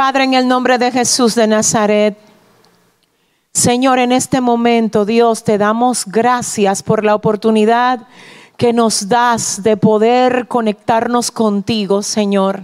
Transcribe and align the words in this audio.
Padre, 0.00 0.24
en 0.24 0.32
el 0.32 0.48
nombre 0.48 0.78
de 0.78 0.90
Jesús 0.90 1.34
de 1.34 1.46
Nazaret, 1.46 2.16
Señor, 3.52 3.98
en 3.98 4.12
este 4.12 4.40
momento, 4.40 5.04
Dios, 5.04 5.44
te 5.44 5.58
damos 5.58 6.06
gracias 6.06 6.82
por 6.82 7.04
la 7.04 7.14
oportunidad 7.14 8.06
que 8.56 8.72
nos 8.72 9.10
das 9.10 9.62
de 9.62 9.76
poder 9.76 10.48
conectarnos 10.48 11.30
contigo, 11.30 12.00
Señor. 12.00 12.62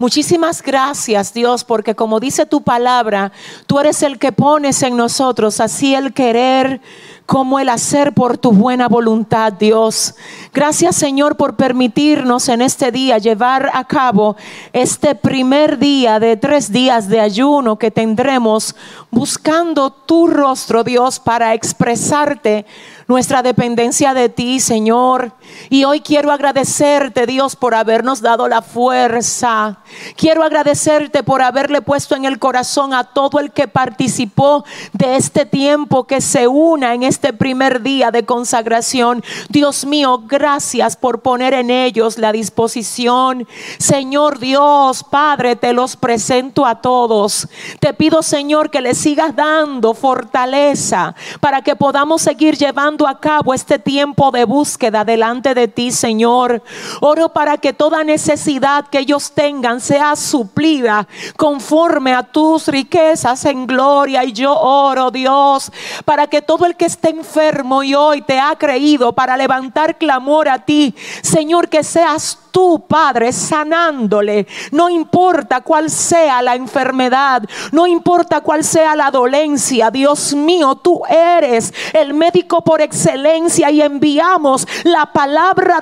Muchísimas 0.00 0.62
gracias, 0.62 1.34
Dios, 1.34 1.62
porque 1.62 1.94
como 1.94 2.20
dice 2.20 2.46
tu 2.46 2.62
palabra, 2.62 3.32
tú 3.66 3.78
eres 3.78 4.02
el 4.02 4.18
que 4.18 4.32
pones 4.32 4.82
en 4.82 4.96
nosotros 4.96 5.60
así 5.60 5.94
el 5.94 6.14
querer 6.14 6.80
como 7.26 7.60
el 7.60 7.68
hacer 7.68 8.14
por 8.14 8.38
tu 8.38 8.50
buena 8.50 8.88
voluntad, 8.88 9.52
Dios. 9.52 10.14
Gracias, 10.54 10.96
Señor, 10.96 11.36
por 11.36 11.56
permitirnos 11.56 12.48
en 12.48 12.62
este 12.62 12.90
día 12.90 13.18
llevar 13.18 13.70
a 13.74 13.84
cabo 13.84 14.36
este 14.72 15.14
primer 15.14 15.78
día 15.78 16.18
de 16.18 16.38
tres 16.38 16.72
días 16.72 17.06
de 17.10 17.20
ayuno 17.20 17.78
que 17.78 17.90
tendremos 17.90 18.74
buscando 19.10 19.90
tu 19.90 20.28
rostro, 20.28 20.82
Dios, 20.82 21.20
para 21.20 21.52
expresarte 21.52 22.64
nuestra 23.06 23.42
dependencia 23.42 24.14
de 24.14 24.30
ti, 24.30 24.60
Señor. 24.60 25.32
Y 25.68 25.84
hoy 25.84 26.00
quiero 26.00 26.32
agradecerte, 26.32 27.26
Dios, 27.26 27.54
por 27.54 27.74
habernos 27.74 28.20
dado 28.20 28.48
la 28.48 28.60
fuerza. 28.60 29.78
Quiero 30.16 30.42
agradecerte 30.42 31.22
por 31.22 31.42
haberle 31.42 31.80
puesto 31.80 32.16
en 32.16 32.24
el 32.24 32.38
corazón 32.38 32.92
a 32.92 33.04
todo 33.04 33.38
el 33.38 33.52
que 33.52 33.68
participó 33.68 34.64
de 34.92 35.16
este 35.16 35.46
tiempo 35.46 36.04
que 36.04 36.20
se 36.20 36.48
una 36.48 36.94
en 36.94 37.02
este 37.02 37.32
primer 37.32 37.82
día 37.82 38.10
de 38.10 38.24
consagración. 38.24 39.22
Dios 39.48 39.84
mío, 39.86 40.22
gracias 40.26 40.96
por 40.96 41.20
poner 41.20 41.54
en 41.54 41.70
ellos 41.70 42.18
la 42.18 42.32
disposición. 42.32 43.46
Señor 43.78 44.38
Dios, 44.38 45.04
Padre, 45.04 45.56
te 45.56 45.72
los 45.72 45.96
presento 45.96 46.66
a 46.66 46.80
todos. 46.80 47.48
Te 47.78 47.94
pido, 47.94 48.22
Señor, 48.22 48.70
que 48.70 48.80
les 48.80 48.98
sigas 48.98 49.34
dando 49.34 49.94
fortaleza 49.94 51.14
para 51.40 51.62
que 51.62 51.76
podamos 51.76 52.22
seguir 52.22 52.56
llevando 52.56 53.06
a 53.06 53.20
cabo 53.20 53.54
este 53.54 53.78
tiempo 53.78 54.30
de 54.30 54.44
búsqueda 54.44 55.04
delante 55.04 55.39
de 55.40 55.68
ti, 55.68 55.90
Señor. 55.90 56.62
Oro 57.00 57.30
para 57.30 57.56
que 57.56 57.72
toda 57.72 58.04
necesidad 58.04 58.86
que 58.88 59.00
ellos 59.00 59.32
tengan 59.32 59.80
sea 59.80 60.14
suplida 60.16 61.08
conforme 61.36 62.14
a 62.14 62.22
tus 62.22 62.68
riquezas 62.68 63.44
en 63.46 63.66
gloria. 63.66 64.24
Y 64.24 64.32
yo 64.32 64.54
oro, 64.54 65.10
Dios, 65.10 65.72
para 66.04 66.26
que 66.26 66.42
todo 66.42 66.66
el 66.66 66.76
que 66.76 66.84
esté 66.86 67.10
enfermo 67.10 67.82
y 67.82 67.94
hoy 67.94 68.22
te 68.22 68.38
ha 68.38 68.54
creído 68.56 69.12
para 69.12 69.36
levantar 69.36 69.96
clamor 69.96 70.48
a 70.48 70.58
ti, 70.64 70.94
Señor, 71.22 71.68
que 71.68 71.82
seas 71.82 72.38
tú, 72.50 72.84
Padre, 72.86 73.32
sanándole. 73.32 74.46
No 74.72 74.88
importa 74.88 75.60
cuál 75.60 75.90
sea 75.90 76.42
la 76.42 76.54
enfermedad, 76.54 77.42
no 77.72 77.86
importa 77.86 78.40
cuál 78.40 78.64
sea 78.64 78.96
la 78.96 79.10
dolencia. 79.10 79.90
Dios 79.90 80.34
mío, 80.34 80.76
tú 80.76 81.02
eres 81.08 81.72
el 81.92 82.14
médico 82.14 82.62
por 82.62 82.80
excelencia 82.80 83.70
y 83.70 83.80
enviamos 83.82 84.66
la 84.84 85.06
palabra 85.06 85.29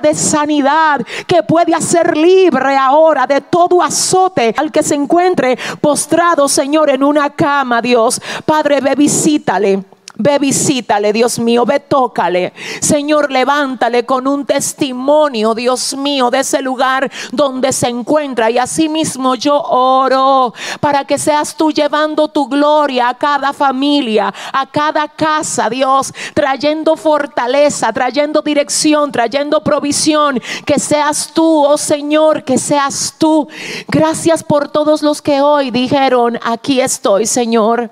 de 0.01 0.13
sanidad 0.13 1.01
que 1.27 1.43
puede 1.43 1.73
hacer 1.73 2.15
libre 2.15 2.77
ahora 2.77 3.25
de 3.25 3.41
todo 3.41 3.81
azote 3.81 4.53
al 4.57 4.71
que 4.71 4.83
se 4.83 4.95
encuentre 4.95 5.57
postrado, 5.81 6.47
Señor, 6.47 6.89
en 6.89 7.03
una 7.03 7.31
cama, 7.31 7.81
Dios. 7.81 8.21
Padre, 8.45 8.81
ve 8.81 8.95
visítale. 8.95 9.83
Ve 10.21 10.37
visítale, 10.37 11.13
Dios 11.13 11.39
mío, 11.39 11.65
ve 11.65 11.79
tócale. 11.79 12.51
Señor, 12.81 13.31
levántale 13.31 14.05
con 14.05 14.27
un 14.27 14.45
testimonio, 14.45 15.55
Dios 15.55 15.95
mío, 15.95 16.29
de 16.29 16.39
ese 16.39 16.61
lugar 16.61 17.09
donde 17.31 17.71
se 17.71 17.87
encuentra. 17.87 18.51
Y 18.51 18.57
asimismo 18.57 19.35
yo 19.35 19.57
oro 19.61 20.53
para 20.81 21.05
que 21.05 21.17
seas 21.17 21.55
tú 21.55 21.71
llevando 21.71 22.27
tu 22.27 22.49
gloria 22.49 23.07
a 23.07 23.17
cada 23.17 23.53
familia, 23.53 24.33
a 24.51 24.65
cada 24.65 25.07
casa, 25.07 25.69
Dios, 25.69 26.13
trayendo 26.33 26.97
fortaleza, 26.97 27.93
trayendo 27.93 28.41
dirección, 28.41 29.13
trayendo 29.13 29.63
provisión. 29.63 30.41
Que 30.65 30.79
seas 30.79 31.31
tú, 31.33 31.63
oh 31.63 31.77
Señor, 31.77 32.43
que 32.43 32.57
seas 32.57 33.15
tú. 33.17 33.47
Gracias 33.87 34.43
por 34.43 34.67
todos 34.67 35.01
los 35.01 35.21
que 35.21 35.39
hoy 35.39 35.71
dijeron, 35.71 36.37
aquí 36.43 36.81
estoy, 36.81 37.25
Señor. 37.25 37.89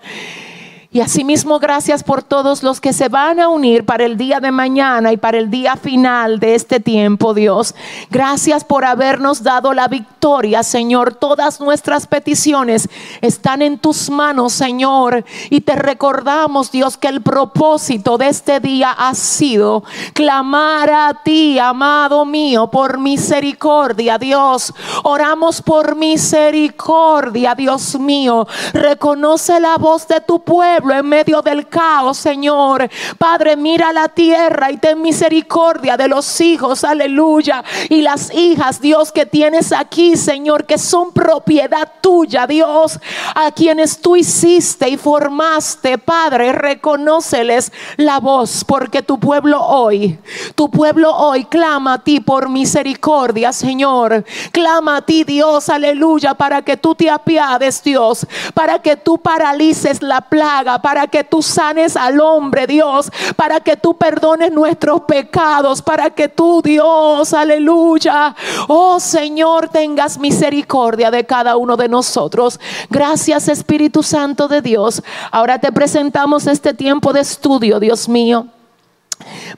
Y 0.90 1.02
asimismo, 1.02 1.60
gracias 1.60 2.02
por 2.02 2.24
todos 2.24 2.64
los 2.64 2.80
que 2.80 2.94
se 2.94 3.10
van 3.10 3.42
a 3.42 3.50
unir 3.50 3.84
para 3.84 4.06
el 4.06 4.16
día 4.16 4.40
de 4.40 4.52
mañana 4.52 5.12
y 5.12 5.18
para 5.18 5.38
el 5.38 5.50
día 5.50 5.76
final 5.76 6.40
de 6.40 6.56
este 6.56 6.80
tiempo, 6.80 7.34
Dios. 7.34 7.76
Gracias 8.10 8.64
por 8.64 8.86
habernos 8.86 9.44
dado 9.44 9.74
la 9.74 9.90
victoria, 9.90 10.64
Señor. 10.64 11.14
Todas 11.14 11.60
nuestras 11.60 12.08
peticiones 12.08 12.88
están 13.20 13.62
en 13.62 13.80
tus 13.80 14.10
manos, 14.10 14.54
Señor. 14.54 15.26
Y 15.50 15.60
te 15.60 15.76
recordamos, 15.76 16.72
Dios, 16.72 16.96
que 16.96 17.10
el 17.10 17.22
propósito 17.22 18.18
de 18.18 18.30
este 18.30 18.62
día 18.62 18.92
ha 18.92 19.14
sido 19.14 19.84
clamar 20.14 20.90
a 20.90 21.22
ti, 21.22 21.60
amado 21.60 22.24
mío, 22.24 22.72
por 22.72 22.98
misericordia, 22.98 24.18
Dios. 24.18 24.74
Oramos 25.04 25.62
por 25.62 25.98
misericordia, 25.98 27.56
Dios 27.56 28.00
mío. 28.00 28.48
Reconoce 28.72 29.60
la 29.60 29.76
voz 29.76 30.08
de 30.08 30.22
tu 30.22 30.40
pueblo 30.40 30.77
en 30.78 31.06
medio 31.08 31.42
del 31.42 31.68
caos, 31.68 32.18
Señor. 32.18 32.90
Padre, 33.18 33.56
mira 33.56 33.92
la 33.94 34.10
tierra 34.10 34.72
y 34.72 34.78
ten 34.78 35.02
misericordia 35.02 35.98
de 35.98 36.08
los 36.08 36.40
hijos, 36.42 36.84
aleluya. 36.84 37.64
Y 37.90 38.02
las 38.02 38.34
hijas, 38.34 38.82
Dios, 38.82 39.12
que 39.12 39.26
tienes 39.26 39.72
aquí, 39.72 40.16
Señor, 40.16 40.66
que 40.66 40.78
son 40.78 41.12
propiedad 41.12 41.92
tuya, 42.02 42.48
Dios, 42.48 43.00
a 43.36 43.52
quienes 43.52 44.02
tú 44.02 44.16
hiciste 44.16 44.90
y 44.90 44.98
formaste, 44.98 45.98
Padre, 45.98 46.52
reconóceles 46.52 47.72
la 47.98 48.20
voz, 48.20 48.64
porque 48.64 49.02
tu 49.02 49.20
pueblo 49.20 49.62
hoy, 49.62 50.20
tu 50.56 50.70
pueblo 50.70 51.16
hoy 51.16 51.46
clama 51.46 51.94
a 51.94 52.04
ti 52.04 52.20
por 52.20 52.50
misericordia, 52.50 53.54
Señor. 53.54 54.26
Clama 54.52 54.98
a 54.98 55.02
ti, 55.02 55.24
Dios, 55.24 55.70
aleluya, 55.70 56.34
para 56.34 56.62
que 56.62 56.78
tú 56.78 56.96
te 56.96 57.10
apiades, 57.10 57.84
Dios, 57.84 58.26
para 58.54 58.80
que 58.80 58.96
tú 58.96 59.18
paralices 59.18 60.02
la 60.02 60.22
plaga 60.22 60.67
para 60.82 61.08
que 61.08 61.24
tú 61.24 61.42
sanes 61.42 61.96
al 61.96 62.20
hombre, 62.20 62.68
Dios, 62.68 63.10
para 63.36 63.60
que 63.62 63.78
tú 63.78 63.96
perdones 63.96 64.52
nuestros 64.52 65.02
pecados, 65.02 65.82
para 65.82 66.10
que 66.10 66.28
tú, 66.28 66.62
Dios, 66.64 67.34
aleluya, 67.34 68.36
oh 68.68 69.00
Señor, 69.00 69.70
tengas 69.70 70.20
misericordia 70.20 71.10
de 71.10 71.26
cada 71.26 71.56
uno 71.56 71.78
de 71.78 71.88
nosotros. 71.88 72.60
Gracias 72.90 73.48
Espíritu 73.48 74.04
Santo 74.04 74.48
de 74.48 74.62
Dios. 74.62 75.02
Ahora 75.32 75.60
te 75.60 75.72
presentamos 75.72 76.48
este 76.48 76.74
tiempo 76.74 77.14
de 77.14 77.22
estudio, 77.22 77.80
Dios 77.80 78.10
mío. 78.10 78.48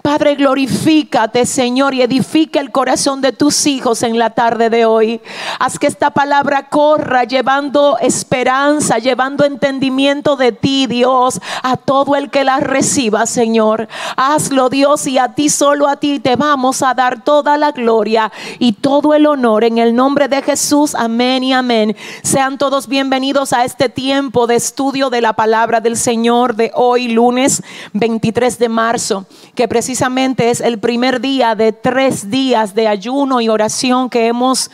Padre, 0.01 0.35
glorifícate, 0.35 1.45
Señor, 1.45 1.93
y 1.93 2.01
edifica 2.01 2.59
el 2.61 2.71
corazón 2.71 3.21
de 3.21 3.33
tus 3.33 3.67
hijos 3.67 4.03
en 4.03 4.17
la 4.17 4.29
tarde 4.29 4.69
de 4.69 4.85
hoy. 4.85 5.19
Haz 5.59 5.77
que 5.77 5.87
esta 5.87 6.11
palabra 6.11 6.69
corra 6.69 7.25
llevando 7.25 7.97
esperanza, 7.99 8.99
llevando 8.99 9.43
entendimiento 9.43 10.37
de 10.37 10.53
ti, 10.53 10.87
Dios, 10.87 11.41
a 11.61 11.75
todo 11.75 12.15
el 12.15 12.29
que 12.29 12.45
la 12.45 12.59
reciba, 12.59 13.25
Señor. 13.25 13.89
Hazlo, 14.15 14.69
Dios, 14.69 15.05
y 15.07 15.17
a 15.17 15.33
ti, 15.33 15.49
solo 15.49 15.87
a 15.87 15.97
ti, 15.97 16.19
te 16.19 16.35
vamos 16.37 16.81
a 16.81 16.93
dar 16.93 17.23
toda 17.23 17.57
la 17.57 17.71
gloria 17.71 18.31
y 18.59 18.73
todo 18.73 19.13
el 19.13 19.25
honor 19.25 19.65
en 19.65 19.77
el 19.77 19.93
nombre 19.93 20.29
de 20.29 20.41
Jesús. 20.41 20.95
Amén 20.95 21.43
y 21.43 21.51
amén. 21.51 21.95
Sean 22.23 22.57
todos 22.57 22.87
bienvenidos 22.87 23.51
a 23.51 23.65
este 23.65 23.89
tiempo 23.89 24.47
de 24.47 24.55
estudio 24.55 25.09
de 25.09 25.21
la 25.21 25.33
palabra 25.33 25.81
del 25.81 25.97
Señor 25.97 26.55
de 26.55 26.71
hoy, 26.73 27.09
lunes 27.09 27.61
23 27.93 28.57
de 28.57 28.69
marzo 28.69 29.25
que 29.59 29.67
precisamente 29.67 30.51
es 30.51 30.61
el 30.61 30.79
primer 30.79 31.19
día 31.19 31.53
de 31.53 31.73
tres 31.73 32.29
días 32.29 32.75
de 32.75 32.87
ayuno 32.87 33.41
y 33.41 33.49
oración 33.49 34.09
que 34.09 34.27
hemos 34.27 34.71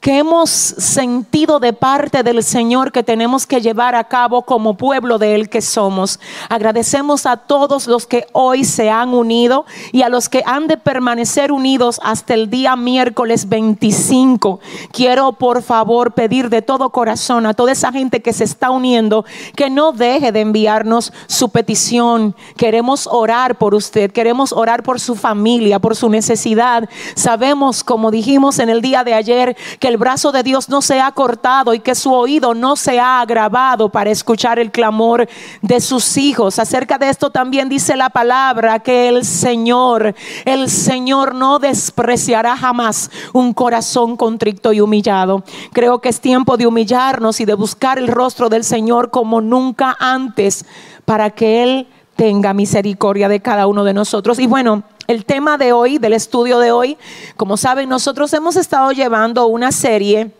que 0.00 0.18
hemos 0.18 0.50
sentido 0.50 1.60
de 1.60 1.74
parte 1.74 2.22
del 2.22 2.42
Señor 2.42 2.90
que 2.90 3.02
tenemos 3.02 3.46
que 3.46 3.60
llevar 3.60 3.94
a 3.94 4.04
cabo 4.04 4.42
como 4.42 4.76
pueblo 4.76 5.18
de 5.18 5.34
Él 5.34 5.50
que 5.50 5.60
somos. 5.60 6.18
Agradecemos 6.48 7.26
a 7.26 7.36
todos 7.36 7.86
los 7.86 8.06
que 8.06 8.26
hoy 8.32 8.64
se 8.64 8.88
han 8.88 9.10
unido 9.10 9.66
y 9.92 10.02
a 10.02 10.08
los 10.08 10.30
que 10.30 10.42
han 10.46 10.68
de 10.68 10.78
permanecer 10.78 11.52
unidos 11.52 12.00
hasta 12.02 12.32
el 12.32 12.48
día 12.48 12.76
miércoles 12.76 13.48
25. 13.48 14.60
Quiero 14.90 15.32
por 15.32 15.62
favor 15.62 16.12
pedir 16.12 16.48
de 16.48 16.62
todo 16.62 16.90
corazón 16.90 17.44
a 17.44 17.52
toda 17.52 17.72
esa 17.72 17.92
gente 17.92 18.22
que 18.22 18.32
se 18.32 18.44
está 18.44 18.70
uniendo 18.70 19.26
que 19.54 19.68
no 19.68 19.92
deje 19.92 20.32
de 20.32 20.40
enviarnos 20.40 21.12
su 21.26 21.50
petición. 21.50 22.34
Queremos 22.56 23.06
orar 23.06 23.58
por 23.58 23.74
usted, 23.74 24.10
queremos 24.10 24.52
orar 24.52 24.82
por 24.82 24.98
su 24.98 25.14
familia, 25.14 25.78
por 25.78 25.94
su 25.94 26.08
necesidad. 26.08 26.88
Sabemos, 27.14 27.84
como 27.84 28.10
dijimos 28.10 28.58
en 28.60 28.70
el 28.70 28.80
día 28.80 29.04
de 29.04 29.12
ayer, 29.12 29.56
que 29.78 29.89
el 29.90 29.96
brazo 29.96 30.30
de 30.30 30.44
Dios 30.44 30.68
no 30.68 30.82
se 30.82 31.00
ha 31.00 31.10
cortado 31.10 31.74
y 31.74 31.80
que 31.80 31.96
su 31.96 32.12
oído 32.12 32.54
no 32.54 32.76
se 32.76 33.00
ha 33.00 33.20
agravado 33.20 33.88
para 33.88 34.10
escuchar 34.10 34.60
el 34.60 34.70
clamor 34.70 35.28
de 35.62 35.80
sus 35.80 36.16
hijos. 36.16 36.60
Acerca 36.60 36.96
de 36.96 37.08
esto 37.08 37.30
también 37.30 37.68
dice 37.68 37.96
la 37.96 38.08
palabra 38.08 38.78
que 38.78 39.08
el 39.08 39.24
Señor, 39.24 40.14
el 40.44 40.70
Señor 40.70 41.34
no 41.34 41.58
despreciará 41.58 42.56
jamás 42.56 43.10
un 43.32 43.52
corazón 43.52 44.16
contrito 44.16 44.72
y 44.72 44.80
humillado. 44.80 45.42
Creo 45.72 46.00
que 46.00 46.08
es 46.08 46.20
tiempo 46.20 46.56
de 46.56 46.68
humillarnos 46.68 47.40
y 47.40 47.44
de 47.44 47.54
buscar 47.54 47.98
el 47.98 48.06
rostro 48.06 48.48
del 48.48 48.62
Señor 48.62 49.10
como 49.10 49.40
nunca 49.40 49.96
antes 49.98 50.64
para 51.04 51.30
que 51.30 51.64
Él 51.64 51.88
tenga 52.14 52.54
misericordia 52.54 53.28
de 53.28 53.40
cada 53.40 53.66
uno 53.66 53.82
de 53.82 53.94
nosotros. 53.94 54.38
Y 54.38 54.46
bueno, 54.46 54.84
el 55.10 55.24
tema 55.24 55.58
de 55.58 55.72
hoy, 55.72 55.98
del 55.98 56.12
estudio 56.12 56.60
de 56.60 56.70
hoy, 56.70 56.96
como 57.36 57.56
saben, 57.56 57.88
nosotros 57.88 58.32
hemos 58.32 58.54
estado 58.54 58.92
llevando 58.92 59.46
una 59.46 59.72
serie 59.72 60.30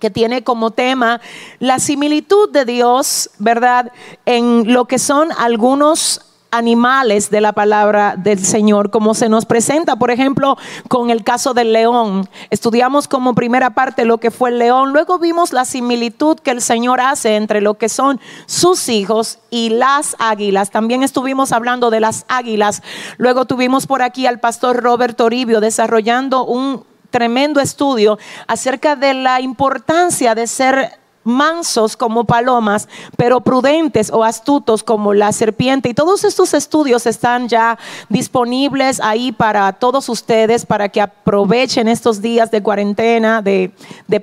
que 0.00 0.10
tiene 0.10 0.42
como 0.42 0.72
tema 0.72 1.20
la 1.60 1.78
similitud 1.78 2.50
de 2.50 2.64
Dios, 2.64 3.30
¿verdad? 3.38 3.92
En 4.26 4.72
lo 4.72 4.86
que 4.86 4.98
son 4.98 5.28
algunos 5.38 6.22
animales 6.56 7.30
de 7.30 7.40
la 7.40 7.52
palabra 7.52 8.14
del 8.16 8.44
Señor, 8.44 8.90
como 8.90 9.14
se 9.14 9.28
nos 9.28 9.44
presenta, 9.44 9.96
por 9.96 10.10
ejemplo, 10.10 10.56
con 10.88 11.10
el 11.10 11.24
caso 11.24 11.54
del 11.54 11.72
león. 11.72 12.28
Estudiamos 12.50 13.08
como 13.08 13.34
primera 13.34 13.70
parte 13.70 14.04
lo 14.04 14.18
que 14.18 14.30
fue 14.30 14.50
el 14.50 14.58
león, 14.58 14.92
luego 14.92 15.18
vimos 15.18 15.52
la 15.52 15.64
similitud 15.64 16.38
que 16.38 16.50
el 16.50 16.60
Señor 16.60 17.00
hace 17.00 17.36
entre 17.36 17.60
lo 17.60 17.74
que 17.74 17.88
son 17.88 18.20
sus 18.46 18.88
hijos 18.88 19.38
y 19.50 19.70
las 19.70 20.16
águilas. 20.18 20.70
También 20.70 21.02
estuvimos 21.02 21.52
hablando 21.52 21.90
de 21.90 22.00
las 22.00 22.24
águilas. 22.28 22.82
Luego 23.18 23.44
tuvimos 23.44 23.86
por 23.86 24.02
aquí 24.02 24.26
al 24.26 24.40
pastor 24.40 24.82
Robert 24.82 25.16
Toribio 25.16 25.60
desarrollando 25.60 26.44
un 26.44 26.84
tremendo 27.10 27.60
estudio 27.60 28.18
acerca 28.48 28.96
de 28.96 29.14
la 29.14 29.40
importancia 29.40 30.34
de 30.34 30.46
ser 30.46 30.98
mansos 31.24 31.96
como 31.96 32.24
palomas, 32.24 32.88
pero 33.16 33.40
prudentes 33.40 34.10
o 34.12 34.22
astutos 34.22 34.82
como 34.82 35.14
la 35.14 35.32
serpiente. 35.32 35.88
Y 35.88 35.94
todos 35.94 36.24
estos 36.24 36.54
estudios 36.54 37.06
están 37.06 37.48
ya 37.48 37.78
disponibles 38.08 39.00
ahí 39.00 39.32
para 39.32 39.72
todos 39.72 40.08
ustedes, 40.08 40.66
para 40.66 40.88
que 40.88 41.00
aprovechen 41.00 41.88
estos 41.88 42.20
días 42.20 42.50
de 42.50 42.62
cuarentena, 42.62 43.42
de, 43.42 43.72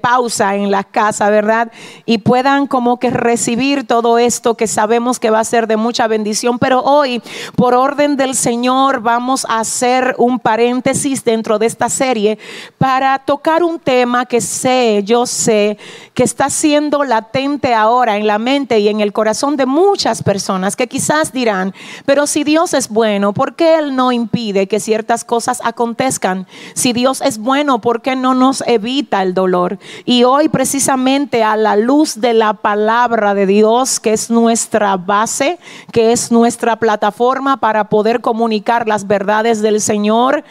pausa 0.01 0.55
en 0.55 0.71
la 0.71 0.83
casa, 0.83 1.29
¿verdad? 1.29 1.71
Y 2.05 2.19
puedan 2.19 2.65
como 2.65 2.97
que 2.97 3.09
recibir 3.09 3.85
todo 3.85 4.17
esto 4.17 4.55
que 4.55 4.67
sabemos 4.67 5.19
que 5.19 5.29
va 5.29 5.39
a 5.39 5.43
ser 5.43 5.67
de 5.67 5.75
mucha 5.75 6.07
bendición. 6.07 6.59
Pero 6.59 6.81
hoy, 6.81 7.21
por 7.55 7.73
orden 7.73 8.15
del 8.15 8.35
Señor, 8.35 9.01
vamos 9.01 9.45
a 9.49 9.59
hacer 9.59 10.15
un 10.17 10.39
paréntesis 10.39 11.23
dentro 11.23 11.59
de 11.59 11.65
esta 11.65 11.89
serie 11.89 12.39
para 12.77 13.19
tocar 13.19 13.63
un 13.63 13.79
tema 13.79 14.25
que 14.25 14.41
sé, 14.41 15.03
yo 15.03 15.25
sé, 15.25 15.77
que 16.13 16.23
está 16.23 16.49
siendo 16.49 16.90
latente 16.99 17.73
ahora 17.73 18.17
en 18.17 18.27
la 18.27 18.37
mente 18.37 18.79
y 18.79 18.89
en 18.89 18.99
el 18.99 19.13
corazón 19.13 19.57
de 19.57 19.65
muchas 19.65 20.21
personas 20.23 20.75
que 20.75 20.87
quizás 20.87 21.31
dirán, 21.33 21.73
pero 22.05 22.27
si 22.27 22.43
Dios 22.43 22.73
es 22.73 22.89
bueno, 22.89 23.33
¿por 23.33 23.55
qué 23.55 23.79
Él 23.79 23.95
no 23.95 24.11
impide 24.11 24.67
que 24.67 24.79
ciertas 24.79 25.23
cosas 25.23 25.61
acontezcan? 25.63 26.47
Si 26.73 26.93
Dios 26.93 27.21
es 27.21 27.37
bueno, 27.37 27.79
¿por 27.79 28.01
qué 28.01 28.15
no 28.15 28.33
nos 28.33 28.63
evita 28.67 29.23
el 29.23 29.33
dolor? 29.33 29.79
Y 30.05 30.23
hoy 30.23 30.49
precisamente 30.49 31.43
a 31.43 31.55
la 31.55 31.75
luz 31.75 32.19
de 32.19 32.33
la 32.33 32.53
palabra 32.53 33.33
de 33.33 33.45
Dios, 33.45 33.99
que 33.99 34.13
es 34.13 34.29
nuestra 34.29 34.97
base, 34.97 35.57
que 35.91 36.11
es 36.11 36.31
nuestra 36.31 36.75
plataforma 36.75 37.57
para 37.57 37.85
poder 37.85 38.21
comunicar 38.21 38.87
las 38.87 39.07
verdades 39.07 39.61
del 39.61 39.81
Señor, 39.81 40.43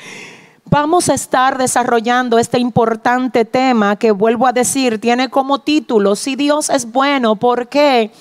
vamos 0.71 1.09
a 1.09 1.15
estar 1.15 1.59
desarrollando 1.59 2.39
este 2.39 2.59
importante 2.61 3.45
tema 3.45 3.97
que 3.97 4.13
vuelvo 4.13 4.47
a 4.47 4.53
decir, 4.53 5.01
tiene 5.01 5.29
como 5.29 5.59
título, 5.59 6.15
si 6.15 6.37
Dios 6.37 6.71
es 6.71 6.91
bueno, 6.91 7.35
¿por 7.35 7.69
qué 7.69 8.13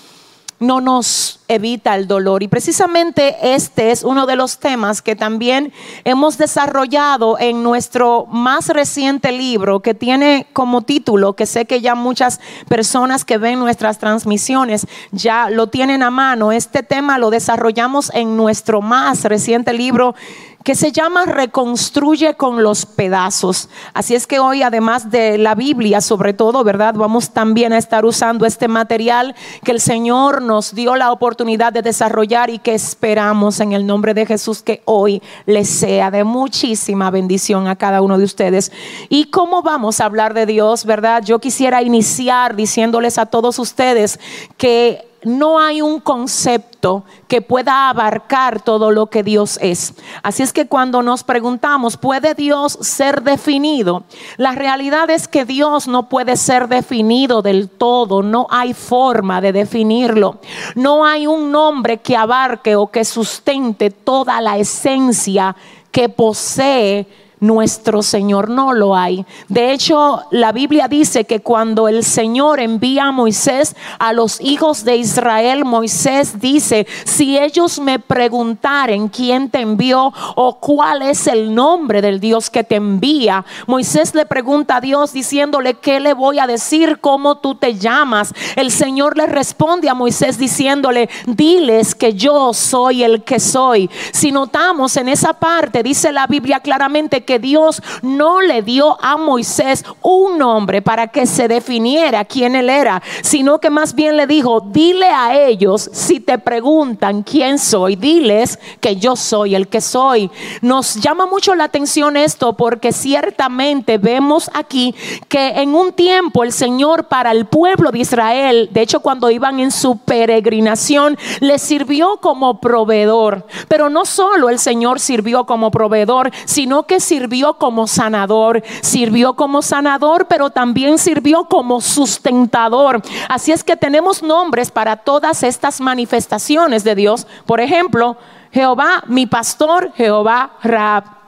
no 0.59 0.81
nos 0.81 1.39
evita 1.47 1.95
el 1.95 2.07
dolor? 2.07 2.41
Y 2.41 2.47
precisamente 2.47 3.53
este 3.53 3.91
es 3.91 4.03
uno 4.03 4.25
de 4.25 4.35
los 4.35 4.57
temas 4.57 5.03
que 5.03 5.15
también 5.15 5.71
hemos 6.03 6.39
desarrollado 6.39 7.37
en 7.39 7.61
nuestro 7.61 8.25
más 8.25 8.67
reciente 8.69 9.31
libro 9.31 9.81
que 9.81 9.93
tiene 9.93 10.47
como 10.51 10.81
título, 10.81 11.33
que 11.33 11.45
sé 11.45 11.65
que 11.65 11.81
ya 11.81 11.93
muchas 11.93 12.41
personas 12.67 13.25
que 13.25 13.37
ven 13.37 13.59
nuestras 13.59 13.99
transmisiones 13.99 14.87
ya 15.11 15.49
lo 15.51 15.67
tienen 15.67 16.01
a 16.01 16.09
mano. 16.09 16.51
Este 16.51 16.81
tema 16.81 17.19
lo 17.19 17.29
desarrollamos 17.29 18.11
en 18.13 18.35
nuestro 18.35 18.81
más 18.81 19.23
reciente 19.23 19.71
libro 19.71 20.15
que 20.63 20.75
se 20.75 20.91
llama 20.91 21.25
Reconstruye 21.25 22.35
con 22.35 22.63
los 22.63 22.85
pedazos. 22.85 23.69
Así 23.93 24.15
es 24.15 24.27
que 24.27 24.39
hoy, 24.39 24.61
además 24.61 25.09
de 25.09 25.37
la 25.37 25.55
Biblia, 25.55 26.01
sobre 26.01 26.33
todo, 26.33 26.63
¿verdad? 26.63 26.93
Vamos 26.95 27.31
también 27.31 27.73
a 27.73 27.77
estar 27.77 28.05
usando 28.05 28.45
este 28.45 28.67
material 28.67 29.35
que 29.63 29.71
el 29.71 29.79
Señor 29.79 30.41
nos 30.41 30.75
dio 30.75 30.95
la 30.95 31.11
oportunidad 31.11 31.71
de 31.71 31.81
desarrollar 31.81 32.49
y 32.49 32.59
que 32.59 32.73
esperamos 32.73 33.59
en 33.59 33.73
el 33.73 33.85
nombre 33.85 34.13
de 34.13 34.25
Jesús 34.25 34.61
que 34.61 34.81
hoy 34.85 35.21
les 35.45 35.69
sea 35.69 36.11
de 36.11 36.23
muchísima 36.23 37.09
bendición 37.09 37.67
a 37.67 37.75
cada 37.75 38.01
uno 38.01 38.17
de 38.17 38.25
ustedes. 38.25 38.71
¿Y 39.07 39.25
cómo 39.25 39.61
vamos 39.61 40.01
a 40.01 40.05
hablar 40.05 40.33
de 40.33 40.45
Dios, 40.45 40.85
verdad? 40.85 41.23
Yo 41.23 41.39
quisiera 41.39 41.81
iniciar 41.81 42.55
diciéndoles 42.55 43.17
a 43.17 43.25
todos 43.25 43.59
ustedes 43.59 44.19
que 44.57 45.08
no 45.23 45.59
hay 45.59 45.81
un 45.81 45.99
concepto 45.99 47.03
que 47.27 47.41
pueda 47.41 47.89
abarcar 47.89 48.61
todo 48.61 48.91
lo 48.91 49.07
que 49.07 49.23
Dios 49.23 49.59
es. 49.61 49.93
Así 50.23 50.43
es 50.43 50.53
que 50.53 50.67
cuando 50.67 51.01
nos 51.01 51.23
preguntamos, 51.23 51.97
¿puede 51.97 52.33
Dios 52.33 52.77
ser 52.81 53.23
definido? 53.23 54.03
La 54.37 54.53
realidad 54.53 55.09
es 55.09 55.27
que 55.27 55.45
Dios 55.45 55.87
no 55.87 56.09
puede 56.09 56.37
ser 56.37 56.67
definido 56.67 57.41
del 57.41 57.69
todo, 57.69 58.23
no 58.23 58.47
hay 58.49 58.73
forma 58.73 59.41
de 59.41 59.51
definirlo. 59.51 60.39
No 60.75 61.05
hay 61.05 61.27
un 61.27 61.51
nombre 61.51 61.97
que 61.97 62.15
abarque 62.15 62.75
o 62.75 62.87
que 62.87 63.03
sustente 63.03 63.91
toda 63.91 64.41
la 64.41 64.57
esencia 64.57 65.55
que 65.91 66.09
posee 66.09 67.07
nuestro 67.39 68.03
Señor 68.03 68.49
no 68.49 68.73
lo 68.73 68.95
hay. 68.95 69.25
De 69.47 69.71
hecho, 69.71 70.23
la 70.31 70.51
Biblia 70.51 70.87
dice 70.87 71.25
que 71.25 71.41
cuando 71.41 71.87
el 71.87 72.03
Señor 72.03 72.59
envía 72.59 73.05
a 73.05 73.11
Moisés 73.11 73.75
a 73.97 74.13
los 74.13 74.41
hijos 74.41 74.83
de 74.83 74.97
Israel, 74.97 75.65
Moisés 75.65 76.39
dice, 76.39 76.87
si 77.05 77.37
ellos 77.37 77.79
me 77.79 77.99
preguntaren 77.99 79.07
quién 79.07 79.49
te 79.49 79.61
envió 79.61 80.13
o 80.35 80.59
cuál 80.59 81.01
es 81.01 81.27
el 81.27 81.53
nombre 81.53 82.01
del 82.01 82.19
Dios 82.19 82.49
que 82.49 82.63
te 82.63 82.75
envía, 82.75 83.45
Moisés 83.67 84.13
le 84.15 84.25
pregunta 84.25 84.77
a 84.77 84.81
Dios 84.81 85.13
diciéndole, 85.13 85.75
¿qué 85.75 85.99
le 85.99 86.13
voy 86.13 86.39
a 86.39 86.47
decir? 86.47 86.99
¿Cómo 86.99 87.37
tú 87.37 87.55
te 87.55 87.75
llamas? 87.75 88.33
El 88.55 88.71
Señor 88.71 89.17
le 89.17 89.27
responde 89.27 89.89
a 89.89 89.93
Moisés 89.93 90.37
diciéndole, 90.37 91.09
diles 91.25 91.95
que 91.95 92.13
yo 92.13 92.53
soy 92.53 93.03
el 93.03 93.23
que 93.23 93.39
soy. 93.39 93.89
Si 94.11 94.31
notamos 94.31 94.97
en 94.97 95.09
esa 95.09 95.33
parte, 95.33 95.83
dice 95.83 96.11
la 96.11 96.27
Biblia 96.27 96.59
claramente 96.59 97.23
que 97.29 97.37
Dios 97.37 97.83
no 98.01 98.41
le 98.41 98.63
dio 98.63 98.97
a 98.99 99.15
Moisés 99.15 99.85
un 100.01 100.39
nombre 100.39 100.81
para 100.81 101.09
que 101.09 101.27
se 101.27 101.47
definiera 101.47 102.25
quién 102.25 102.55
él 102.55 102.71
era, 102.71 103.03
sino 103.21 103.59
que 103.59 103.69
más 103.69 103.93
bien 103.93 104.17
le 104.17 104.25
dijo, 104.25 104.61
dile 104.61 105.05
a 105.05 105.37
ellos, 105.37 105.91
si 105.93 106.21
te 106.21 106.39
preguntan 106.39 107.21
quién 107.21 107.59
soy, 107.59 107.95
diles 107.95 108.57
que 108.79 108.95
yo 108.95 109.15
soy 109.15 109.53
el 109.53 109.67
que 109.67 109.79
soy. 109.79 110.31
Nos 110.63 110.95
llama 110.95 111.27
mucho 111.27 111.53
la 111.53 111.65
atención 111.65 112.17
esto 112.17 112.53
porque 112.53 112.91
ciertamente 112.91 113.99
vemos 113.99 114.49
aquí 114.55 114.95
que 115.27 115.49
en 115.49 115.75
un 115.75 115.93
tiempo 115.93 116.43
el 116.43 116.51
Señor 116.51 117.09
para 117.09 117.29
el 117.29 117.45
pueblo 117.45 117.91
de 117.91 117.99
Israel, 117.99 118.69
de 118.71 118.81
hecho 118.81 119.01
cuando 119.01 119.29
iban 119.29 119.59
en 119.59 119.69
su 119.69 119.99
peregrinación, 119.99 121.15
les 121.41 121.61
sirvió 121.61 122.17
como 122.17 122.59
proveedor. 122.59 123.45
Pero 123.67 123.91
no 123.91 124.05
solo 124.05 124.49
el 124.49 124.57
Señor 124.57 124.99
sirvió 124.99 125.45
como 125.45 125.69
proveedor, 125.69 126.31
sino 126.45 126.87
que 126.87 126.99
sirvió 126.99 127.18
sirvió 127.19 127.55
como 127.55 127.85
sanador, 127.85 128.63
sirvió 128.81 129.33
como 129.33 129.61
sanador, 129.61 130.27
pero 130.27 130.51
también 130.51 130.97
sirvió 130.97 131.43
como 131.45 131.81
sustentador. 131.81 133.01
Así 133.27 133.51
es 133.51 133.61
que 133.61 133.75
tenemos 133.75 134.23
nombres 134.23 134.71
para 134.71 134.95
todas 134.95 135.43
estas 135.43 135.81
manifestaciones 135.81 136.85
de 136.85 136.95
Dios. 136.95 137.27
Por 137.45 137.59
ejemplo, 137.59 138.15
Jehová, 138.53 139.03
mi 139.07 139.25
pastor, 139.25 139.91
Jehová 139.97 140.51
Rab. 140.63 141.18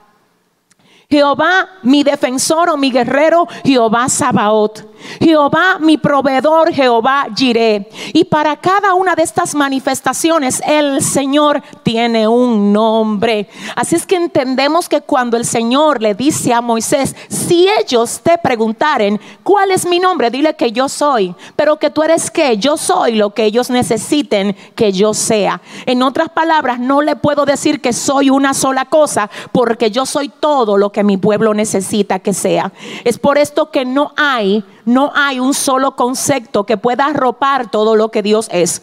Jehová, 1.12 1.68
mi 1.84 2.04
defensor 2.04 2.70
o 2.70 2.78
mi 2.78 2.90
guerrero, 2.90 3.46
Jehová 3.66 4.08
Sabaoth. 4.08 4.92
Jehová 5.20 5.78
mi 5.80 5.98
proveedor, 5.98 6.74
Jehová 6.74 7.28
Jireh. 7.36 7.90
Y 8.14 8.24
para 8.26 8.56
cada 8.56 8.94
una 8.94 9.16
de 9.16 9.24
estas 9.24 9.56
manifestaciones 9.56 10.62
el 10.66 11.02
Señor 11.02 11.62
tiene 11.84 12.28
un 12.28 12.72
nombre. 12.72 13.50
Así 13.76 13.96
es 13.96 14.06
que 14.06 14.16
entendemos 14.16 14.88
que 14.88 15.02
cuando 15.02 15.38
el 15.38 15.46
Señor 15.46 16.02
le 16.02 16.14
dice 16.14 16.54
a 16.54 16.62
Moisés, 16.62 17.16
si 17.30 17.68
ellos 17.80 18.22
te 18.22 18.38
preguntaren, 18.38 19.20
¿cuál 19.44 19.72
es 19.72 19.86
mi 19.86 20.00
nombre? 20.00 20.30
Dile 20.30 20.56
que 20.56 20.72
yo 20.72 20.90
soy, 20.90 21.36
pero 21.56 21.78
que 21.78 21.90
tú 21.90 22.04
eres 22.04 22.32
que 22.32 22.58
yo 22.58 22.78
soy 22.78 23.14
lo 23.14 23.34
que 23.34 23.46
ellos 23.46 23.70
necesiten 23.70 24.56
que 24.76 24.92
yo 24.92 25.14
sea. 25.14 25.62
En 25.86 26.04
otras 26.04 26.30
palabras, 26.30 26.80
no 26.80 27.02
le 27.02 27.16
puedo 27.16 27.46
decir 27.46 27.82
que 27.82 27.94
soy 27.94 28.30
una 28.30 28.54
sola 28.54 28.86
cosa 28.86 29.30
porque 29.52 29.92
yo 29.92 30.06
soy 30.06 30.30
todo 30.30 30.78
lo 30.78 30.92
que 30.92 31.01
mi 31.04 31.18
pueblo 31.18 31.54
necesita 31.54 32.20
que 32.20 32.34
sea. 32.34 32.72
Es 33.04 33.18
por 33.18 33.38
esto 33.38 33.72
que 33.72 33.86
no 33.86 34.14
hay, 34.18 34.64
no 34.86 35.12
hay 35.16 35.40
un 35.40 35.54
solo 35.54 35.96
concepto 35.96 36.66
que 36.66 36.78
pueda 36.78 37.08
arropar 37.08 37.70
todo 37.72 37.96
lo 37.96 38.10
que 38.10 38.22
Dios 38.22 38.48
es. 38.52 38.82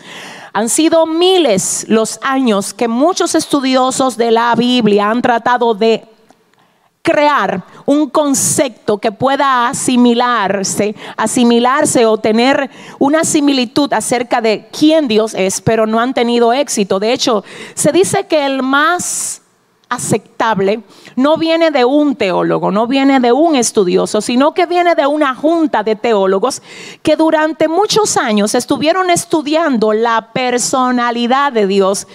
Han 0.52 0.68
sido 0.68 1.06
miles 1.06 1.86
los 1.88 2.18
años 2.22 2.74
que 2.74 2.88
muchos 2.88 3.34
estudiosos 3.34 4.16
de 4.16 4.30
la 4.30 4.54
Biblia 4.54 5.10
han 5.10 5.22
tratado 5.22 5.74
de 5.74 6.08
crear 7.08 7.62
un 7.86 8.10
concepto 8.10 8.98
que 8.98 9.10
pueda 9.10 9.68
asimilarse, 9.68 10.94
asimilarse 11.16 12.04
o 12.04 12.18
tener 12.18 12.70
una 12.98 13.24
similitud 13.24 13.90
acerca 13.94 14.42
de 14.42 14.68
quién 14.78 15.08
Dios 15.08 15.32
es, 15.32 15.62
pero 15.62 15.86
no 15.86 16.00
han 16.00 16.12
tenido 16.12 16.52
éxito. 16.52 17.00
De 17.00 17.14
hecho, 17.14 17.44
se 17.72 17.92
dice 17.92 18.26
que 18.26 18.44
el 18.44 18.62
más 18.62 19.40
aceptable 19.88 20.82
no 21.18 21.36
viene 21.36 21.72
de 21.72 21.84
un 21.84 22.14
teólogo, 22.14 22.70
no 22.70 22.86
viene 22.86 23.18
de 23.18 23.32
un 23.32 23.56
estudioso, 23.56 24.20
sino 24.20 24.54
que 24.54 24.66
viene 24.66 24.94
de 24.94 25.04
una 25.04 25.34
junta 25.34 25.82
de 25.82 25.96
teólogos 25.96 26.62
que 27.02 27.16
durante 27.16 27.66
muchos 27.66 28.16
años 28.16 28.54
estuvieron 28.54 29.10
estudiando 29.10 29.92
la 29.92 30.30
personalidad 30.32 31.52
de 31.52 31.66
Dios 31.66 32.06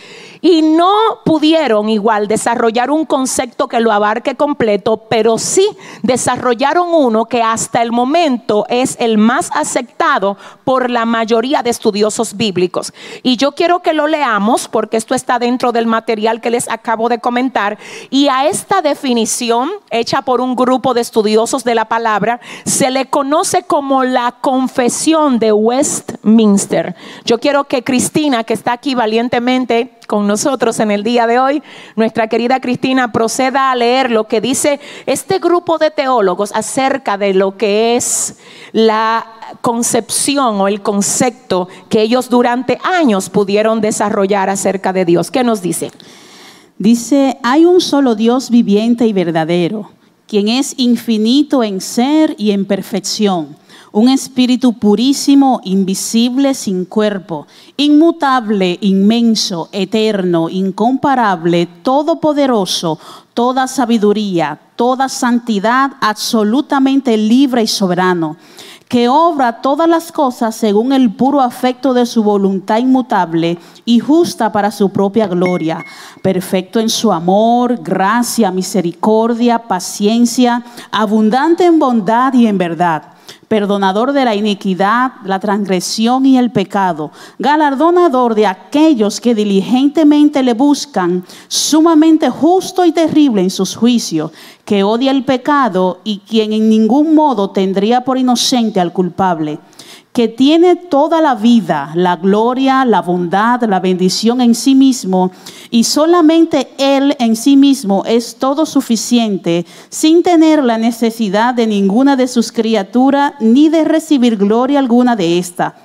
y 0.43 0.61
no 0.61 0.93
pudieron 1.23 1.87
igual 1.87 2.27
desarrollar 2.27 2.91
un 2.91 3.05
concepto 3.05 3.69
que 3.69 3.79
lo 3.79 3.93
abarque 3.93 4.35
completo, 4.35 4.97
pero 5.09 5.37
sí 5.37 5.65
desarrollaron 6.01 6.89
uno 6.93 7.25
que 7.25 7.41
hasta 7.41 7.81
el 7.81 7.93
momento 7.93 8.65
es 8.67 8.97
el 8.99 9.17
más 9.17 9.49
aceptado 9.55 10.37
por 10.65 10.89
la 10.89 11.05
mayoría 11.05 11.63
de 11.63 11.69
estudiosos 11.69 12.35
bíblicos. 12.35 12.93
Y 13.23 13.37
yo 13.37 13.53
quiero 13.53 13.79
que 13.79 13.93
lo 13.93 14.07
leamos 14.07 14.67
porque 14.67 14.97
esto 14.97 15.15
está 15.15 15.39
dentro 15.39 15.71
del 15.71 15.87
material 15.87 16.41
que 16.41 16.49
les 16.49 16.69
acabo 16.69 17.07
de 17.07 17.19
comentar. 17.19 17.77
Y 18.09 18.27
a 18.27 18.45
esta 18.45 18.81
definición, 18.93 19.71
hecha 19.89 20.21
por 20.21 20.39
un 20.39 20.55
grupo 20.55 20.93
de 20.93 21.01
estudiosos 21.01 21.63
de 21.63 21.73
la 21.73 21.85
palabra, 21.85 22.39
se 22.63 22.91
le 22.91 23.07
conoce 23.07 23.63
como 23.63 24.03
la 24.03 24.35
confesión 24.39 25.39
de 25.39 25.51
Westminster. 25.51 26.95
Yo 27.25 27.39
quiero 27.39 27.63
que 27.63 27.83
Cristina, 27.83 28.43
que 28.43 28.53
está 28.53 28.73
aquí 28.73 28.93
valientemente 28.93 29.97
con 30.05 30.27
nosotros 30.27 30.79
en 30.79 30.91
el 30.91 31.03
día 31.03 31.25
de 31.25 31.39
hoy, 31.39 31.63
nuestra 31.95 32.27
querida 32.27 32.59
Cristina 32.59 33.11
proceda 33.11 33.71
a 33.71 33.75
leer 33.75 34.11
lo 34.11 34.27
que 34.27 34.41
dice 34.41 34.79
este 35.07 35.39
grupo 35.39 35.79
de 35.79 35.89
teólogos 35.89 36.51
acerca 36.53 37.17
de 37.17 37.33
lo 37.33 37.57
que 37.57 37.95
es 37.95 38.37
la 38.73 39.25
concepción 39.61 40.61
o 40.61 40.67
el 40.67 40.83
concepto 40.83 41.67
que 41.89 42.01
ellos 42.01 42.29
durante 42.29 42.77
años 42.83 43.31
pudieron 43.31 43.81
desarrollar 43.81 44.51
acerca 44.51 44.93
de 44.93 45.05
Dios. 45.05 45.31
¿Qué 45.31 45.43
nos 45.43 45.63
dice? 45.63 45.91
Dice, 46.77 47.37
hay 47.43 47.65
un 47.65 47.81
solo 47.81 48.15
Dios 48.15 48.49
viviente 48.49 49.07
y 49.07 49.13
verdadero, 49.13 49.91
quien 50.27 50.47
es 50.47 50.73
infinito 50.77 51.63
en 51.63 51.81
ser 51.81 52.35
y 52.37 52.51
en 52.51 52.65
perfección 52.65 53.55
un 53.93 54.09
espíritu 54.09 54.73
purísimo, 54.73 55.61
invisible, 55.63 56.55
sin 56.55 56.83
cuerpo, 56.83 57.45
inmutable, 57.77 58.79
inmenso, 58.81 59.69
eterno, 59.71 60.49
incomparable, 60.49 61.67
todopoderoso, 61.83 62.97
toda 63.35 63.67
sabiduría, 63.67 64.59
toda 64.75 65.07
santidad, 65.09 65.91
absolutamente 66.01 67.15
libre 67.17 67.61
y 67.61 67.67
soberano, 67.67 68.35
que 68.87 69.09
obra 69.09 69.61
todas 69.61 69.87
las 69.87 70.11
cosas 70.11 70.55
según 70.55 70.93
el 70.93 71.13
puro 71.13 71.41
afecto 71.41 71.93
de 71.93 72.05
su 72.05 72.23
voluntad 72.23 72.77
inmutable 72.77 73.57
y 73.85 73.99
justa 73.99 74.51
para 74.51 74.71
su 74.71 74.89
propia 74.89 75.27
gloria, 75.27 75.83
perfecto 76.21 76.79
en 76.79 76.89
su 76.89 77.11
amor, 77.11 77.79
gracia, 77.81 78.51
misericordia, 78.51 79.59
paciencia, 79.59 80.63
abundante 80.91 81.65
en 81.65 81.79
bondad 81.79 82.33
y 82.33 82.47
en 82.47 82.57
verdad 82.57 83.12
perdonador 83.53 84.13
de 84.13 84.25
la 84.25 84.33
iniquidad, 84.33 85.11
la 85.25 85.39
transgresión 85.39 86.25
y 86.25 86.39
el 86.39 86.49
pecado, 86.49 87.11
galardonador 87.37 88.33
de 88.33 88.47
aquellos 88.47 89.21
que 89.21 89.35
diligentemente 89.35 90.41
le 90.41 90.55
buscan, 90.55 91.23
sumamente 91.49 92.31
justo 92.31 92.83
y 92.83 92.91
terrible 92.91 93.43
en 93.43 93.51
sus 93.51 93.75
juicios, 93.75 94.31
que 94.65 94.81
odia 94.81 95.11
el 95.11 95.23
pecado 95.23 95.99
y 96.03 96.17
quien 96.27 96.51
en 96.51 96.67
ningún 96.67 97.13
modo 97.13 97.51
tendría 97.51 98.03
por 98.03 98.17
inocente 98.17 98.79
al 98.79 98.91
culpable 98.91 99.59
que 100.13 100.27
tiene 100.27 100.75
toda 100.75 101.21
la 101.21 101.33
vida, 101.33 101.91
la 101.95 102.15
gloria, 102.17 102.85
la 102.85 103.01
bondad, 103.01 103.63
la 103.63 103.79
bendición 103.79 104.41
en 104.41 104.53
sí 104.53 104.75
mismo, 104.75 105.31
y 105.71 105.85
solamente 105.85 106.69
Él 106.77 107.15
en 107.19 107.35
sí 107.35 107.57
mismo 107.57 108.03
es 108.05 108.35
todo 108.35 108.67
suficiente, 108.67 109.65
sin 109.89 110.21
tener 110.21 110.63
la 110.63 110.77
necesidad 110.77 111.55
de 111.55 111.65
ninguna 111.65 112.15
de 112.15 112.27
sus 112.27 112.51
criaturas, 112.51 113.33
ni 113.39 113.69
de 113.69 113.83
recibir 113.83 114.37
gloria 114.37 114.77
alguna 114.77 115.15
de 115.15 115.39
ésta 115.39 115.75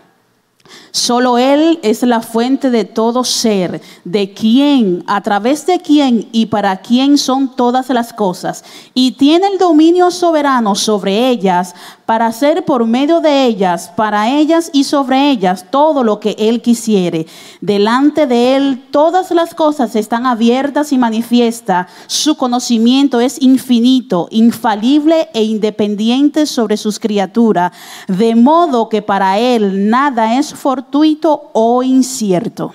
Solo 0.91 1.37
Él 1.37 1.79
es 1.83 2.03
la 2.03 2.23
fuente 2.23 2.71
de 2.71 2.85
todo 2.85 3.23
ser, 3.23 3.83
de 4.05 4.33
quien, 4.33 5.05
a 5.07 5.23
través 5.23 5.67
de 5.67 5.81
quien 5.81 6.29
y 6.33 6.47
para 6.47 6.79
quien 6.79 7.19
son 7.19 7.55
todas 7.55 7.91
las 7.91 8.13
cosas, 8.13 8.65
y 8.95 9.13
tiene 9.13 9.49
el 9.49 9.59
dominio 9.59 10.11
soberano 10.11 10.75
sobre 10.75 11.29
ellas 11.29 11.75
para 12.07 12.27
hacer 12.27 12.65
por 12.65 12.87
medio 12.87 13.21
de 13.21 13.45
ellas, 13.45 13.93
para 13.95 14.31
ellas 14.31 14.71
y 14.73 14.85
sobre 14.85 15.31
ellas 15.31 15.67
todo 15.71 16.03
lo 16.03 16.21
que 16.21 16.35
Él 16.39 16.63
quisiere. 16.63 17.27
Delante 17.61 18.27
de 18.27 18.57
Él 18.57 18.87
todas 18.91 19.31
las 19.31 19.55
cosas 19.55 19.95
están 19.95 20.25
abiertas 20.25 20.93
y 20.93 20.99
manifiestas. 20.99 21.87
Su 22.07 22.37
conocimiento 22.37 23.21
es 23.21 23.43
infinito, 23.43 24.27
infalible 24.31 25.29
e 25.35 25.43
independiente 25.43 26.47
sobre 26.47 26.79
sus 26.79 26.99
criaturas, 26.99 27.73
de 28.07 28.35
modo 28.35 28.89
que 28.89 29.03
para 29.03 29.39
Él 29.39 29.91
nada 29.91 30.39
es 30.39 30.55
fortuito 30.55 30.88
o 31.53 31.83
incierto. 31.83 32.73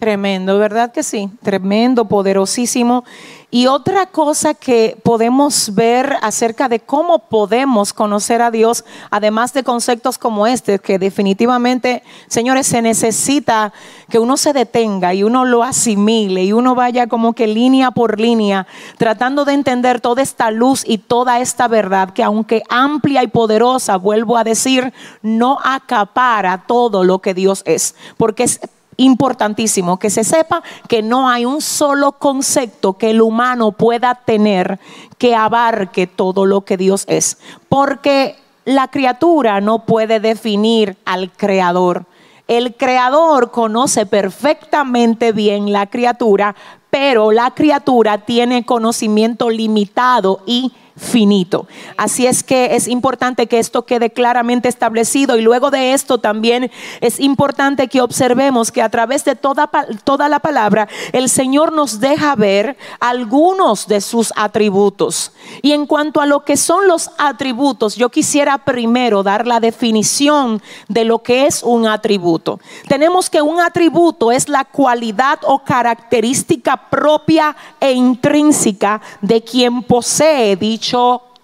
Tremendo, 0.00 0.58
¿verdad 0.58 0.92
que 0.92 1.02
sí? 1.02 1.28
Tremendo, 1.42 2.06
poderosísimo. 2.06 3.04
Y 3.50 3.66
otra 3.66 4.06
cosa 4.06 4.54
que 4.54 4.98
podemos 5.02 5.74
ver 5.74 6.16
acerca 6.22 6.70
de 6.70 6.80
cómo 6.80 7.18
podemos 7.28 7.92
conocer 7.92 8.40
a 8.40 8.50
Dios, 8.50 8.86
además 9.10 9.52
de 9.52 9.62
conceptos 9.62 10.16
como 10.16 10.46
este, 10.46 10.78
que 10.78 10.98
definitivamente, 10.98 12.02
señores, 12.28 12.66
se 12.66 12.80
necesita 12.80 13.74
que 14.08 14.18
uno 14.18 14.38
se 14.38 14.54
detenga 14.54 15.12
y 15.12 15.22
uno 15.22 15.44
lo 15.44 15.62
asimile 15.62 16.44
y 16.44 16.54
uno 16.54 16.74
vaya 16.74 17.06
como 17.06 17.34
que 17.34 17.46
línea 17.46 17.90
por 17.90 18.18
línea, 18.18 18.66
tratando 18.96 19.44
de 19.44 19.52
entender 19.52 20.00
toda 20.00 20.22
esta 20.22 20.50
luz 20.50 20.82
y 20.86 20.96
toda 20.96 21.40
esta 21.40 21.68
verdad 21.68 22.14
que 22.14 22.22
aunque 22.22 22.62
amplia 22.70 23.22
y 23.22 23.26
poderosa, 23.26 23.96
vuelvo 23.96 24.38
a 24.38 24.44
decir, 24.44 24.94
no 25.20 25.58
acapara 25.62 26.64
todo 26.66 27.04
lo 27.04 27.18
que 27.18 27.34
Dios 27.34 27.62
es, 27.66 27.94
porque 28.16 28.44
es 28.44 28.60
importantísimo 29.00 29.98
que 29.98 30.10
se 30.10 30.24
sepa 30.24 30.62
que 30.86 31.02
no 31.02 31.28
hay 31.28 31.46
un 31.46 31.62
solo 31.62 32.12
concepto 32.12 32.98
que 32.98 33.10
el 33.10 33.22
humano 33.22 33.72
pueda 33.72 34.14
tener 34.14 34.78
que 35.16 35.34
abarque 35.34 36.06
todo 36.06 36.44
lo 36.44 36.62
que 36.62 36.76
Dios 36.76 37.04
es, 37.08 37.38
porque 37.68 38.36
la 38.66 38.88
criatura 38.88 39.60
no 39.60 39.86
puede 39.86 40.20
definir 40.20 40.98
al 41.06 41.32
creador. 41.32 42.04
El 42.46 42.74
creador 42.74 43.50
conoce 43.50 44.04
perfectamente 44.04 45.32
bien 45.32 45.72
la 45.72 45.86
criatura, 45.86 46.54
pero 46.90 47.32
la 47.32 47.52
criatura 47.52 48.18
tiene 48.18 48.66
conocimiento 48.66 49.48
limitado 49.48 50.42
y 50.46 50.72
finito. 50.96 51.66
Así 51.96 52.26
es 52.26 52.42
que 52.42 52.76
es 52.76 52.88
importante 52.88 53.46
que 53.46 53.58
esto 53.58 53.86
quede 53.86 54.10
claramente 54.10 54.68
establecido 54.68 55.36
y 55.36 55.42
luego 55.42 55.70
de 55.70 55.92
esto 55.92 56.18
también 56.18 56.70
es 57.00 57.20
importante 57.20 57.88
que 57.88 58.00
observemos 58.00 58.70
que 58.70 58.82
a 58.82 58.88
través 58.88 59.24
de 59.24 59.36
toda, 59.36 59.70
toda 60.04 60.28
la 60.28 60.40
palabra 60.40 60.88
el 61.12 61.28
Señor 61.28 61.72
nos 61.72 62.00
deja 62.00 62.34
ver 62.34 62.76
algunos 62.98 63.86
de 63.86 64.00
sus 64.00 64.32
atributos. 64.36 65.32
Y 65.62 65.72
en 65.72 65.86
cuanto 65.86 66.20
a 66.20 66.26
lo 66.26 66.44
que 66.44 66.56
son 66.56 66.86
los 66.86 67.10
atributos, 67.18 67.96
yo 67.96 68.10
quisiera 68.10 68.58
primero 68.58 69.22
dar 69.22 69.46
la 69.46 69.60
definición 69.60 70.62
de 70.88 71.04
lo 71.04 71.22
que 71.22 71.46
es 71.46 71.62
un 71.62 71.86
atributo. 71.86 72.60
Tenemos 72.88 73.30
que 73.30 73.42
un 73.42 73.60
atributo 73.60 74.32
es 74.32 74.48
la 74.48 74.64
cualidad 74.64 75.38
o 75.44 75.60
característica 75.64 76.90
propia 76.90 77.56
e 77.80 77.92
intrínseca 77.92 79.00
de 79.20 79.42
quien 79.42 79.82
posee 79.82 80.56
dicho 80.56 80.79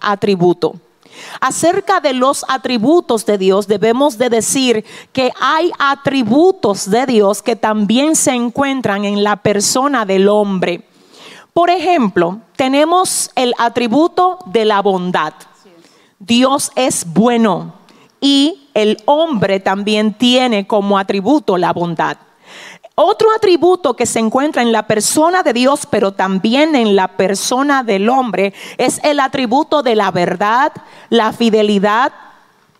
atributo. 0.00 0.74
Acerca 1.40 2.00
de 2.00 2.12
los 2.12 2.44
atributos 2.48 3.24
de 3.26 3.38
Dios, 3.38 3.66
debemos 3.66 4.18
de 4.18 4.28
decir 4.28 4.84
que 5.12 5.32
hay 5.40 5.70
atributos 5.78 6.90
de 6.90 7.06
Dios 7.06 7.42
que 7.42 7.56
también 7.56 8.16
se 8.16 8.32
encuentran 8.32 9.04
en 9.04 9.22
la 9.22 9.36
persona 9.36 10.04
del 10.04 10.28
hombre. 10.28 10.82
Por 11.52 11.70
ejemplo, 11.70 12.40
tenemos 12.56 13.30
el 13.34 13.54
atributo 13.58 14.38
de 14.46 14.64
la 14.66 14.82
bondad. 14.82 15.32
Dios 16.18 16.70
es 16.74 17.06
bueno 17.06 17.74
y 18.20 18.68
el 18.74 18.98
hombre 19.06 19.60
también 19.60 20.14
tiene 20.14 20.66
como 20.66 20.98
atributo 20.98 21.56
la 21.56 21.72
bondad. 21.72 22.18
Otro 22.98 23.28
atributo 23.30 23.94
que 23.94 24.06
se 24.06 24.20
encuentra 24.20 24.62
en 24.62 24.72
la 24.72 24.86
persona 24.86 25.42
de 25.42 25.52
Dios, 25.52 25.86
pero 25.90 26.12
también 26.12 26.74
en 26.74 26.96
la 26.96 27.08
persona 27.08 27.82
del 27.82 28.08
hombre, 28.08 28.54
es 28.78 29.00
el 29.04 29.20
atributo 29.20 29.82
de 29.82 29.94
la 29.94 30.10
verdad, 30.10 30.72
la 31.10 31.34
fidelidad, 31.34 32.10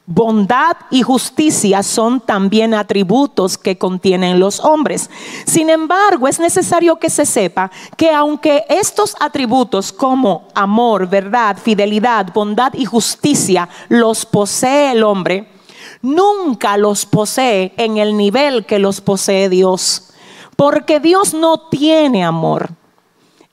bondad 0.07 0.75
y 0.91 1.03
justicia 1.03 1.83
son 1.83 2.23
también 2.23 2.73
atributos 2.73 3.59
que 3.59 3.77
contienen 3.77 4.41
los 4.41 4.61
hombres. 4.61 5.11
Sin 5.45 5.69
embargo, 5.69 6.29
es 6.29 6.41
necesario 6.41 6.97
que 6.97 7.11
se 7.11 7.27
sepa 7.27 7.71
que 7.99 8.11
aunque 8.11 8.65
estos 8.71 9.17
atributos 9.21 9.93
como 9.93 10.49
amor, 10.55 11.11
verdad, 11.11 11.59
fidelidad, 11.63 12.33
bondad 12.33 12.73
y 12.73 12.87
justicia 12.87 13.69
los 13.91 14.25
posee 14.25 14.93
el 14.93 15.03
hombre, 15.03 15.56
nunca 16.03 16.77
los 16.77 17.07
posee 17.07 17.73
en 17.77 17.97
el 17.97 18.17
nivel 18.17 18.67
que 18.67 18.79
los 18.79 19.01
posee 19.01 19.49
Dios. 19.49 20.11
Porque 20.57 21.01
Dios 21.01 21.35
no 21.35 21.59
tiene 21.69 22.25
amor. 22.25 22.71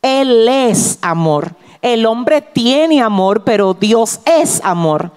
Él 0.02 0.48
es 0.48 1.00
amor. 1.02 1.56
El 1.82 2.06
hombre 2.06 2.42
tiene 2.42 3.02
amor, 3.02 3.44
pero 3.44 3.74
Dios 3.74 4.20
es 4.26 4.62
amor. 4.64 5.12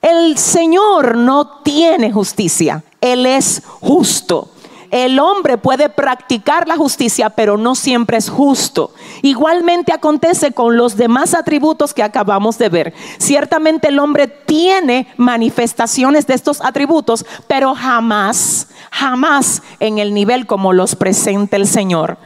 El 0.00 0.38
Señor 0.38 1.16
no 1.16 1.58
tiene 1.62 2.10
justicia. 2.10 2.82
Él 3.00 3.26
es 3.26 3.62
justo. 3.80 4.48
El 4.90 5.20
hombre 5.20 5.56
puede 5.56 5.88
practicar 5.88 6.66
la 6.66 6.76
justicia, 6.76 7.30
pero 7.30 7.56
no 7.56 7.76
siempre 7.76 8.16
es 8.16 8.28
justo. 8.28 8.92
Igualmente 9.22 9.92
acontece 9.92 10.50
con 10.50 10.76
los 10.76 10.96
demás 10.96 11.34
atributos 11.34 11.94
que 11.94 12.02
acabamos 12.02 12.58
de 12.58 12.68
ver. 12.68 12.94
Ciertamente 13.18 13.88
el 13.88 14.00
hombre 14.00 14.26
tiene 14.26 15.06
manifestaciones 15.16 16.26
de 16.26 16.34
estos 16.34 16.60
atributos, 16.60 17.24
pero 17.46 17.74
jamás, 17.74 18.66
jamás 18.90 19.62
en 19.78 19.98
el 19.98 20.12
nivel 20.12 20.46
como 20.46 20.72
los 20.72 20.96
presenta 20.96 21.56
el 21.56 21.68
Señor. 21.68 22.18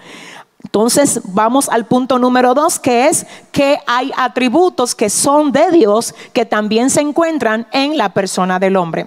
Entonces 0.62 1.20
vamos 1.24 1.68
al 1.68 1.84
punto 1.84 2.18
número 2.18 2.54
dos, 2.54 2.78
que 2.78 3.08
es 3.08 3.26
que 3.52 3.78
hay 3.86 4.10
atributos 4.16 4.94
que 4.94 5.10
son 5.10 5.52
de 5.52 5.70
Dios 5.70 6.14
que 6.32 6.46
también 6.46 6.88
se 6.88 7.02
encuentran 7.02 7.66
en 7.72 7.98
la 7.98 8.14
persona 8.14 8.58
del 8.58 8.76
hombre. 8.76 9.06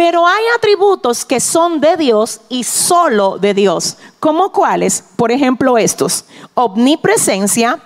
Pero 0.00 0.26
hay 0.26 0.42
atributos 0.56 1.26
que 1.26 1.40
son 1.40 1.78
de 1.78 1.94
Dios 1.98 2.40
y 2.48 2.64
solo 2.64 3.36
de 3.36 3.52
Dios. 3.52 3.98
¿Como 4.18 4.50
cuáles? 4.50 5.04
Por 5.14 5.30
ejemplo, 5.30 5.76
estos. 5.76 6.24
Omnipresencia, 6.54 7.78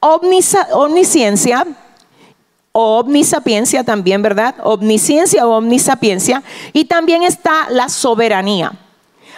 omnisciencia, 0.00 1.66
o 2.72 3.00
omnisapiencia 3.00 3.84
también, 3.84 4.22
¿verdad? 4.22 4.54
Omnisciencia 4.62 5.46
o 5.46 5.58
omnisapiencia. 5.58 6.42
Y 6.72 6.86
también 6.86 7.22
está 7.22 7.68
la 7.68 7.90
soberanía. 7.90 8.72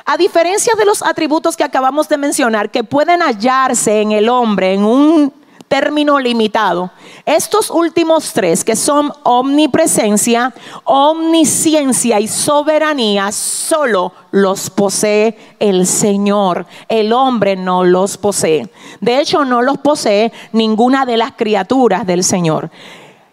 A 0.05 0.17
diferencia 0.17 0.75
de 0.79 0.85
los 0.85 1.03
atributos 1.03 1.57
que 1.57 1.65
acabamos 1.65 2.09
de 2.09 2.17
mencionar, 2.17 2.71
que 2.71 2.85
pueden 2.85 3.23
hallarse 3.23 4.03
en 4.03 4.13
el 4.13 4.29
hombre 4.29 4.75
en 4.75 4.85
un 4.85 5.35
término 5.75 6.21
limitado. 6.21 6.93
Estos 7.27 7.69
últimos 7.69 8.33
tres, 8.33 8.63
que 8.63 8.77
son 8.77 9.13
omnipresencia, 9.25 10.55
omnisciencia 10.85 12.21
y 12.21 12.29
soberanía, 12.29 13.33
solo 13.33 14.13
los 14.31 14.71
posee 14.71 15.37
el 15.59 15.89
Señor. 15.89 16.65
El 16.89 17.13
hombre 17.13 17.57
no 17.57 17.83
los 17.83 18.17
posee. 18.17 18.69
De 19.01 19.19
hecho, 19.19 19.45
no 19.45 19.63
los 19.63 19.79
posee 19.79 20.33
ninguna 20.53 21.07
de 21.07 21.17
las 21.17 21.33
criaturas 21.33 22.07
del 22.07 22.23
Señor, 22.23 22.71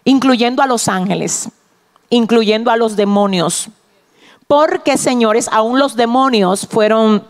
incluyendo 0.04 0.64
a 0.64 0.66
los 0.66 0.88
ángeles, 0.88 1.48
incluyendo 2.10 2.72
a 2.72 2.76
los 2.76 2.96
demonios. 2.96 3.68
Porque, 4.48 4.98
señores, 4.98 5.48
aún 5.52 5.78
los 5.78 5.94
demonios 5.94 6.66
fueron 6.68 7.22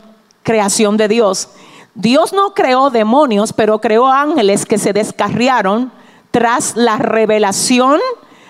creación 0.43 0.97
de 0.97 1.09
Dios. 1.09 1.51
Dios 1.95 2.33
no 2.33 2.55
creó 2.55 2.91
demonios, 2.91 3.53
pero 3.53 3.81
creó 3.81 4.07
ángeles 4.07 4.65
que 4.65 4.79
se 4.79 4.93
descarriaron 4.93 5.93
tras 6.31 6.77
la 6.77 6.97
revelación, 6.97 8.01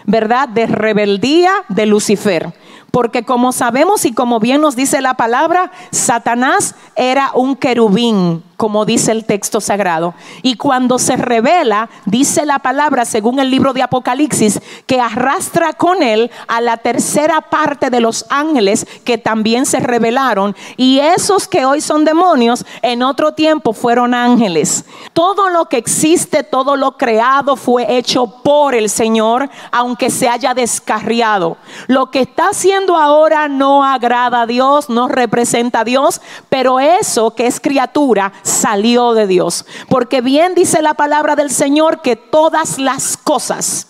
¿verdad?, 0.05 0.49
de 0.49 0.67
rebeldía 0.67 1.53
de 1.69 1.87
Lucifer. 1.87 2.55
Porque 2.93 3.25
como 3.25 3.53
sabemos 3.53 4.05
y 4.05 4.13
como 4.13 4.39
bien 4.39 4.61
nos 4.61 4.77
dice 4.77 5.01
la 5.01 5.15
palabra, 5.15 5.73
Satanás 5.91 6.75
era 6.95 7.31
un 7.33 7.57
querubín, 7.57 8.45
como 8.59 8.85
dice 8.85 9.13
el 9.13 9.25
texto 9.25 9.63
sagrado. 9.63 10.15
Y 10.43 10.57
cuando 10.57 10.99
se 10.99 11.17
revela, 11.17 11.89
dice 12.05 12.45
la 12.45 12.59
palabra, 12.59 13.07
según 13.07 13.41
el 13.41 13.51
libro 13.51 13.73
de 13.73 13.83
Apocalipsis, 13.83 14.61
que 14.87 15.01
arrastra 15.01 15.73
con 15.73 16.03
él 16.03 16.31
a 16.49 16.61
la 16.61 16.77
tercera 16.77 17.41
parte 17.41 17.89
de 17.89 18.01
los 18.01 18.27
ángeles 18.29 18.87
que 19.05 19.17
también 19.17 19.65
se 19.65 19.81
revelaron. 19.81 20.55
Y 20.77 20.99
esos 20.99 21.49
que 21.49 21.65
hoy 21.65 21.81
son 21.81 22.05
demonios, 22.05 22.67
en 22.83 23.03
otro 23.03 23.33
tiempo 23.33 23.73
fueron 23.73 24.13
ángeles. 24.13 24.85
Todo 25.15 25.49
lo 25.49 25.65
que 25.71 25.79
existe, 25.79 26.43
todo 26.43 26.77
lo 26.77 26.99
creado 26.99 27.57
fue 27.57 27.97
hecho 27.97 28.27
por 28.43 28.75
el 28.75 28.91
Señor, 28.91 29.49
aunque 29.71 30.11
se 30.11 30.29
haya 30.29 30.53
descarriado. 30.53 31.57
Lo 31.87 32.11
que 32.11 32.21
está 32.21 32.51
haciendo 32.51 32.82
ahora 32.91 33.49
no 33.49 33.85
agrada 33.85 34.43
a 34.43 34.47
Dios, 34.47 34.89
no 34.89 35.09
representa 35.09 35.81
a 35.81 35.85
Dios, 35.85 36.21
pero 36.49 36.81
eso 36.81 37.35
que 37.35 37.47
es 37.47 37.61
criatura 37.61 38.33
salió 38.43 39.15
de 39.15 39.27
Dios. 39.27 39.67
Porque 39.89 40.21
bien 40.21 40.55
dice 40.55 40.83
la 40.83 40.95
palabra 40.95 41.37
del 41.37 41.51
Señor 41.51 42.03
que 42.03 42.17
todas 42.17 42.79
las 42.79 43.17
cosas 43.17 43.89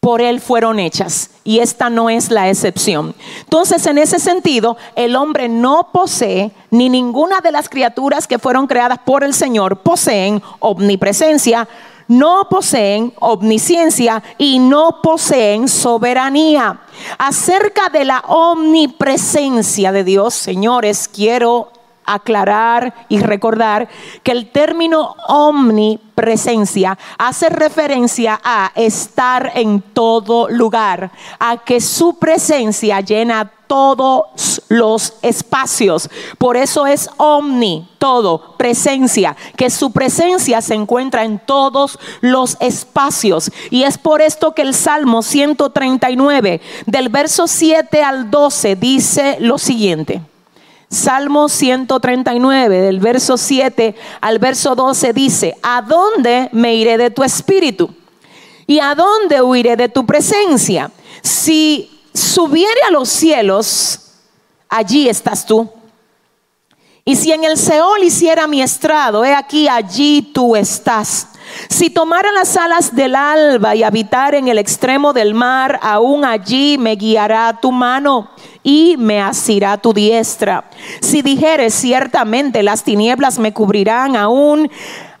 por 0.00 0.20
Él 0.20 0.40
fueron 0.40 0.78
hechas 0.78 1.30
y 1.44 1.58
esta 1.58 1.90
no 1.90 2.08
es 2.08 2.30
la 2.30 2.48
excepción. 2.48 3.14
Entonces, 3.40 3.86
en 3.86 3.98
ese 3.98 4.18
sentido, 4.18 4.76
el 4.96 5.16
hombre 5.16 5.48
no 5.48 5.88
posee, 5.92 6.52
ni 6.70 6.88
ninguna 6.88 7.40
de 7.40 7.52
las 7.52 7.68
criaturas 7.68 8.26
que 8.26 8.38
fueron 8.38 8.66
creadas 8.66 8.98
por 9.04 9.24
el 9.24 9.34
Señor 9.34 9.78
poseen 9.80 10.42
omnipresencia, 10.60 11.68
no 12.08 12.48
poseen 12.48 13.12
omnisciencia 13.20 14.22
y 14.38 14.58
no 14.58 15.00
poseen 15.02 15.68
soberanía. 15.68 16.80
Acerca 17.18 17.88
de 17.90 18.04
la 18.04 18.20
omnipresencia 18.26 19.92
de 19.92 20.04
Dios, 20.04 20.34
señores, 20.34 21.08
quiero 21.08 21.70
aclarar 22.14 23.06
y 23.08 23.20
recordar 23.20 23.88
que 24.22 24.32
el 24.32 24.50
término 24.50 25.14
omnipresencia 25.28 26.98
hace 27.18 27.48
referencia 27.48 28.40
a 28.42 28.72
estar 28.74 29.52
en 29.54 29.80
todo 29.80 30.48
lugar, 30.48 31.10
a 31.38 31.58
que 31.58 31.80
su 31.80 32.18
presencia 32.18 33.00
llena 33.00 33.52
todos 33.68 34.62
los 34.68 35.14
espacios. 35.22 36.10
Por 36.38 36.56
eso 36.56 36.86
es 36.86 37.08
omni, 37.18 37.88
todo, 37.98 38.56
presencia, 38.56 39.36
que 39.56 39.70
su 39.70 39.92
presencia 39.92 40.60
se 40.60 40.74
encuentra 40.74 41.22
en 41.24 41.38
todos 41.38 41.98
los 42.20 42.56
espacios. 42.60 43.52
Y 43.70 43.84
es 43.84 43.98
por 43.98 44.22
esto 44.22 44.54
que 44.54 44.62
el 44.62 44.74
Salmo 44.74 45.22
139, 45.22 46.60
del 46.86 47.08
verso 47.10 47.46
7 47.46 48.02
al 48.02 48.30
12, 48.30 48.76
dice 48.76 49.36
lo 49.40 49.58
siguiente. 49.58 50.22
Salmo 50.90 51.48
139, 51.48 52.80
del 52.80 52.98
verso 52.98 53.36
7 53.36 53.94
al 54.20 54.38
verso 54.38 54.74
12 54.74 55.12
dice, 55.12 55.56
¿a 55.62 55.82
dónde 55.82 56.48
me 56.52 56.74
iré 56.74 56.96
de 56.96 57.10
tu 57.10 57.22
espíritu? 57.22 57.94
¿Y 58.66 58.80
a 58.80 58.94
dónde 58.94 59.42
huiré 59.42 59.76
de 59.76 59.88
tu 59.88 60.06
presencia? 60.06 60.90
Si 61.22 61.90
subiere 62.14 62.80
a 62.88 62.90
los 62.90 63.08
cielos, 63.08 64.00
allí 64.68 65.08
estás 65.08 65.44
tú. 65.44 65.70
Y 67.04 67.16
si 67.16 67.32
en 67.32 67.44
el 67.44 67.56
Seol 67.56 68.02
hiciera 68.02 68.46
mi 68.46 68.60
estrado, 68.60 69.24
he 69.24 69.34
aquí, 69.34 69.68
allí 69.68 70.20
tú 70.34 70.56
estás. 70.56 71.28
Si 71.68 71.90
tomara 71.90 72.32
las 72.32 72.56
alas 72.56 72.94
del 72.94 73.14
alba 73.14 73.74
y 73.74 73.82
habitar 73.82 74.34
en 74.34 74.48
el 74.48 74.58
extremo 74.58 75.12
del 75.12 75.34
mar, 75.34 75.78
aún 75.82 76.24
allí 76.24 76.78
me 76.78 76.96
guiará 76.96 77.58
tu 77.60 77.72
mano 77.72 78.30
y 78.62 78.96
me 78.98 79.20
asirá 79.20 79.76
tu 79.78 79.92
diestra. 79.92 80.70
Si 81.00 81.22
dijeres 81.22 81.74
ciertamente 81.74 82.62
las 82.62 82.84
tinieblas 82.84 83.38
me 83.38 83.52
cubrirán, 83.52 84.16
aún, 84.16 84.70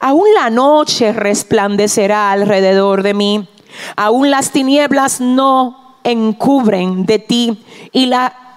aún 0.00 0.26
la 0.34 0.50
noche 0.50 1.12
resplandecerá 1.12 2.30
alrededor 2.32 3.02
de 3.02 3.14
mí. 3.14 3.48
Aún 3.96 4.30
las 4.30 4.50
tinieblas 4.50 5.20
no 5.20 5.98
encubren 6.04 7.04
de 7.06 7.18
ti 7.18 7.64
y 7.92 8.06
la 8.06 8.48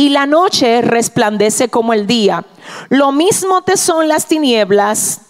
y 0.00 0.08
la 0.08 0.24
noche 0.24 0.80
resplandece 0.80 1.68
como 1.68 1.92
el 1.92 2.06
día. 2.06 2.46
Lo 2.88 3.12
mismo 3.12 3.60
te 3.60 3.76
son 3.76 4.08
las 4.08 4.26
tinieblas 4.26 5.20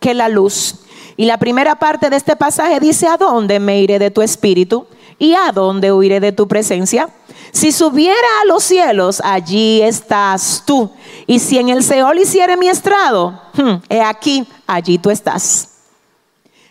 que 0.00 0.14
la 0.14 0.30
luz. 0.30 0.76
Y 1.18 1.24
la 1.24 1.36
primera 1.36 1.74
parte 1.74 2.10
de 2.10 2.16
este 2.16 2.36
pasaje 2.36 2.78
dice, 2.78 3.08
¿a 3.08 3.16
dónde 3.16 3.58
me 3.58 3.80
iré 3.80 3.98
de 3.98 4.12
tu 4.12 4.22
espíritu? 4.22 4.86
¿Y 5.18 5.34
a 5.34 5.50
dónde 5.52 5.92
huiré 5.92 6.20
de 6.20 6.30
tu 6.30 6.46
presencia? 6.46 7.08
Si 7.50 7.72
subiera 7.72 8.14
a 8.40 8.46
los 8.46 8.62
cielos, 8.62 9.20
allí 9.24 9.82
estás 9.82 10.62
tú. 10.64 10.92
Y 11.26 11.40
si 11.40 11.58
en 11.58 11.70
el 11.70 11.82
Seol 11.82 12.20
hiciere 12.20 12.56
mi 12.56 12.68
estrado, 12.68 13.42
hmm, 13.54 13.74
he 13.88 14.00
aquí, 14.00 14.46
allí 14.64 14.98
tú 14.98 15.10
estás. 15.10 15.70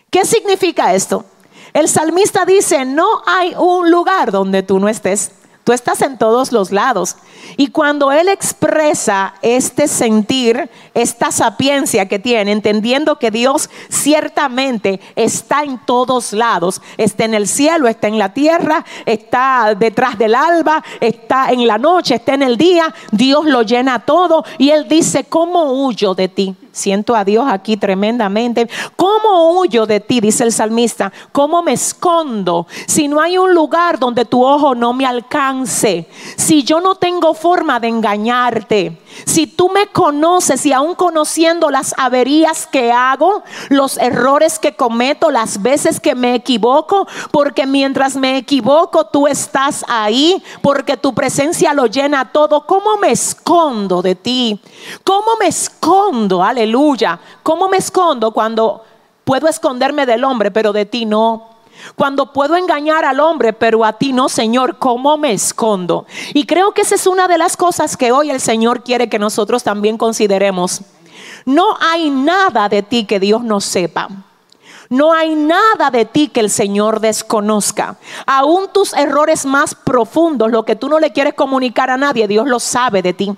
¿Qué 0.08 0.24
significa 0.24 0.94
esto? 0.94 1.26
El 1.74 1.86
salmista 1.86 2.46
dice, 2.46 2.86
no 2.86 3.06
hay 3.26 3.54
un 3.54 3.90
lugar 3.90 4.32
donde 4.32 4.62
tú 4.62 4.80
no 4.80 4.88
estés. 4.88 5.30
Tú 5.68 5.74
estás 5.74 6.00
en 6.00 6.16
todos 6.16 6.50
los 6.50 6.72
lados. 6.72 7.16
Y 7.58 7.66
cuando 7.66 8.10
Él 8.10 8.28
expresa 8.28 9.34
este 9.42 9.86
sentir, 9.86 10.70
esta 10.94 11.30
sapiencia 11.30 12.08
que 12.08 12.18
tiene, 12.18 12.52
entendiendo 12.52 13.18
que 13.18 13.30
Dios 13.30 13.68
ciertamente 13.90 14.98
está 15.14 15.64
en 15.64 15.76
todos 15.84 16.32
lados, 16.32 16.80
está 16.96 17.26
en 17.26 17.34
el 17.34 17.46
cielo, 17.46 17.86
está 17.86 18.08
en 18.08 18.16
la 18.16 18.32
tierra, 18.32 18.82
está 19.04 19.74
detrás 19.78 20.16
del 20.16 20.34
alba, 20.34 20.82
está 21.02 21.50
en 21.50 21.66
la 21.66 21.76
noche, 21.76 22.14
está 22.14 22.32
en 22.32 22.44
el 22.44 22.56
día, 22.56 22.94
Dios 23.12 23.44
lo 23.44 23.60
llena 23.60 24.06
todo 24.06 24.46
y 24.56 24.70
Él 24.70 24.88
dice, 24.88 25.24
¿cómo 25.24 25.84
huyo 25.84 26.14
de 26.14 26.28
ti? 26.28 26.56
Siento 26.78 27.16
a 27.16 27.24
Dios 27.24 27.44
aquí 27.48 27.76
tremendamente. 27.76 28.68
¿Cómo 28.94 29.58
huyo 29.58 29.84
de 29.84 29.98
ti? 29.98 30.20
Dice 30.20 30.44
el 30.44 30.52
salmista. 30.52 31.12
¿Cómo 31.32 31.60
me 31.60 31.72
escondo? 31.72 32.68
Si 32.86 33.08
no 33.08 33.20
hay 33.20 33.36
un 33.36 33.52
lugar 33.52 33.98
donde 33.98 34.24
tu 34.24 34.44
ojo 34.44 34.76
no 34.76 34.92
me 34.92 35.04
alcance. 35.04 36.08
Si 36.36 36.62
yo 36.62 36.80
no 36.80 36.94
tengo 36.94 37.34
forma 37.34 37.80
de 37.80 37.88
engañarte. 37.88 38.96
Si 39.26 39.48
tú 39.48 39.68
me 39.68 39.88
conoces 39.88 40.64
y 40.66 40.72
aún 40.72 40.94
conociendo 40.94 41.70
las 41.70 41.94
averías 41.98 42.68
que 42.68 42.92
hago, 42.92 43.42
los 43.70 43.98
errores 43.98 44.60
que 44.60 44.76
cometo, 44.76 45.32
las 45.32 45.60
veces 45.60 45.98
que 45.98 46.14
me 46.14 46.36
equivoco, 46.36 47.08
porque 47.32 47.66
mientras 47.66 48.14
me 48.14 48.36
equivoco 48.36 49.06
tú 49.06 49.26
estás 49.26 49.84
ahí, 49.88 50.40
porque 50.62 50.96
tu 50.96 51.12
presencia 51.14 51.74
lo 51.74 51.86
llena 51.86 52.30
todo, 52.30 52.64
¿cómo 52.66 52.96
me 52.98 53.10
escondo 53.10 54.02
de 54.02 54.14
ti? 54.14 54.60
¿Cómo 55.02 55.36
me 55.40 55.48
escondo? 55.48 56.42
Aleluya. 56.42 56.67
¿Cómo 57.42 57.68
me 57.68 57.76
escondo 57.76 58.32
cuando 58.32 58.84
puedo 59.24 59.48
esconderme 59.48 60.06
del 60.06 60.24
hombre, 60.24 60.50
pero 60.50 60.72
de 60.72 60.86
ti 60.86 61.04
no? 61.04 61.48
Cuando 61.96 62.32
puedo 62.32 62.56
engañar 62.56 63.04
al 63.04 63.20
hombre, 63.20 63.52
pero 63.52 63.84
a 63.84 63.92
ti 63.92 64.12
no, 64.12 64.28
Señor, 64.28 64.78
¿cómo 64.78 65.16
me 65.16 65.32
escondo? 65.32 66.06
Y 66.34 66.44
creo 66.44 66.72
que 66.72 66.82
esa 66.82 66.96
es 66.96 67.06
una 67.06 67.28
de 67.28 67.38
las 67.38 67.56
cosas 67.56 67.96
que 67.96 68.12
hoy 68.12 68.30
el 68.30 68.40
Señor 68.40 68.82
quiere 68.82 69.08
que 69.08 69.18
nosotros 69.18 69.62
también 69.62 69.96
consideremos. 69.96 70.82
No 71.44 71.76
hay 71.80 72.10
nada 72.10 72.68
de 72.68 72.82
ti 72.82 73.04
que 73.04 73.20
Dios 73.20 73.42
no 73.42 73.60
sepa. 73.60 74.08
No 74.90 75.12
hay 75.12 75.34
nada 75.34 75.90
de 75.90 76.06
ti 76.06 76.28
que 76.28 76.40
el 76.40 76.50
Señor 76.50 77.00
desconozca. 77.00 77.98
Aún 78.26 78.68
tus 78.72 78.94
errores 78.94 79.44
más 79.44 79.74
profundos, 79.74 80.50
lo 80.50 80.64
que 80.64 80.76
tú 80.76 80.88
no 80.88 80.98
le 80.98 81.12
quieres 81.12 81.34
comunicar 81.34 81.90
a 81.90 81.98
nadie, 81.98 82.26
Dios 82.26 82.46
lo 82.46 82.58
sabe 82.58 83.02
de 83.02 83.12
ti. 83.12 83.36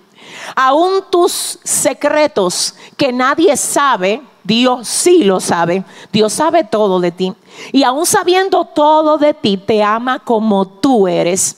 Aún 0.54 1.04
tus 1.10 1.58
secretos 1.64 2.74
que 2.96 3.12
nadie 3.12 3.56
sabe, 3.56 4.22
Dios 4.42 4.88
sí 4.88 5.24
lo 5.24 5.40
sabe. 5.40 5.84
Dios 6.12 6.32
sabe 6.32 6.64
todo 6.64 7.00
de 7.00 7.12
ti. 7.12 7.32
Y 7.72 7.82
aún 7.82 8.06
sabiendo 8.06 8.64
todo 8.64 9.18
de 9.18 9.34
ti, 9.34 9.56
te 9.56 9.82
ama 9.82 10.18
como 10.18 10.66
tú 10.66 11.06
eres. 11.06 11.56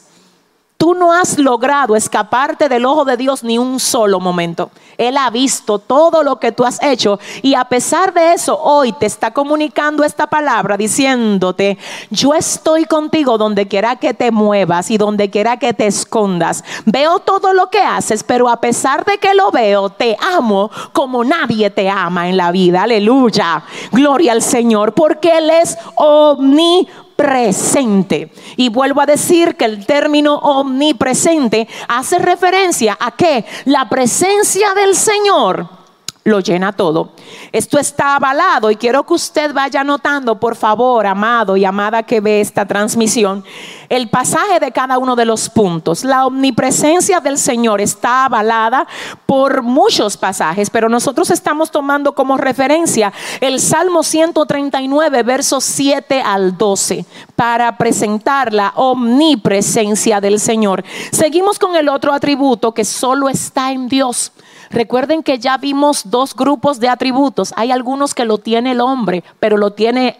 Tú 0.82 0.94
no 0.94 1.12
has 1.12 1.38
logrado 1.38 1.94
escaparte 1.94 2.68
del 2.68 2.84
ojo 2.86 3.04
de 3.04 3.16
Dios 3.16 3.44
ni 3.44 3.56
un 3.56 3.78
solo 3.78 4.18
momento. 4.18 4.72
Él 4.98 5.16
ha 5.16 5.30
visto 5.30 5.78
todo 5.78 6.24
lo 6.24 6.40
que 6.40 6.50
tú 6.50 6.64
has 6.64 6.82
hecho 6.82 7.20
y 7.40 7.54
a 7.54 7.66
pesar 7.66 8.12
de 8.12 8.32
eso 8.32 8.58
hoy 8.60 8.92
te 8.92 9.06
está 9.06 9.30
comunicando 9.30 10.02
esta 10.02 10.26
palabra 10.26 10.76
diciéndote, 10.76 11.78
yo 12.10 12.34
estoy 12.34 12.86
contigo 12.86 13.38
donde 13.38 13.68
quiera 13.68 13.94
que 13.94 14.12
te 14.12 14.32
muevas 14.32 14.90
y 14.90 14.98
donde 14.98 15.30
quiera 15.30 15.56
que 15.56 15.72
te 15.72 15.86
escondas. 15.86 16.64
Veo 16.84 17.20
todo 17.20 17.52
lo 17.52 17.70
que 17.70 17.78
haces, 17.78 18.24
pero 18.24 18.48
a 18.48 18.60
pesar 18.60 19.04
de 19.04 19.18
que 19.18 19.34
lo 19.34 19.52
veo, 19.52 19.90
te 19.90 20.16
amo 20.36 20.68
como 20.92 21.22
nadie 21.22 21.70
te 21.70 21.88
ama 21.88 22.28
en 22.28 22.36
la 22.36 22.50
vida. 22.50 22.82
Aleluya. 22.82 23.62
Gloria 23.92 24.32
al 24.32 24.42
Señor, 24.42 24.94
porque 24.94 25.38
Él 25.38 25.48
es 25.48 25.78
omnipotente 25.94 27.11
presente. 27.22 28.30
Y 28.56 28.68
vuelvo 28.68 29.00
a 29.00 29.06
decir 29.06 29.54
que 29.54 29.64
el 29.64 29.86
término 29.86 30.34
omnipresente 30.38 31.68
hace 31.88 32.18
referencia 32.18 32.98
a 32.98 33.12
que 33.12 33.44
la 33.64 33.88
presencia 33.88 34.74
del 34.74 34.96
Señor 34.96 35.81
lo 36.24 36.40
llena 36.40 36.72
todo. 36.72 37.10
Esto 37.50 37.78
está 37.78 38.16
avalado 38.16 38.70
y 38.70 38.76
quiero 38.76 39.04
que 39.04 39.14
usted 39.14 39.52
vaya 39.52 39.82
notando, 39.82 40.38
por 40.38 40.54
favor, 40.54 41.06
amado 41.06 41.56
y 41.56 41.64
amada 41.64 42.02
que 42.04 42.20
ve 42.20 42.40
esta 42.40 42.66
transmisión, 42.66 43.44
el 43.88 44.08
pasaje 44.08 44.60
de 44.60 44.70
cada 44.70 44.98
uno 44.98 45.16
de 45.16 45.24
los 45.24 45.50
puntos. 45.50 46.04
La 46.04 46.26
omnipresencia 46.26 47.20
del 47.20 47.38
Señor 47.38 47.80
está 47.80 48.26
avalada 48.26 48.86
por 49.26 49.62
muchos 49.62 50.16
pasajes, 50.16 50.70
pero 50.70 50.88
nosotros 50.88 51.30
estamos 51.30 51.70
tomando 51.70 52.14
como 52.14 52.36
referencia 52.36 53.12
el 53.40 53.60
Salmo 53.60 54.02
139, 54.02 55.22
versos 55.24 55.64
7 55.64 56.22
al 56.22 56.56
12, 56.56 57.04
para 57.34 57.76
presentar 57.76 58.52
la 58.52 58.72
omnipresencia 58.76 60.20
del 60.20 60.38
Señor. 60.38 60.84
Seguimos 61.10 61.58
con 61.58 61.74
el 61.74 61.88
otro 61.88 62.12
atributo 62.12 62.72
que 62.72 62.84
solo 62.84 63.28
está 63.28 63.72
en 63.72 63.88
Dios. 63.88 64.32
Recuerden 64.72 65.22
que 65.22 65.38
ya 65.38 65.58
vimos 65.58 66.10
dos 66.10 66.34
grupos 66.34 66.80
de 66.80 66.88
atributos. 66.88 67.52
Hay 67.56 67.70
algunos 67.70 68.14
que 68.14 68.24
lo 68.24 68.38
tiene 68.38 68.72
el 68.72 68.80
hombre, 68.80 69.22
pero 69.38 69.58
lo 69.58 69.72
tiene 69.72 70.18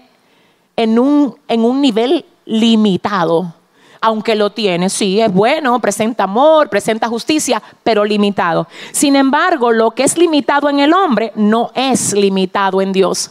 en 0.77 0.99
un, 0.99 1.37
en 1.49 1.65
un 1.65 1.81
nivel 1.81 2.27
limitado. 2.45 3.55
Aunque 4.05 4.35
lo 4.35 4.51
tiene, 4.51 4.91
sí, 4.91 5.21
es 5.21 5.33
bueno, 5.33 5.79
presenta 5.79 6.25
amor, 6.25 6.69
presenta 6.69 7.09
justicia, 7.09 7.63
pero 7.85 8.05
limitado. 8.05 8.67
Sin 8.91 9.15
embargo, 9.17 9.71
lo 9.71 9.93
que 9.93 10.03
es 10.03 10.19
limitado 10.19 10.69
en 10.69 10.81
el 10.81 10.93
hombre 10.93 11.33
no 11.37 11.71
es 11.75 12.13
limitado 12.13 12.83
en 12.83 12.93
Dios. 12.93 13.31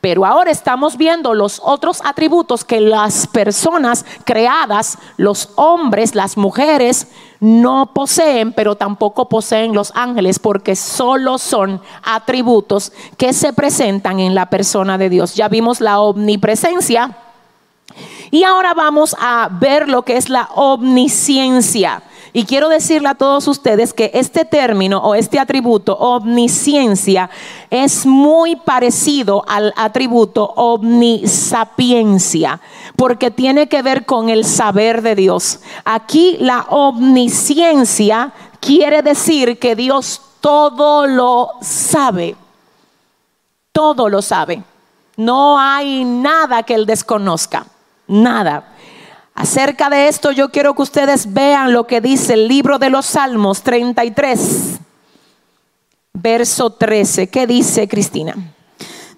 Pero 0.00 0.24
ahora 0.24 0.50
estamos 0.50 0.96
viendo 0.96 1.34
los 1.34 1.60
otros 1.62 2.00
atributos 2.04 2.64
que 2.64 2.80
las 2.80 3.26
personas 3.26 4.04
creadas, 4.24 4.96
los 5.16 5.50
hombres, 5.56 6.14
las 6.14 6.36
mujeres, 6.36 7.08
no 7.42 7.90
poseen, 7.92 8.52
pero 8.52 8.76
tampoco 8.76 9.28
poseen 9.28 9.74
los 9.74 9.90
ángeles, 9.96 10.38
porque 10.38 10.76
solo 10.76 11.38
son 11.38 11.82
atributos 12.04 12.92
que 13.16 13.32
se 13.32 13.52
presentan 13.52 14.20
en 14.20 14.36
la 14.36 14.46
persona 14.46 14.96
de 14.96 15.10
Dios. 15.10 15.34
Ya 15.34 15.48
vimos 15.48 15.80
la 15.80 15.98
omnipresencia. 15.98 17.16
Y 18.30 18.44
ahora 18.44 18.74
vamos 18.74 19.16
a 19.18 19.48
ver 19.50 19.88
lo 19.88 20.02
que 20.02 20.16
es 20.16 20.28
la 20.28 20.50
omnisciencia. 20.54 22.04
Y 22.34 22.44
quiero 22.44 22.70
decirle 22.70 23.10
a 23.10 23.14
todos 23.14 23.46
ustedes 23.46 23.92
que 23.92 24.10
este 24.14 24.46
término 24.46 24.96
o 24.98 25.14
este 25.14 25.38
atributo, 25.38 25.94
omnisciencia, 25.98 27.28
es 27.68 28.06
muy 28.06 28.56
parecido 28.56 29.44
al 29.46 29.74
atributo 29.76 30.44
omnisapiencia, 30.56 32.58
porque 32.96 33.30
tiene 33.30 33.68
que 33.68 33.82
ver 33.82 34.06
con 34.06 34.30
el 34.30 34.46
saber 34.46 35.02
de 35.02 35.14
Dios. 35.14 35.60
Aquí 35.84 36.38
la 36.40 36.64
omnisciencia 36.70 38.32
quiere 38.60 39.02
decir 39.02 39.58
que 39.58 39.76
Dios 39.76 40.22
todo 40.40 41.06
lo 41.06 41.50
sabe. 41.60 42.34
Todo 43.72 44.08
lo 44.08 44.22
sabe. 44.22 44.62
No 45.16 45.58
hay 45.58 46.06
nada 46.06 46.62
que 46.62 46.72
Él 46.74 46.86
desconozca. 46.86 47.66
Nada. 48.06 48.72
Acerca 49.34 49.88
de 49.88 50.08
esto 50.08 50.30
yo 50.30 50.50
quiero 50.50 50.74
que 50.74 50.82
ustedes 50.82 51.32
vean 51.32 51.72
lo 51.72 51.86
que 51.86 52.00
dice 52.00 52.34
el 52.34 52.48
libro 52.48 52.78
de 52.78 52.90
los 52.90 53.06
Salmos 53.06 53.62
33, 53.62 54.78
verso 56.12 56.70
13. 56.70 57.28
¿Qué 57.28 57.46
dice 57.46 57.88
Cristina? 57.88 58.36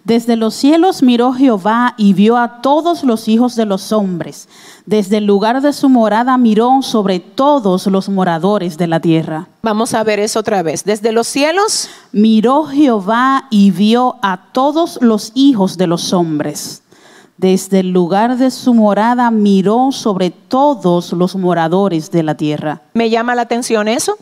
Desde 0.04 0.36
los 0.36 0.54
cielos 0.54 1.02
miró 1.02 1.32
Jehová 1.32 1.94
y 1.96 2.12
vio 2.12 2.36
a 2.36 2.60
todos 2.60 3.04
los 3.04 3.26
hijos 3.26 3.56
de 3.56 3.64
los 3.64 3.90
hombres. 3.90 4.48
Desde 4.84 5.16
el 5.16 5.24
lugar 5.24 5.62
de 5.62 5.72
su 5.72 5.88
morada 5.88 6.36
miró 6.36 6.82
sobre 6.82 7.20
todos 7.20 7.86
los 7.86 8.10
moradores 8.10 8.76
de 8.76 8.86
la 8.86 9.00
tierra. 9.00 9.48
Vamos 9.62 9.94
a 9.94 10.04
ver 10.04 10.20
eso 10.20 10.40
otra 10.40 10.62
vez. 10.62 10.84
Desde 10.84 11.10
los 11.10 11.26
cielos 11.26 11.88
miró 12.12 12.64
Jehová 12.64 13.46
y 13.50 13.70
vio 13.70 14.16
a 14.20 14.52
todos 14.52 14.98
los 15.00 15.32
hijos 15.34 15.78
de 15.78 15.86
los 15.86 16.12
hombres 16.12 16.83
desde 17.36 17.80
el 17.80 17.90
lugar 17.90 18.36
de 18.36 18.50
su 18.50 18.74
morada 18.74 19.30
miró 19.30 19.90
sobre 19.92 20.30
todos 20.30 21.12
los 21.12 21.36
moradores 21.36 22.10
de 22.10 22.22
la 22.22 22.36
tierra. 22.36 22.82
Me 22.94 23.10
llama 23.10 23.34
la 23.34 23.42
atención 23.42 23.88
eso, 23.88 24.16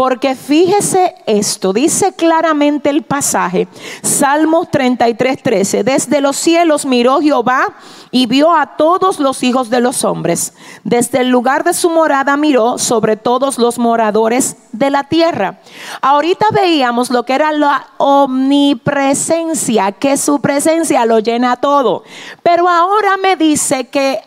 Porque 0.00 0.34
fíjese 0.34 1.14
esto, 1.26 1.74
dice 1.74 2.14
claramente 2.14 2.88
el 2.88 3.02
pasaje, 3.02 3.68
Salmos 4.00 4.70
33, 4.70 5.42
13, 5.42 5.84
desde 5.84 6.22
los 6.22 6.36
cielos 6.36 6.86
miró 6.86 7.20
Jehová 7.20 7.74
y 8.10 8.24
vio 8.24 8.56
a 8.56 8.78
todos 8.78 9.20
los 9.20 9.42
hijos 9.42 9.68
de 9.68 9.80
los 9.80 10.02
hombres. 10.04 10.54
Desde 10.84 11.20
el 11.20 11.28
lugar 11.28 11.64
de 11.64 11.74
su 11.74 11.90
morada 11.90 12.38
miró 12.38 12.78
sobre 12.78 13.18
todos 13.18 13.58
los 13.58 13.78
moradores 13.78 14.56
de 14.72 14.88
la 14.88 15.04
tierra. 15.04 15.60
Ahorita 16.00 16.46
veíamos 16.50 17.10
lo 17.10 17.24
que 17.24 17.34
era 17.34 17.52
la 17.52 17.88
omnipresencia, 17.98 19.92
que 19.92 20.16
su 20.16 20.40
presencia 20.40 21.04
lo 21.04 21.18
llena 21.18 21.56
todo. 21.56 22.04
Pero 22.42 22.70
ahora 22.70 23.18
me 23.18 23.36
dice 23.36 23.88
que 23.88 24.22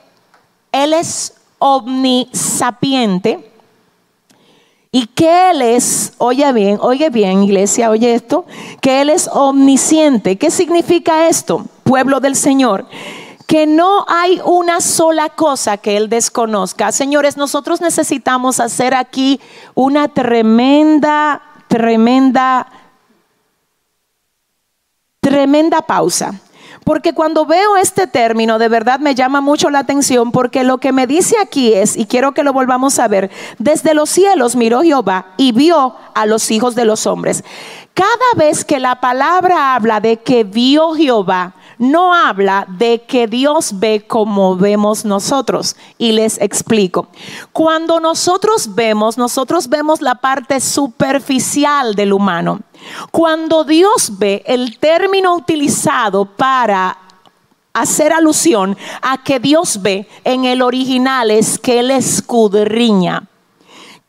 Él 0.72 0.94
es 0.94 1.34
omnisapiente 1.58 3.53
y 4.96 5.08
que 5.08 5.50
Él 5.50 5.64
es, 5.64 6.14
oye 6.20 6.54
bien, 6.54 6.78
oye 6.80 7.10
bien 7.10 7.42
iglesia, 7.42 7.90
oye 7.90 8.14
esto, 8.14 8.46
que 8.80 9.02
Él 9.02 9.10
es 9.10 9.28
omnisciente. 9.34 10.38
¿Qué 10.38 10.52
significa 10.52 11.28
esto, 11.28 11.66
pueblo 11.84 12.20
del 12.20 12.36
Señor? 12.36 12.86
que 13.48 13.68
no 13.68 14.06
hay 14.08 14.42
una 14.46 14.82
sola 14.82 15.30
cosa 15.30 15.78
que 15.78 15.98
Él 15.98 16.10
desconozca. 16.10 16.92
Señores, 16.92 17.38
nosotros 17.38 17.82
necesitamos 17.82 18.60
hacer 18.60 18.96
aquí 18.96 19.40
una 19.76 20.08
tremenda, 20.08 21.42
tremenda, 21.68 22.66
tremenda 25.20 25.82
pausa. 25.82 26.40
Porque 26.84 27.13
cuando 27.13 27.46
veo 27.46 27.78
este 27.78 28.08
término, 28.08 28.60
de 28.60 28.67
verdad 28.67 29.00
me 29.00 29.15
llama 29.15 29.41
mucho 29.41 29.69
la 29.69 29.80
atención, 29.80 30.32
porque 30.32 30.63
lo 30.63 30.78
que 30.78 30.91
me 30.91 31.08
dice 31.08 31.36
aquí 31.41 31.74
es, 31.74 31.96
y 31.96 32.06
quiero 32.06 32.34
que 32.34 32.43
lo 32.43 32.54
volvamos 32.54 33.00
a 33.00 33.08
ver, 33.08 33.32
desde 33.58 33.93
los 33.93 34.10
cielos 34.10 34.56
miró 34.56 34.82
Jehová 34.82 35.28
y 35.38 35.52
vio 35.52 35.96
a 36.13 36.26
los 36.26 36.52
hijos 36.52 36.76
de 36.76 36.86
los 36.86 37.08
hombres. 37.08 37.43
Cada 37.93 38.08
vez 38.36 38.65
que 38.65 38.80
la 38.80 39.00
palabra 39.00 39.76
habla 39.76 40.00
de 40.00 40.17
que 40.17 40.43
vio 40.43 40.93
Jehová, 40.93 41.54
no 41.78 42.13
habla 42.13 42.65
de 42.67 43.04
que 43.04 43.28
Dios 43.28 43.80
ve 43.80 44.06
como 44.08 44.56
vemos 44.56 45.06
nosotros. 45.06 45.76
Y 45.98 46.13
les 46.13 46.39
explico. 46.41 47.08
Cuando 47.52 48.00
nosotros 48.00 48.74
vemos, 48.74 49.17
nosotros 49.17 49.67
vemos 49.69 50.02
la 50.02 50.15
parte 50.15 50.60
superficial 50.60 51.96
del 51.96 52.13
humano. 52.13 52.62
Cuando 53.12 53.63
Dios 53.63 54.17
ve, 54.17 54.43
el 54.46 54.78
término 54.80 55.36
utilizado 55.36 56.26
para 56.26 56.98
hacer 57.74 58.13
alusión 58.13 58.78
a 59.02 59.24
que 59.24 59.39
Dios 59.39 59.82
ve 59.82 60.08
en 60.24 60.46
el 60.46 60.62
original 60.62 61.32
es 61.32 61.58
que 61.58 61.80
Él 61.80 61.91
escudriña. 61.91 63.28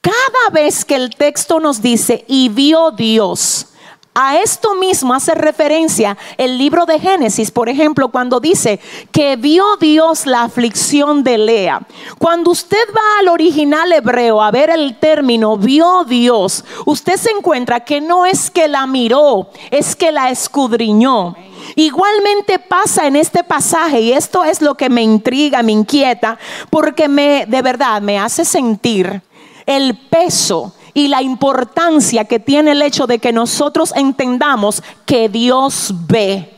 Cada 0.00 0.50
vez 0.52 0.84
que 0.84 0.96
el 0.96 1.10
texto 1.10 1.60
nos 1.60 1.80
dice, 1.80 2.24
y 2.28 2.50
vio 2.50 2.90
Dios, 2.90 3.68
a 4.14 4.38
esto 4.38 4.74
mismo 4.76 5.12
hace 5.12 5.34
referencia 5.34 6.16
el 6.38 6.56
libro 6.56 6.86
de 6.86 7.00
Génesis, 7.00 7.50
por 7.50 7.68
ejemplo, 7.68 8.08
cuando 8.10 8.38
dice 8.38 8.78
que 9.10 9.34
vio 9.36 9.76
Dios 9.80 10.26
la 10.26 10.42
aflicción 10.42 11.24
de 11.24 11.38
Lea. 11.38 11.80
Cuando 12.18 12.52
usted 12.52 12.84
va 12.96 13.20
al 13.20 13.28
original 13.28 13.92
hebreo 13.92 14.40
a 14.40 14.52
ver 14.52 14.70
el 14.70 14.98
término 14.98 15.56
vio 15.56 16.04
Dios, 16.04 16.64
usted 16.86 17.16
se 17.16 17.30
encuentra 17.30 17.80
que 17.80 18.00
no 18.00 18.24
es 18.24 18.50
que 18.50 18.68
la 18.68 18.86
miró, 18.86 19.48
es 19.70 19.96
que 19.96 20.12
la 20.12 20.30
escudriñó. 20.30 21.34
Igualmente 21.74 22.60
pasa 22.60 23.06
en 23.06 23.16
este 23.16 23.42
pasaje 23.42 24.00
y 24.00 24.12
esto 24.12 24.44
es 24.44 24.62
lo 24.62 24.76
que 24.76 24.88
me 24.88 25.02
intriga, 25.02 25.62
me 25.62 25.72
inquieta, 25.72 26.38
porque 26.70 27.08
me 27.08 27.46
de 27.46 27.62
verdad 27.62 28.00
me 28.00 28.18
hace 28.18 28.44
sentir 28.44 29.22
el 29.66 29.96
peso 29.96 30.72
y 30.94 31.08
la 31.08 31.20
importancia 31.20 32.24
que 32.24 32.38
tiene 32.38 32.72
el 32.72 32.82
hecho 32.82 33.06
de 33.06 33.18
que 33.18 33.32
nosotros 33.32 33.92
entendamos 33.96 34.82
que 35.04 35.28
Dios 35.28 35.92
ve, 36.08 36.54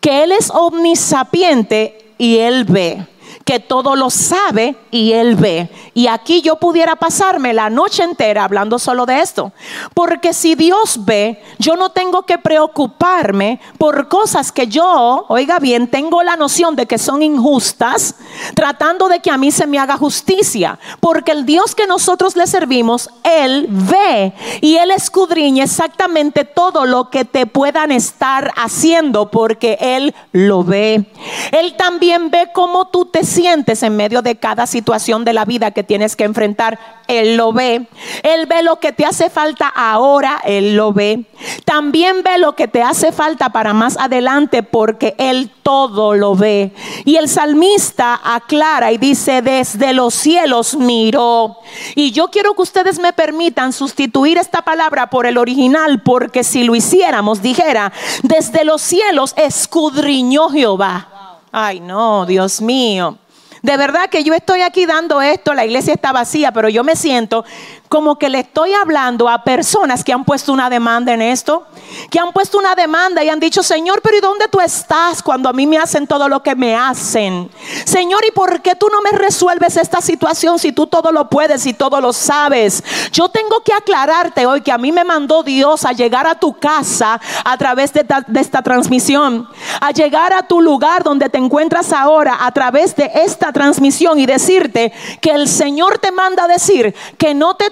que 0.00 0.22
Él 0.22 0.32
es 0.32 0.50
omnisapiente 0.50 2.14
y 2.16 2.38
Él 2.38 2.64
ve 2.64 3.06
que 3.50 3.58
todo 3.58 3.96
lo 3.96 4.10
sabe 4.10 4.76
y 4.92 5.10
Él 5.10 5.34
ve. 5.34 5.68
Y 5.92 6.06
aquí 6.06 6.40
yo 6.40 6.54
pudiera 6.60 6.94
pasarme 6.94 7.52
la 7.52 7.68
noche 7.68 8.04
entera 8.04 8.44
hablando 8.44 8.78
solo 8.78 9.06
de 9.06 9.18
esto. 9.18 9.50
Porque 9.92 10.32
si 10.32 10.54
Dios 10.54 11.04
ve, 11.04 11.42
yo 11.58 11.74
no 11.74 11.88
tengo 11.88 12.22
que 12.22 12.38
preocuparme 12.38 13.58
por 13.76 14.06
cosas 14.06 14.52
que 14.52 14.68
yo, 14.68 15.24
oiga 15.26 15.58
bien, 15.58 15.88
tengo 15.88 16.22
la 16.22 16.36
noción 16.36 16.76
de 16.76 16.86
que 16.86 16.96
son 16.96 17.24
injustas, 17.24 18.14
tratando 18.54 19.08
de 19.08 19.18
que 19.18 19.32
a 19.32 19.36
mí 19.36 19.50
se 19.50 19.66
me 19.66 19.80
haga 19.80 19.96
justicia. 19.96 20.78
Porque 21.00 21.32
el 21.32 21.44
Dios 21.44 21.74
que 21.74 21.88
nosotros 21.88 22.36
le 22.36 22.46
servimos, 22.46 23.10
Él 23.24 23.66
ve 23.68 24.32
y 24.60 24.76
Él 24.76 24.92
escudriña 24.92 25.64
exactamente 25.64 26.44
todo 26.44 26.86
lo 26.86 27.10
que 27.10 27.24
te 27.24 27.46
puedan 27.46 27.90
estar 27.90 28.52
haciendo, 28.54 29.28
porque 29.32 29.76
Él 29.80 30.14
lo 30.30 30.62
ve. 30.62 31.04
Él 31.50 31.74
también 31.76 32.30
ve 32.30 32.50
cómo 32.54 32.86
tú 32.86 33.06
te 33.06 33.24
sientes 33.24 33.39
sientes 33.40 33.82
en 33.82 33.96
medio 33.96 34.20
de 34.20 34.36
cada 34.36 34.66
situación 34.66 35.24
de 35.24 35.32
la 35.32 35.46
vida 35.46 35.70
que 35.70 35.82
tienes 35.82 36.14
que 36.14 36.24
enfrentar, 36.24 36.78
Él 37.08 37.38
lo 37.38 37.54
ve. 37.54 37.86
Él 38.22 38.44
ve 38.44 38.62
lo 38.62 38.80
que 38.80 38.92
te 38.92 39.06
hace 39.06 39.30
falta 39.30 39.66
ahora, 39.66 40.42
Él 40.44 40.76
lo 40.76 40.92
ve. 40.92 41.24
También 41.64 42.22
ve 42.22 42.36
lo 42.36 42.54
que 42.54 42.68
te 42.68 42.82
hace 42.82 43.12
falta 43.12 43.48
para 43.48 43.72
más 43.72 43.96
adelante 43.96 44.62
porque 44.62 45.14
Él 45.16 45.50
todo 45.62 46.14
lo 46.14 46.34
ve. 46.34 46.74
Y 47.06 47.16
el 47.16 47.30
salmista 47.30 48.20
aclara 48.22 48.92
y 48.92 48.98
dice, 48.98 49.40
desde 49.40 49.94
los 49.94 50.12
cielos 50.12 50.76
miró. 50.76 51.56
Y 51.94 52.10
yo 52.10 52.28
quiero 52.28 52.52
que 52.52 52.60
ustedes 52.62 52.98
me 52.98 53.14
permitan 53.14 53.72
sustituir 53.72 54.36
esta 54.36 54.60
palabra 54.60 55.08
por 55.08 55.24
el 55.24 55.38
original 55.38 56.02
porque 56.02 56.44
si 56.44 56.64
lo 56.64 56.74
hiciéramos 56.74 57.40
dijera, 57.40 57.90
desde 58.22 58.66
los 58.66 58.82
cielos 58.82 59.32
escudriñó 59.38 60.50
Jehová. 60.50 61.38
Ay, 61.52 61.80
no, 61.80 62.26
Dios 62.26 62.60
mío. 62.60 63.16
De 63.62 63.76
verdad 63.76 64.08
que 64.10 64.24
yo 64.24 64.34
estoy 64.34 64.62
aquí 64.62 64.86
dando 64.86 65.20
esto, 65.20 65.54
la 65.54 65.64
iglesia 65.64 65.94
está 65.94 66.12
vacía, 66.12 66.52
pero 66.52 66.68
yo 66.68 66.82
me 66.82 66.96
siento 66.96 67.44
como 67.90 68.20
que 68.20 68.28
le 68.28 68.38
estoy 68.38 68.72
hablando 68.72 69.28
a 69.28 69.42
personas 69.42 70.04
que 70.04 70.12
han 70.12 70.24
puesto 70.24 70.52
una 70.52 70.70
demanda 70.70 71.12
en 71.12 71.20
esto, 71.20 71.66
que 72.08 72.20
han 72.20 72.32
puesto 72.32 72.56
una 72.56 72.76
demanda 72.76 73.24
y 73.24 73.28
han 73.28 73.40
dicho, 73.40 73.64
Señor, 73.64 74.00
pero 74.00 74.16
¿y 74.16 74.20
dónde 74.20 74.46
tú 74.46 74.60
estás 74.60 75.24
cuando 75.24 75.48
a 75.48 75.52
mí 75.52 75.66
me 75.66 75.76
hacen 75.76 76.06
todo 76.06 76.28
lo 76.28 76.40
que 76.40 76.54
me 76.54 76.76
hacen? 76.76 77.50
Señor, 77.84 78.20
¿y 78.28 78.30
por 78.30 78.62
qué 78.62 78.76
tú 78.76 78.86
no 78.92 79.02
me 79.02 79.18
resuelves 79.18 79.76
esta 79.76 80.00
situación 80.00 80.60
si 80.60 80.70
tú 80.70 80.86
todo 80.86 81.10
lo 81.10 81.28
puedes 81.28 81.66
y 81.66 81.74
todo 81.74 82.00
lo 82.00 82.12
sabes? 82.12 82.84
Yo 83.10 83.28
tengo 83.28 83.60
que 83.64 83.72
aclararte 83.72 84.46
hoy 84.46 84.60
que 84.60 84.70
a 84.70 84.78
mí 84.78 84.92
me 84.92 85.02
mandó 85.02 85.42
Dios 85.42 85.84
a 85.84 85.90
llegar 85.90 86.28
a 86.28 86.36
tu 86.36 86.52
casa 86.52 87.20
a 87.44 87.58
través 87.58 87.92
de, 87.92 88.06
esta 88.36 88.62
transmisión, 88.62 89.48
a 89.80 89.90
llegar 89.90 90.32
a 90.32 90.46
tu 90.46 90.60
lugar 90.60 91.02
donde 91.02 91.28
te 91.28 91.38
encuentras 91.38 91.92
ahora 91.92 92.36
a 92.38 92.52
través 92.52 92.94
de 92.94 93.10
esta 93.16 93.52
transmisión 93.52 94.20
y 94.20 94.26
decirte 94.26 94.92
que 95.20 95.32
el 95.32 95.48
Señor 95.48 95.98
te 95.98 96.12
manda 96.12 96.44
a 96.44 96.48
decir 96.48 96.94
que 97.18 97.34
no 97.34 97.56
te 97.56 97.70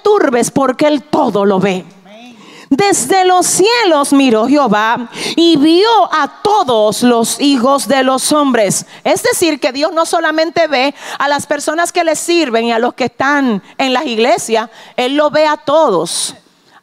porque 0.52 0.86
Él 0.86 1.02
todo 1.02 1.44
lo 1.44 1.60
ve. 1.60 1.84
Desde 2.70 3.24
los 3.24 3.46
cielos 3.46 4.12
miró 4.12 4.46
Jehová 4.46 5.08
y 5.36 5.56
vio 5.56 5.88
a 6.12 6.42
todos 6.42 7.02
los 7.02 7.40
hijos 7.40 7.88
de 7.88 8.02
los 8.02 8.30
hombres. 8.30 8.84
Es 9.04 9.22
decir, 9.22 9.58
que 9.58 9.72
Dios 9.72 9.92
no 9.92 10.04
solamente 10.04 10.66
ve 10.66 10.94
a 11.18 11.28
las 11.28 11.46
personas 11.46 11.92
que 11.92 12.04
le 12.04 12.14
sirven 12.14 12.66
y 12.66 12.72
a 12.72 12.78
los 12.78 12.92
que 12.92 13.04
están 13.04 13.62
en 13.78 13.92
las 13.94 14.04
iglesias, 14.04 14.68
Él 14.96 15.16
lo 15.16 15.30
ve 15.30 15.46
a 15.46 15.56
todos 15.56 16.34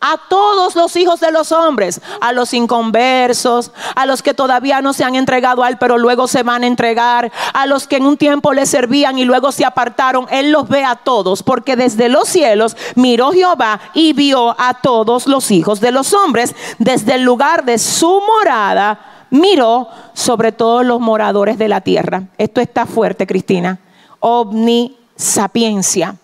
a 0.07 0.17
todos 0.29 0.75
los 0.75 0.95
hijos 0.97 1.19
de 1.19 1.31
los 1.31 1.51
hombres, 1.51 1.99
a 2.21 2.31
los 2.31 2.53
inconversos, 2.53 3.71
a 3.95 4.05
los 4.05 4.21
que 4.21 4.35
todavía 4.35 4.79
no 4.83 4.93
se 4.93 5.03
han 5.03 5.15
entregado 5.15 5.63
a 5.63 5.69
Él, 5.69 5.77
pero 5.79 5.97
luego 5.97 6.27
se 6.27 6.43
van 6.43 6.63
a 6.63 6.67
entregar, 6.67 7.31
a 7.53 7.65
los 7.65 7.87
que 7.87 7.95
en 7.95 8.05
un 8.05 8.15
tiempo 8.15 8.53
le 8.53 8.67
servían 8.67 9.17
y 9.17 9.25
luego 9.25 9.51
se 9.51 9.65
apartaron. 9.65 10.27
Él 10.29 10.51
los 10.51 10.69
ve 10.69 10.85
a 10.85 10.95
todos, 10.95 11.41
porque 11.41 11.75
desde 11.75 12.07
los 12.07 12.29
cielos 12.29 12.77
miró 12.93 13.31
Jehová 13.31 13.79
y 13.95 14.13
vio 14.13 14.55
a 14.59 14.75
todos 14.75 15.25
los 15.25 15.49
hijos 15.49 15.79
de 15.79 15.91
los 15.91 16.13
hombres, 16.13 16.53
desde 16.77 17.15
el 17.15 17.23
lugar 17.23 17.65
de 17.65 17.79
su 17.79 18.21
morada, 18.21 19.25
miró 19.31 19.87
sobre 20.13 20.51
todos 20.51 20.85
los 20.85 20.99
moradores 20.99 21.57
de 21.57 21.67
la 21.67 21.81
tierra. 21.81 22.25
Esto 22.37 22.61
está 22.61 22.85
fuerte, 22.85 23.25
Cristina. 23.25 23.79
Omnisapiencia 24.19 26.15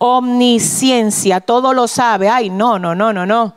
omnisciencia, 0.00 1.40
todo 1.40 1.74
lo 1.74 1.86
sabe. 1.86 2.28
Ay, 2.28 2.48
no, 2.48 2.78
no, 2.78 2.94
no, 2.94 3.12
no, 3.12 3.26
no. 3.26 3.54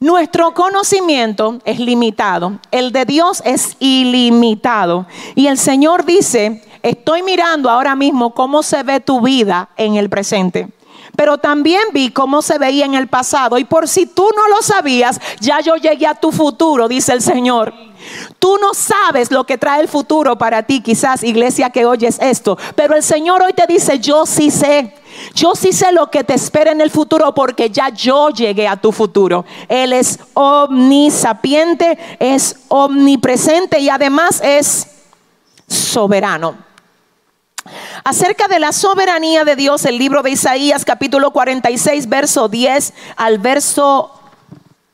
Nuestro 0.00 0.54
conocimiento 0.54 1.58
es 1.64 1.78
limitado, 1.78 2.58
el 2.70 2.92
de 2.92 3.04
Dios 3.04 3.42
es 3.44 3.76
ilimitado. 3.78 5.06
Y 5.34 5.48
el 5.48 5.58
Señor 5.58 6.04
dice, 6.04 6.62
estoy 6.82 7.22
mirando 7.22 7.68
ahora 7.68 7.94
mismo 7.96 8.32
cómo 8.32 8.62
se 8.62 8.82
ve 8.82 9.00
tu 9.00 9.20
vida 9.20 9.68
en 9.76 9.96
el 9.96 10.08
presente. 10.08 10.68
Pero 11.16 11.36
también 11.36 11.82
vi 11.92 12.10
cómo 12.10 12.42
se 12.42 12.58
veía 12.58 12.84
en 12.84 12.94
el 12.94 13.08
pasado. 13.08 13.58
Y 13.58 13.64
por 13.64 13.88
si 13.88 14.06
tú 14.06 14.26
no 14.36 14.48
lo 14.48 14.62
sabías, 14.62 15.20
ya 15.40 15.60
yo 15.60 15.74
llegué 15.76 16.06
a 16.06 16.14
tu 16.14 16.30
futuro, 16.32 16.88
dice 16.88 17.12
el 17.12 17.20
Señor. 17.20 17.74
Tú 18.38 18.56
no 18.60 18.72
sabes 18.72 19.30
lo 19.30 19.44
que 19.44 19.58
trae 19.58 19.80
el 19.80 19.88
futuro 19.88 20.38
para 20.38 20.62
ti, 20.62 20.80
quizás 20.80 21.24
iglesia 21.24 21.70
que 21.70 21.84
oyes 21.84 22.18
esto. 22.20 22.56
Pero 22.76 22.94
el 22.94 23.02
Señor 23.02 23.42
hoy 23.42 23.52
te 23.52 23.66
dice, 23.66 23.98
yo 23.98 24.24
sí 24.24 24.50
sé. 24.50 24.94
Yo 25.34 25.54
sí 25.54 25.72
sé 25.72 25.92
lo 25.92 26.10
que 26.10 26.24
te 26.24 26.34
espera 26.34 26.72
en 26.72 26.80
el 26.80 26.90
futuro 26.90 27.34
porque 27.34 27.70
ya 27.70 27.88
yo 27.90 28.30
llegué 28.30 28.66
a 28.68 28.76
tu 28.76 28.92
futuro. 28.92 29.44
Él 29.68 29.92
es 29.92 30.18
omnisapiente, 30.34 31.98
es 32.18 32.56
omnipresente 32.68 33.78
y 33.80 33.88
además 33.88 34.40
es 34.42 34.86
soberano. 35.66 36.56
Acerca 38.04 38.48
de 38.48 38.58
la 38.58 38.72
soberanía 38.72 39.44
de 39.44 39.56
Dios, 39.56 39.84
el 39.84 39.98
libro 39.98 40.22
de 40.22 40.30
Isaías 40.30 40.84
capítulo 40.84 41.32
46, 41.32 42.08
verso 42.08 42.48
10 42.48 42.94
al 43.16 43.38
verso... 43.38 44.12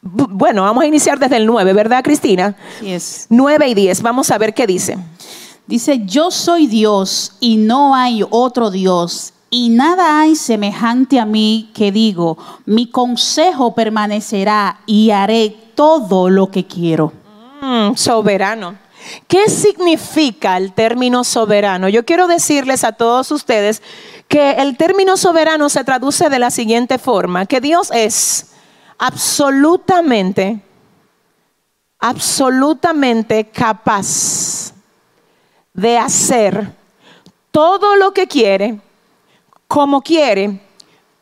Bueno, 0.02 0.62
vamos 0.62 0.84
a 0.84 0.86
iniciar 0.86 1.18
desde 1.18 1.36
el 1.36 1.46
9, 1.46 1.72
¿verdad, 1.72 2.02
Cristina? 2.02 2.56
Yes. 2.82 3.26
9 3.30 3.68
y 3.68 3.74
10, 3.74 4.02
vamos 4.02 4.30
a 4.30 4.36
ver 4.36 4.52
qué 4.52 4.66
dice. 4.66 4.98
Dice, 5.66 6.02
yo 6.04 6.30
soy 6.30 6.66
Dios 6.66 7.36
y 7.40 7.56
no 7.56 7.94
hay 7.94 8.22
otro 8.28 8.70
Dios. 8.70 9.33
Y 9.54 9.68
nada 9.68 10.18
hay 10.18 10.34
semejante 10.34 11.20
a 11.20 11.24
mí 11.24 11.70
que 11.76 11.92
digo, 11.92 12.36
mi 12.66 12.88
consejo 12.88 13.72
permanecerá 13.72 14.80
y 14.84 15.12
haré 15.12 15.56
todo 15.76 16.28
lo 16.28 16.50
que 16.50 16.66
quiero. 16.66 17.12
Mm, 17.60 17.94
soberano. 17.94 18.76
¿Qué 19.28 19.48
significa 19.48 20.56
el 20.56 20.72
término 20.72 21.22
soberano? 21.22 21.88
Yo 21.88 22.04
quiero 22.04 22.26
decirles 22.26 22.82
a 22.82 22.90
todos 22.90 23.30
ustedes 23.30 23.80
que 24.26 24.54
el 24.54 24.76
término 24.76 25.16
soberano 25.16 25.68
se 25.68 25.84
traduce 25.84 26.28
de 26.28 26.40
la 26.40 26.50
siguiente 26.50 26.98
forma, 26.98 27.46
que 27.46 27.60
Dios 27.60 27.92
es 27.94 28.48
absolutamente, 28.98 30.58
absolutamente 32.00 33.50
capaz 33.50 34.74
de 35.72 35.96
hacer 35.96 36.72
todo 37.52 37.94
lo 37.94 38.12
que 38.12 38.26
quiere, 38.26 38.80
como 39.68 40.02
quiere, 40.02 40.60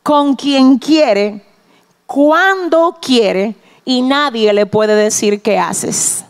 con 0.02 0.35
quien 0.35 0.78
quiere, 0.78 1.44
cuando 2.07 2.98
quiere, 3.00 3.55
y 3.85 4.02
nadie 4.02 4.52
le 4.52 4.66
puede 4.66 4.94
decir 4.94 5.42
qué 5.42 5.59
haces. 5.59 6.24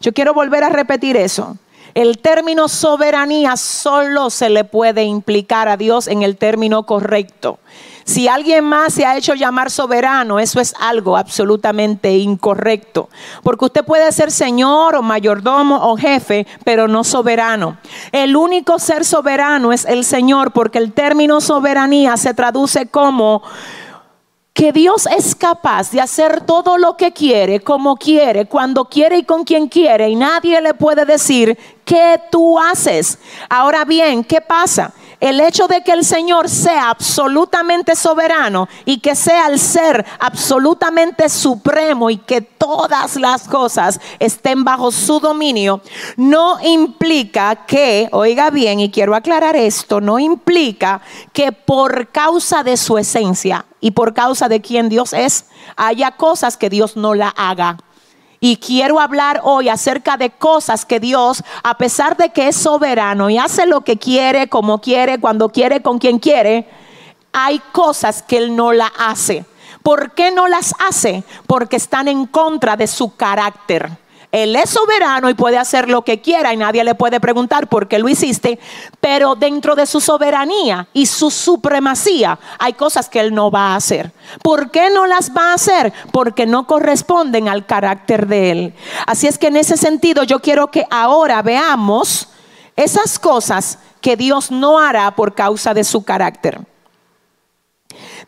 Yo 0.00 0.12
quiero 0.12 0.34
volver 0.34 0.64
a 0.64 0.68
repetir 0.68 1.16
eso. 1.16 1.56
El 1.96 2.18
término 2.18 2.68
soberanía 2.68 3.56
solo 3.56 4.28
se 4.28 4.50
le 4.50 4.64
puede 4.64 5.04
implicar 5.04 5.66
a 5.66 5.78
Dios 5.78 6.08
en 6.08 6.20
el 6.22 6.36
término 6.36 6.82
correcto. 6.82 7.58
Si 8.04 8.28
alguien 8.28 8.64
más 8.64 8.92
se 8.92 9.06
ha 9.06 9.16
hecho 9.16 9.32
llamar 9.32 9.70
soberano, 9.70 10.38
eso 10.38 10.60
es 10.60 10.74
algo 10.78 11.16
absolutamente 11.16 12.18
incorrecto. 12.18 13.08
Porque 13.42 13.64
usted 13.64 13.82
puede 13.82 14.12
ser 14.12 14.30
señor 14.30 14.94
o 14.94 15.00
mayordomo 15.00 15.90
o 15.90 15.96
jefe, 15.96 16.46
pero 16.66 16.86
no 16.86 17.02
soberano. 17.02 17.78
El 18.12 18.36
único 18.36 18.78
ser 18.78 19.06
soberano 19.06 19.72
es 19.72 19.86
el 19.86 20.04
Señor, 20.04 20.52
porque 20.52 20.76
el 20.76 20.92
término 20.92 21.40
soberanía 21.40 22.18
se 22.18 22.34
traduce 22.34 22.88
como 22.88 23.42
que 24.56 24.72
Dios 24.72 25.06
es 25.06 25.34
capaz 25.34 25.90
de 25.90 26.00
hacer 26.00 26.40
todo 26.40 26.78
lo 26.78 26.96
que 26.96 27.12
quiere, 27.12 27.60
como 27.60 27.94
quiere, 27.96 28.46
cuando 28.46 28.86
quiere 28.86 29.18
y 29.18 29.22
con 29.22 29.44
quien 29.44 29.68
quiere, 29.68 30.08
y 30.08 30.16
nadie 30.16 30.62
le 30.62 30.72
puede 30.72 31.04
decir 31.04 31.58
qué 31.84 32.18
tú 32.32 32.58
haces. 32.58 33.18
Ahora 33.50 33.84
bien, 33.84 34.24
¿qué 34.24 34.40
pasa? 34.40 34.94
El 35.20 35.40
hecho 35.40 35.66
de 35.66 35.82
que 35.82 35.92
el 35.92 36.04
Señor 36.04 36.48
sea 36.48 36.90
absolutamente 36.90 37.96
soberano 37.96 38.68
y 38.84 38.98
que 38.98 39.14
sea 39.14 39.46
el 39.46 39.58
ser 39.58 40.04
absolutamente 40.18 41.28
supremo 41.28 42.10
y 42.10 42.18
que 42.18 42.42
todas 42.42 43.16
las 43.16 43.48
cosas 43.48 43.98
estén 44.18 44.64
bajo 44.64 44.90
su 44.90 45.20
dominio, 45.20 45.80
no 46.16 46.58
implica 46.62 47.66
que, 47.66 48.08
oiga 48.12 48.50
bien, 48.50 48.80
y 48.80 48.90
quiero 48.90 49.14
aclarar 49.14 49.56
esto, 49.56 50.00
no 50.00 50.18
implica 50.18 51.00
que 51.32 51.52
por 51.52 52.08
causa 52.08 52.62
de 52.62 52.76
su 52.76 52.98
esencia 52.98 53.64
y 53.80 53.92
por 53.92 54.14
causa 54.14 54.48
de 54.48 54.60
quien 54.60 54.88
Dios 54.88 55.12
es, 55.12 55.46
haya 55.76 56.10
cosas 56.12 56.56
que 56.56 56.70
Dios 56.70 56.96
no 56.96 57.14
la 57.14 57.28
haga. 57.28 57.78
Y 58.40 58.56
quiero 58.58 59.00
hablar 59.00 59.40
hoy 59.44 59.68
acerca 59.68 60.16
de 60.16 60.30
cosas 60.30 60.84
que 60.84 61.00
Dios, 61.00 61.42
a 61.62 61.78
pesar 61.78 62.16
de 62.16 62.30
que 62.30 62.48
es 62.48 62.56
soberano 62.56 63.30
y 63.30 63.38
hace 63.38 63.66
lo 63.66 63.80
que 63.82 63.96
quiere, 63.96 64.48
como 64.48 64.80
quiere, 64.80 65.18
cuando 65.18 65.48
quiere, 65.48 65.82
con 65.82 65.98
quien 65.98 66.18
quiere, 66.18 66.68
hay 67.32 67.60
cosas 67.72 68.22
que 68.22 68.38
Él 68.38 68.54
no 68.54 68.72
la 68.72 68.92
hace. 68.98 69.44
¿Por 69.82 70.12
qué 70.12 70.30
no 70.30 70.48
las 70.48 70.74
hace? 70.88 71.22
Porque 71.46 71.76
están 71.76 72.08
en 72.08 72.26
contra 72.26 72.76
de 72.76 72.86
su 72.86 73.14
carácter. 73.14 73.90
Él 74.36 74.54
es 74.54 74.68
soberano 74.68 75.30
y 75.30 75.34
puede 75.34 75.56
hacer 75.56 75.88
lo 75.88 76.02
que 76.02 76.20
quiera 76.20 76.52
y 76.52 76.58
nadie 76.58 76.84
le 76.84 76.94
puede 76.94 77.20
preguntar 77.20 77.68
por 77.68 77.88
qué 77.88 77.98
lo 77.98 78.06
hiciste, 78.06 78.58
pero 79.00 79.34
dentro 79.34 79.74
de 79.74 79.86
su 79.86 79.98
soberanía 79.98 80.88
y 80.92 81.06
su 81.06 81.30
supremacía 81.30 82.38
hay 82.58 82.74
cosas 82.74 83.08
que 83.08 83.20
Él 83.20 83.32
no 83.32 83.50
va 83.50 83.68
a 83.68 83.76
hacer. 83.76 84.12
¿Por 84.42 84.70
qué 84.70 84.90
no 84.90 85.06
las 85.06 85.30
va 85.30 85.52
a 85.52 85.54
hacer? 85.54 85.90
Porque 86.12 86.44
no 86.44 86.66
corresponden 86.66 87.48
al 87.48 87.64
carácter 87.64 88.26
de 88.26 88.50
Él. 88.50 88.74
Así 89.06 89.26
es 89.26 89.38
que 89.38 89.46
en 89.46 89.56
ese 89.56 89.78
sentido 89.78 90.22
yo 90.22 90.40
quiero 90.40 90.70
que 90.70 90.84
ahora 90.90 91.40
veamos 91.40 92.28
esas 92.76 93.18
cosas 93.18 93.78
que 94.02 94.18
Dios 94.18 94.50
no 94.50 94.78
hará 94.78 95.16
por 95.16 95.34
causa 95.34 95.72
de 95.72 95.82
su 95.82 96.04
carácter. 96.04 96.60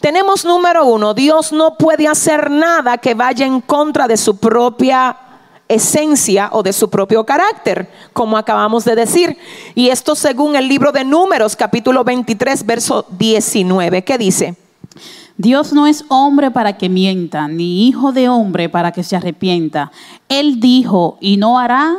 Tenemos 0.00 0.46
número 0.46 0.86
uno, 0.86 1.12
Dios 1.12 1.52
no 1.52 1.76
puede 1.76 2.08
hacer 2.08 2.50
nada 2.50 2.96
que 2.96 3.12
vaya 3.12 3.44
en 3.44 3.60
contra 3.60 4.08
de 4.08 4.16
su 4.16 4.38
propia 4.38 5.27
esencia 5.68 6.48
o 6.52 6.62
de 6.62 6.72
su 6.72 6.90
propio 6.90 7.24
carácter, 7.24 7.90
como 8.12 8.36
acabamos 8.36 8.84
de 8.84 8.96
decir. 8.96 9.36
Y 9.74 9.90
esto 9.90 10.14
según 10.14 10.56
el 10.56 10.68
libro 10.68 10.92
de 10.92 11.04
Números, 11.04 11.56
capítulo 11.56 12.04
23, 12.04 12.64
verso 12.66 13.06
19, 13.10 14.02
¿qué 14.02 14.18
dice? 14.18 14.56
Dios 15.36 15.72
no 15.72 15.86
es 15.86 16.04
hombre 16.08 16.50
para 16.50 16.76
que 16.76 16.88
mienta, 16.88 17.46
ni 17.46 17.86
hijo 17.86 18.10
de 18.10 18.28
hombre 18.28 18.68
para 18.68 18.90
que 18.90 19.04
se 19.04 19.14
arrepienta. 19.14 19.92
Él 20.28 20.58
dijo 20.58 21.16
y 21.20 21.36
no 21.36 21.60
hará, 21.60 21.94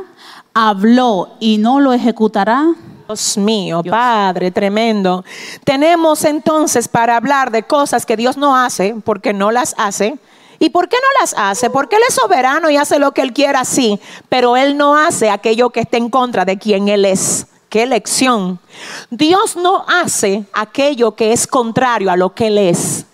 habló 0.54 1.30
y 1.40 1.58
no 1.58 1.80
lo 1.80 1.94
ejecutará. 1.94 2.68
Dios 3.08 3.38
mío, 3.38 3.82
Padre, 3.90 4.52
tremendo. 4.52 5.24
Tenemos 5.64 6.26
entonces 6.26 6.88
para 6.90 7.16
hablar 7.16 7.50
de 7.50 7.64
cosas 7.64 8.06
que 8.06 8.18
Dios 8.18 8.36
no 8.36 8.56
hace, 8.58 8.96
porque 9.04 9.34
no 9.34 9.52
las 9.52 9.74
hace, 9.78 10.20
¿Y 10.60 10.70
por 10.70 10.90
qué 10.90 10.98
no 10.98 11.22
las 11.22 11.34
hace? 11.38 11.70
Porque 11.70 11.96
Él 11.96 12.02
es 12.08 12.16
soberano 12.16 12.70
y 12.70 12.78
hace 12.78 13.00
lo 13.00 13.14
que 13.14 13.22
Él 13.22 13.34
quiera, 13.34 13.64
sí, 13.64 14.00
pero 14.28 14.58
Él 14.58 14.78
no 14.78 14.96
hace 14.98 15.30
aquello 15.30 15.70
que 15.70 15.80
esté 15.80 15.98
en 15.98 16.10
contra 16.10 16.44
de 16.44 16.58
quien 16.58 16.90
Él 16.90 17.06
es. 17.06 17.48
Qué 17.70 17.84
elección. 17.84 18.60
Dios 19.10 19.56
no 19.56 19.86
hace 19.88 20.44
aquello 20.54 21.16
que 21.16 21.32
es 21.32 21.48
contrario 21.48 22.12
a 22.12 22.18
lo 22.18 22.34
que 22.34 22.48
Él 22.48 22.58
es. 22.58 23.06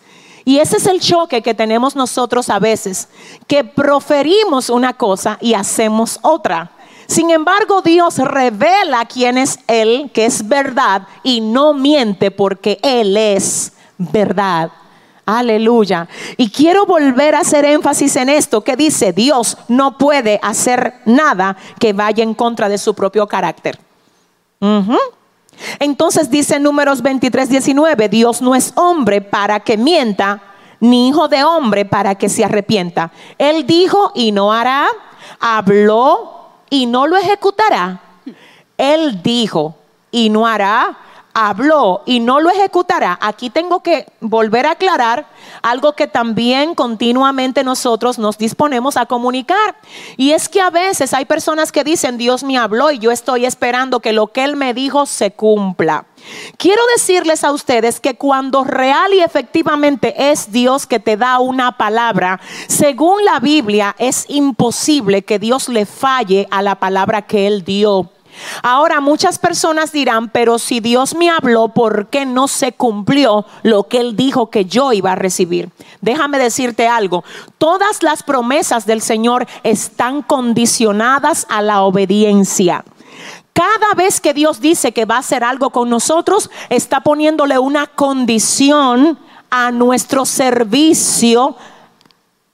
Y 0.45 0.59
ese 0.59 0.77
es 0.77 0.85
el 0.85 1.01
choque 1.01 1.41
que 1.41 1.53
tenemos 1.53 1.95
nosotros 1.95 2.49
a 2.49 2.59
veces, 2.59 3.09
que 3.47 3.63
proferimos 3.63 4.69
una 4.69 4.93
cosa 4.93 5.37
y 5.41 5.55
hacemos 5.55 6.19
otra. 6.21 6.71
Sin 7.07 7.29
embargo, 7.31 7.81
Dios 7.81 8.17
revela 8.17 9.05
quién 9.05 9.37
es 9.37 9.59
Él, 9.67 10.09
que 10.13 10.25
es 10.25 10.47
verdad, 10.47 11.07
y 11.23 11.41
no 11.41 11.73
miente 11.73 12.31
porque 12.31 12.79
Él 12.81 13.17
es 13.17 13.73
verdad. 13.97 14.71
Aleluya. 15.25 16.07
Y 16.37 16.49
quiero 16.51 16.85
volver 16.85 17.33
a 17.35 17.39
hacer 17.39 17.65
énfasis 17.65 18.15
en 18.15 18.29
esto 18.29 18.61
que 18.61 18.75
dice, 18.75 19.11
Dios 19.11 19.57
no 19.67 19.97
puede 19.97 20.39
hacer 20.43 21.01
nada 21.05 21.57
que 21.79 21.93
vaya 21.93 22.23
en 22.23 22.35
contra 22.35 22.69
de 22.69 22.77
su 22.77 22.93
propio 22.93 23.27
carácter. 23.27 23.79
Entonces 25.79 26.29
dice 26.29 26.59
números 26.59 27.01
23, 27.01 27.49
19, 27.49 28.09
Dios 28.09 28.41
no 28.41 28.55
es 28.55 28.73
hombre 28.75 29.21
para 29.21 29.59
que 29.59 29.77
mienta, 29.77 30.41
ni 30.79 31.07
hijo 31.07 31.27
de 31.27 31.43
hombre 31.43 31.85
para 31.85 32.15
que 32.15 32.29
se 32.29 32.45
arrepienta. 32.45 33.11
Él 33.37 33.65
dijo 33.65 34.11
y 34.13 34.31
no 34.31 34.53
hará, 34.53 34.87
habló 35.39 36.49
y 36.69 36.85
no 36.85 37.07
lo 37.07 37.17
ejecutará. 37.17 38.01
Él 38.77 39.21
dijo 39.23 39.75
y 40.11 40.29
no 40.29 40.45
hará, 40.45 40.97
habló 41.35 42.01
y 42.05 42.21
no 42.21 42.39
lo 42.39 42.49
ejecutará, 42.49 43.19
aquí 43.21 43.49
tengo 43.49 43.83
que 43.83 44.07
volver 44.21 44.65
a 44.65 44.71
aclarar 44.71 45.27
algo 45.61 45.93
que 45.93 46.07
también 46.07 46.73
continuamente 46.75 47.63
nosotros 47.63 48.17
nos 48.17 48.37
disponemos 48.37 48.95
a 48.95 49.05
comunicar. 49.05 49.75
Y 50.15 50.31
es 50.31 50.47
que 50.47 50.61
a 50.61 50.69
veces 50.69 51.13
hay 51.13 51.25
personas 51.25 51.73
que 51.73 51.83
dicen, 51.83 52.17
Dios 52.17 52.43
me 52.43 52.57
habló 52.57 52.89
y 52.89 52.99
yo 52.99 53.11
estoy 53.11 53.45
esperando 53.45 53.99
que 53.99 54.13
lo 54.13 54.27
que 54.27 54.45
Él 54.45 54.55
me 54.55 54.73
dijo 54.73 55.05
se 55.05 55.31
cumpla. 55.31 56.05
Quiero 56.57 56.81
decirles 56.95 57.43
a 57.43 57.51
ustedes 57.51 57.99
que 57.99 58.15
cuando 58.15 58.63
real 58.63 59.13
y 59.13 59.19
efectivamente 59.19 60.31
es 60.31 60.51
Dios 60.53 60.87
que 60.87 60.99
te 60.99 61.17
da 61.17 61.39
una 61.39 61.77
palabra, 61.77 62.39
según 62.67 63.25
la 63.25 63.39
Biblia 63.41 63.93
es 63.99 64.25
imposible 64.29 65.23
que 65.23 65.37
Dios 65.37 65.67
le 65.67 65.85
falle 65.85 66.47
a 66.49 66.61
la 66.61 66.75
palabra 66.75 67.23
que 67.23 67.45
Él 67.45 67.65
dio. 67.65 68.14
Ahora 68.61 68.99
muchas 68.99 69.39
personas 69.39 69.91
dirán, 69.91 70.29
pero 70.29 70.59
si 70.59 70.79
Dios 70.79 71.15
me 71.15 71.29
habló, 71.29 71.69
¿por 71.69 72.07
qué 72.07 72.25
no 72.25 72.47
se 72.47 72.71
cumplió 72.71 73.45
lo 73.63 73.87
que 73.87 73.99
Él 73.99 74.15
dijo 74.15 74.49
que 74.49 74.65
yo 74.65 74.93
iba 74.93 75.13
a 75.13 75.15
recibir? 75.15 75.69
Déjame 76.01 76.39
decirte 76.39 76.87
algo, 76.87 77.23
todas 77.57 78.03
las 78.03 78.23
promesas 78.23 78.85
del 78.85 79.01
Señor 79.01 79.47
están 79.63 80.21
condicionadas 80.21 81.45
a 81.49 81.61
la 81.61 81.81
obediencia. 81.81 82.83
Cada 83.53 83.93
vez 83.95 84.19
que 84.19 84.33
Dios 84.33 84.59
dice 84.59 84.91
que 84.91 85.05
va 85.05 85.15
a 85.15 85.19
hacer 85.19 85.43
algo 85.43 85.69
con 85.69 85.89
nosotros, 85.89 86.49
está 86.69 87.01
poniéndole 87.01 87.57
una 87.57 87.87
condición 87.87 89.17
a 89.49 89.71
nuestro 89.71 90.25
servicio 90.25 91.55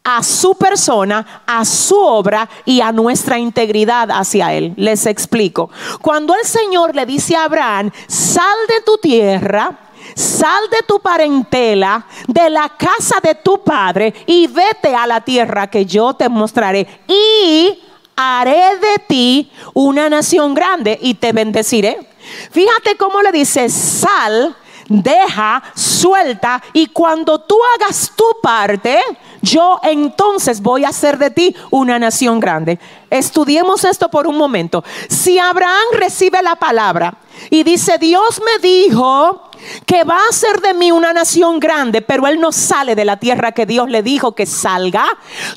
a 0.04 0.24
su 0.24 0.56
persona, 0.56 1.44
a 1.46 1.64
su 1.64 1.96
obra 1.96 2.50
y 2.66 2.82
a 2.82 2.92
nuestra 2.92 3.38
integridad 3.38 4.10
hacia 4.12 4.54
Él. 4.54 4.74
Les 4.78 5.06
explico. 5.06 5.70
Cuando 6.02 6.34
el 6.36 6.46
Señor 6.46 6.96
le 6.96 7.06
dice 7.06 7.36
a 7.36 7.44
Abraham, 7.44 7.92
sal 8.08 8.58
de 8.68 8.82
tu 8.84 8.98
tierra, 8.98 9.78
sal 10.16 10.70
de 10.72 10.84
tu 10.88 11.00
parentela, 11.00 12.06
de 12.28 12.50
la 12.50 12.70
casa 12.70 13.18
de 13.22 13.36
tu 13.36 13.64
padre 13.64 14.14
y 14.26 14.48
vete 14.48 14.96
a 14.96 15.06
la 15.06 15.22
tierra 15.22 15.68
que 15.68 15.86
yo 15.86 16.14
te 16.16 16.30
mostraré 16.30 16.88
y 17.08 17.80
haré 18.16 18.78
de 18.78 19.04
ti 19.08 19.52
una 19.74 20.10
nación 20.10 20.54
grande 20.54 20.98
y 21.02 21.14
te 21.14 21.32
bendeciré. 21.32 22.08
Fíjate 22.52 22.98
cómo 22.98 23.22
le 23.22 23.32
dice, 23.32 23.70
sal 23.70 24.56
deja, 24.92 25.64
suelta 25.74 26.62
y 26.74 26.88
cuando 26.88 27.40
tú 27.40 27.58
hagas 27.76 28.12
tu 28.16 28.26
parte, 28.42 29.00
yo 29.42 29.80
entonces 29.84 30.62
voy 30.62 30.86
a 30.86 30.90
hacer 30.90 31.18
de 31.18 31.32
ti 31.32 31.56
una 31.70 32.00
nación 32.00 32.40
grande. 32.40 32.80
Estudiemos 33.10 33.84
esto 33.84 34.10
por 34.10 34.28
un 34.28 34.38
momento. 34.38 34.84
Si 35.10 35.38
Abraham 35.40 35.88
recibe 35.94 36.42
la 36.42 36.56
palabra 36.56 37.18
y 37.50 37.64
dice, 37.64 37.98
Dios 37.98 38.42
me 38.46 38.68
dijo 38.68 39.50
que 39.86 40.04
va 40.04 40.16
a 40.18 40.30
hacer 40.30 40.62
de 40.62 40.74
mí 40.74 40.92
una 40.92 41.14
nación 41.14 41.60
grande, 41.60 42.02
pero 42.02 42.28
él 42.28 42.40
no 42.40 42.52
sale 42.52 42.96
de 42.96 43.06
la 43.06 43.18
tierra 43.18 43.52
que 43.52 43.66
Dios 43.66 43.90
le 43.90 44.04
dijo 44.04 44.34
que 44.34 44.46
salga. 44.46 45.06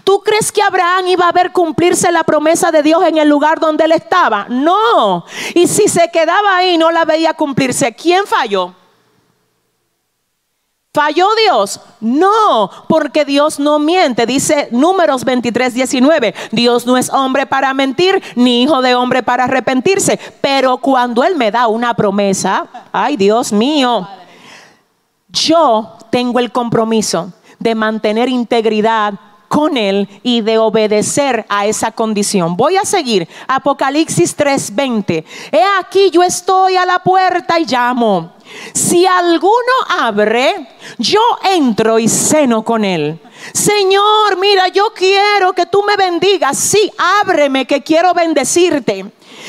¿Tú 0.02 0.20
crees 0.20 0.52
que 0.52 0.62
Abraham 0.62 1.06
iba 1.08 1.28
a 1.28 1.32
ver 1.32 1.52
cumplirse 1.52 2.10
la 2.12 2.24
promesa 2.24 2.70
de 2.70 2.82
Dios 2.82 3.02
en 3.04 3.18
el 3.18 3.28
lugar 3.28 3.60
donde 3.60 3.84
él 3.84 3.92
estaba? 3.92 4.46
No. 4.48 5.24
Y 5.54 5.66
si 5.66 5.88
se 5.88 6.10
quedaba 6.10 6.56
ahí 6.56 6.78
no 6.78 6.90
la 6.90 7.04
veía 7.04 7.34
cumplirse, 7.34 7.94
¿quién 7.94 8.26
falló? 8.26 8.74
¿Falló 10.94 11.26
Dios? 11.34 11.80
No, 11.98 12.70
porque 12.88 13.24
Dios 13.24 13.58
no 13.58 13.80
miente. 13.80 14.26
Dice 14.26 14.68
números 14.70 15.24
23, 15.24 15.74
19. 15.74 16.32
Dios 16.52 16.86
no 16.86 16.96
es 16.96 17.10
hombre 17.10 17.46
para 17.46 17.74
mentir, 17.74 18.22
ni 18.36 18.62
hijo 18.62 18.80
de 18.80 18.94
hombre 18.94 19.24
para 19.24 19.42
arrepentirse. 19.44 20.20
Pero 20.40 20.78
cuando 20.78 21.24
Él 21.24 21.34
me 21.34 21.50
da 21.50 21.66
una 21.66 21.94
promesa, 21.94 22.68
ay 22.92 23.16
Dios 23.16 23.52
mío, 23.52 24.06
yo 25.30 25.98
tengo 26.10 26.38
el 26.38 26.52
compromiso 26.52 27.32
de 27.58 27.74
mantener 27.74 28.28
integridad 28.28 29.14
con 29.54 29.76
Él 29.76 30.08
y 30.24 30.40
de 30.40 30.58
obedecer 30.58 31.46
a 31.48 31.64
esa 31.66 31.92
condición. 31.92 32.56
Voy 32.56 32.76
a 32.76 32.84
seguir. 32.84 33.28
Apocalipsis 33.46 34.36
3:20. 34.36 35.24
He 35.52 35.62
aquí 35.78 36.10
yo 36.10 36.24
estoy 36.24 36.74
a 36.74 36.84
la 36.84 36.98
puerta 36.98 37.60
y 37.60 37.64
llamo. 37.64 38.32
Si 38.72 39.06
alguno 39.06 39.76
abre, 40.00 40.68
yo 40.98 41.20
entro 41.44 42.00
y 42.00 42.08
ceno 42.08 42.64
con 42.64 42.84
él. 42.84 43.20
Señor, 43.52 44.38
mira, 44.40 44.66
yo 44.68 44.92
quiero 44.92 45.52
que 45.52 45.66
tú 45.66 45.84
me 45.84 45.94
bendigas. 45.96 46.58
Sí, 46.58 46.90
ábreme 47.22 47.64
que 47.64 47.80
quiero 47.80 48.12
bendecirte. 48.12 49.06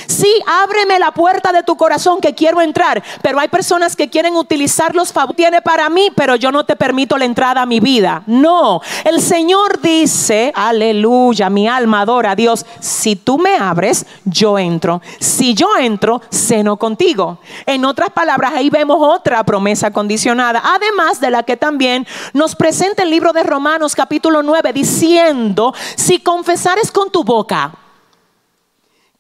Sí, 0.08 0.32
ábreme 0.48 1.00
la 1.00 1.12
puerta 1.12 1.52
de 1.52 1.64
tu 1.64 1.76
corazón 1.76 2.22
que 2.22 2.34
quiero 2.34 2.62
entrar. 2.62 3.04
Pero 3.22 3.40
hay 3.40 3.48
personas 3.48 3.96
que 3.96 4.10
quieren 4.10 4.36
utilizar 4.36 4.96
los 4.96 5.12
favores 5.12 5.26
tiene 5.34 5.62
para 5.62 5.90
mí, 5.90 6.10
pero 6.16 6.36
yo 6.36 6.52
no 6.52 6.66
te 6.66 6.76
permito 6.76 7.18
la 7.18 7.26
entrada 7.26 7.62
a 7.62 7.66
mi 7.66 7.80
vida. 7.80 8.24
No, 8.28 8.82
el 9.04 9.22
Señor 9.22 9.82
dice, 9.82 10.52
aleluya, 10.56 11.50
mi 11.50 11.68
alma 11.68 12.02
adora 12.02 12.32
a 12.32 12.36
Dios. 12.36 12.66
Si 12.80 13.16
tú 13.16 13.38
me 13.38 13.56
abres, 13.56 14.06
yo 14.26 14.60
entro. 14.60 15.02
Si 15.20 15.54
yo 15.54 15.78
entro, 15.78 16.22
ceno 16.30 16.78
contigo. 16.78 17.40
En 17.66 17.86
otras 17.86 18.10
palabras, 18.12 18.54
ahí 18.56 18.70
vemos 18.70 18.98
otra 19.00 19.44
promesa 19.44 19.92
condicionada, 19.92 20.62
además 20.64 21.20
de 21.20 21.32
la 21.32 21.44
que 21.44 21.58
también 21.58 22.06
nos 22.34 22.56
presenta 22.56 23.04
el 23.04 23.10
libro 23.10 23.34
de 23.34 23.44
Romanos 23.44 23.96
capítulo 23.96 24.44
9, 24.44 24.74
diciendo, 24.74 25.74
si 25.96 26.20
confesares 26.20 26.92
con 26.92 27.12
tu 27.12 27.24
boca, 27.24 27.72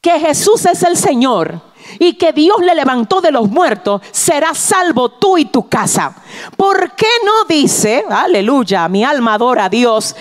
que 0.05 0.19
Jesús 0.19 0.63
es 0.67 0.83
el 0.83 0.95
Señor 0.95 1.59
y 1.97 2.13
que 2.13 2.31
Dios 2.31 2.59
le 2.59 2.75
levantó 2.75 3.21
de 3.21 3.31
los 3.31 3.49
muertos, 3.49 4.03
serás 4.11 4.55
salvo 4.55 5.09
tú 5.09 5.35
y 5.39 5.45
tu 5.45 5.67
casa. 5.67 6.15
¿Por 6.55 6.91
qué 6.91 7.07
no 7.25 7.45
dice, 7.45 8.05
aleluya, 8.07 8.87
mi 8.87 9.03
alma 9.03 9.33
adora 9.33 9.65
a 9.65 9.69
Dios, 9.69 10.15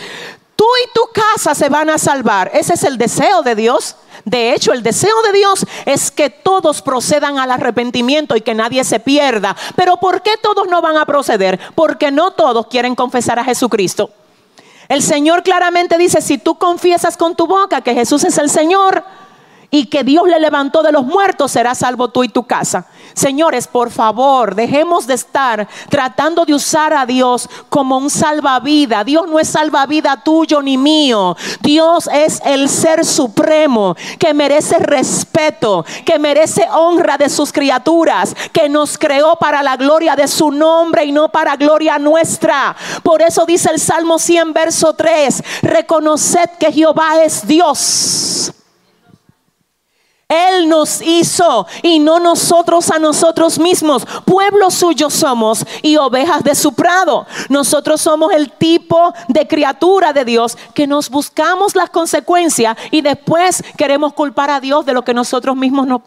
tú 0.56 0.64
y 0.82 0.90
tu 0.94 1.02
casa 1.12 1.54
se 1.54 1.68
van 1.68 1.90
a 1.90 1.98
salvar? 1.98 2.50
Ese 2.54 2.72
es 2.72 2.82
el 2.84 2.96
deseo 2.96 3.42
de 3.42 3.54
Dios. 3.54 3.96
De 4.24 4.54
hecho, 4.54 4.72
el 4.72 4.82
deseo 4.82 5.20
de 5.20 5.32
Dios 5.36 5.66
es 5.84 6.10
que 6.10 6.30
todos 6.30 6.80
procedan 6.80 7.38
al 7.38 7.50
arrepentimiento 7.50 8.36
y 8.36 8.40
que 8.40 8.54
nadie 8.54 8.84
se 8.84 9.00
pierda. 9.00 9.54
Pero 9.76 9.98
¿por 9.98 10.22
qué 10.22 10.38
todos 10.42 10.66
no 10.66 10.80
van 10.80 10.96
a 10.96 11.04
proceder? 11.04 11.60
Porque 11.74 12.10
no 12.10 12.30
todos 12.30 12.68
quieren 12.68 12.94
confesar 12.94 13.38
a 13.38 13.44
Jesucristo. 13.44 14.08
El 14.88 15.02
Señor 15.02 15.42
claramente 15.42 15.98
dice, 15.98 16.22
si 16.22 16.38
tú 16.38 16.54
confiesas 16.54 17.18
con 17.18 17.36
tu 17.36 17.46
boca 17.46 17.82
que 17.82 17.92
Jesús 17.92 18.24
es 18.24 18.38
el 18.38 18.48
Señor, 18.48 19.04
y 19.70 19.86
que 19.86 20.04
Dios 20.04 20.26
le 20.28 20.38
levantó 20.40 20.82
de 20.82 20.92
los 20.92 21.04
muertos, 21.04 21.52
será 21.52 21.74
salvo 21.74 22.08
tú 22.08 22.24
y 22.24 22.28
tu 22.28 22.44
casa. 22.44 22.86
Señores, 23.14 23.68
por 23.68 23.90
favor, 23.90 24.54
dejemos 24.54 25.06
de 25.06 25.14
estar 25.14 25.68
tratando 25.88 26.44
de 26.44 26.54
usar 26.54 26.92
a 26.92 27.06
Dios 27.06 27.48
como 27.68 27.96
un 27.98 28.10
salvavida. 28.10 29.04
Dios 29.04 29.28
no 29.28 29.38
es 29.38 29.48
salvavida 29.48 30.22
tuyo 30.22 30.62
ni 30.62 30.76
mío. 30.76 31.36
Dios 31.60 32.08
es 32.12 32.40
el 32.44 32.68
ser 32.68 33.04
supremo 33.04 33.96
que 34.18 34.34
merece 34.34 34.78
respeto, 34.78 35.84
que 36.04 36.18
merece 36.18 36.66
honra 36.72 37.16
de 37.16 37.28
sus 37.28 37.52
criaturas, 37.52 38.34
que 38.52 38.68
nos 38.68 38.98
creó 38.98 39.36
para 39.36 39.62
la 39.62 39.76
gloria 39.76 40.16
de 40.16 40.28
su 40.28 40.50
nombre 40.50 41.04
y 41.04 41.12
no 41.12 41.30
para 41.30 41.56
gloria 41.56 41.98
nuestra. 41.98 42.74
Por 43.02 43.22
eso 43.22 43.46
dice 43.46 43.70
el 43.70 43.80
Salmo 43.80 44.18
100, 44.18 44.52
verso 44.52 44.94
3, 44.94 45.42
reconoced 45.62 46.50
que 46.58 46.72
Jehová 46.72 47.22
es 47.22 47.46
Dios 47.46 48.52
él 50.34 50.68
nos 50.68 51.00
hizo 51.02 51.66
y 51.82 51.98
no 51.98 52.18
nosotros 52.18 52.90
a 52.90 52.98
nosotros 52.98 53.58
mismos. 53.58 54.06
Pueblo 54.24 54.70
suyo 54.70 55.10
somos 55.10 55.64
y 55.82 55.96
ovejas 55.96 56.42
de 56.42 56.54
su 56.54 56.72
prado. 56.72 57.26
Nosotros 57.48 58.00
somos 58.00 58.32
el 58.32 58.50
tipo 58.52 59.12
de 59.28 59.46
criatura 59.46 60.12
de 60.12 60.24
Dios 60.24 60.56
que 60.74 60.86
nos 60.86 61.10
buscamos 61.10 61.74
las 61.74 61.90
consecuencias 61.90 62.76
y 62.90 63.00
después 63.00 63.62
queremos 63.76 64.12
culpar 64.12 64.50
a 64.50 64.60
Dios 64.60 64.84
de 64.86 64.92
lo 64.92 65.02
que 65.02 65.14
nosotros 65.14 65.56
mismos 65.56 65.86
no, 65.86 66.02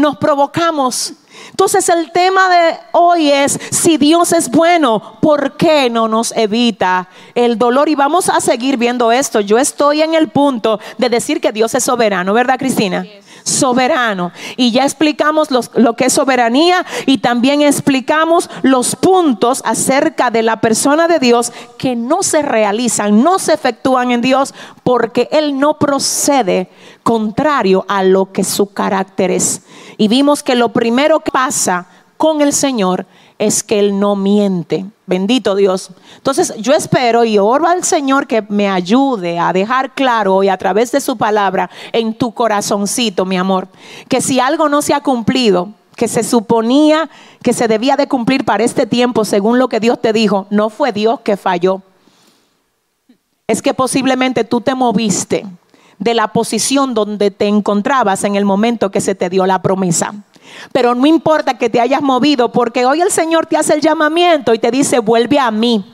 nos 0.00 0.16
provocamos. 0.16 1.14
Entonces 1.50 1.88
el 1.88 2.10
tema 2.12 2.48
de 2.48 2.76
hoy 2.92 3.30
es, 3.30 3.58
si 3.70 3.96
Dios 3.96 4.32
es 4.32 4.50
bueno, 4.50 5.18
¿por 5.20 5.56
qué 5.56 5.88
no 5.90 6.08
nos 6.08 6.32
evita 6.36 7.08
el 7.34 7.58
dolor? 7.58 7.88
Y 7.88 7.94
vamos 7.94 8.28
a 8.28 8.40
seguir 8.40 8.76
viendo 8.76 9.12
esto. 9.12 9.40
Yo 9.40 9.58
estoy 9.58 10.02
en 10.02 10.14
el 10.14 10.28
punto 10.28 10.80
de 10.98 11.08
decir 11.08 11.40
que 11.40 11.52
Dios 11.52 11.74
es 11.74 11.84
soberano, 11.84 12.32
¿verdad 12.32 12.58
Cristina? 12.58 13.06
Soberano. 13.42 14.32
Y 14.56 14.72
ya 14.72 14.84
explicamos 14.84 15.48
lo 15.50 15.94
que 15.94 16.06
es 16.06 16.12
soberanía 16.12 16.84
y 17.06 17.18
también 17.18 17.62
explicamos 17.62 18.50
los 18.62 18.96
puntos 18.96 19.62
acerca 19.64 20.30
de 20.30 20.42
la 20.42 20.60
persona 20.60 21.08
de 21.08 21.18
Dios 21.18 21.52
que 21.78 21.96
no 21.96 22.22
se 22.22 22.42
realizan, 22.42 23.22
no 23.22 23.38
se 23.38 23.54
efectúan 23.54 24.10
en 24.10 24.20
Dios 24.20 24.54
porque 24.82 25.28
Él 25.32 25.58
no 25.58 25.78
procede 25.78 26.70
contrario 27.02 27.84
a 27.88 28.02
lo 28.02 28.32
que 28.32 28.44
su 28.44 28.72
carácter 28.72 29.30
es. 29.30 29.62
Y 29.96 30.08
vimos 30.08 30.42
que 30.42 30.54
lo 30.54 30.70
primero 30.70 31.20
que 31.20 31.30
pasa 31.30 31.86
con 32.16 32.40
el 32.40 32.52
Señor 32.52 33.06
es 33.40 33.62
que 33.62 33.78
Él 33.78 33.98
no 33.98 34.16
miente. 34.16 34.84
Bendito 35.06 35.54
Dios. 35.56 35.90
Entonces 36.16 36.54
yo 36.58 36.74
espero 36.74 37.24
y 37.24 37.38
oro 37.38 37.66
al 37.66 37.82
Señor 37.84 38.26
que 38.26 38.42
me 38.42 38.68
ayude 38.68 39.38
a 39.38 39.52
dejar 39.54 39.94
claro 39.94 40.36
hoy 40.36 40.50
a 40.50 40.58
través 40.58 40.92
de 40.92 41.00
su 41.00 41.16
palabra 41.16 41.70
en 41.92 42.12
tu 42.12 42.32
corazoncito, 42.32 43.24
mi 43.24 43.38
amor, 43.38 43.68
que 44.08 44.20
si 44.20 44.38
algo 44.38 44.68
no 44.68 44.82
se 44.82 44.92
ha 44.92 45.00
cumplido, 45.00 45.70
que 45.96 46.06
se 46.06 46.22
suponía 46.22 47.08
que 47.42 47.54
se 47.54 47.66
debía 47.66 47.96
de 47.96 48.08
cumplir 48.08 48.44
para 48.44 48.62
este 48.62 48.86
tiempo 48.86 49.24
según 49.24 49.58
lo 49.58 49.70
que 49.70 49.80
Dios 49.80 49.98
te 50.00 50.12
dijo, 50.12 50.46
no 50.50 50.68
fue 50.68 50.92
Dios 50.92 51.20
que 51.20 51.38
falló. 51.38 51.80
Es 53.46 53.62
que 53.62 53.72
posiblemente 53.72 54.44
tú 54.44 54.60
te 54.60 54.74
moviste 54.74 55.46
de 55.98 56.14
la 56.14 56.28
posición 56.28 56.92
donde 56.92 57.30
te 57.30 57.46
encontrabas 57.46 58.24
en 58.24 58.36
el 58.36 58.44
momento 58.44 58.90
que 58.90 59.00
se 59.00 59.14
te 59.14 59.30
dio 59.30 59.46
la 59.46 59.62
promesa. 59.62 60.14
Pero 60.72 60.94
no 60.94 61.06
importa 61.06 61.58
que 61.58 61.70
te 61.70 61.80
hayas 61.80 62.02
movido, 62.02 62.52
porque 62.52 62.86
hoy 62.86 63.00
el 63.00 63.10
Señor 63.10 63.46
te 63.46 63.56
hace 63.56 63.74
el 63.74 63.80
llamamiento 63.80 64.54
y 64.54 64.58
te 64.58 64.70
dice, 64.70 64.98
vuelve 64.98 65.38
a 65.38 65.50
mí. 65.50 65.84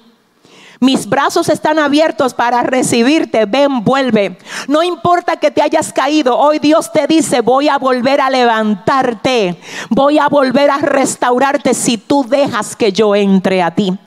Mis 0.78 1.08
brazos 1.08 1.48
están 1.48 1.78
abiertos 1.78 2.34
para 2.34 2.62
recibirte. 2.62 3.46
Ven, 3.46 3.82
vuelve. 3.82 4.38
No 4.68 4.82
importa 4.82 5.36
que 5.36 5.50
te 5.50 5.62
hayas 5.62 5.92
caído. 5.92 6.36
Hoy 6.36 6.58
Dios 6.58 6.92
te 6.92 7.06
dice, 7.06 7.40
voy 7.40 7.68
a 7.68 7.78
volver 7.78 8.20
a 8.20 8.28
levantarte. 8.28 9.58
Voy 9.88 10.18
a 10.18 10.28
volver 10.28 10.70
a 10.70 10.78
restaurarte 10.78 11.72
si 11.72 11.96
tú 11.96 12.26
dejas 12.28 12.76
que 12.76 12.92
yo 12.92 13.14
entre 13.14 13.62
a 13.62 13.70
ti. 13.70 13.98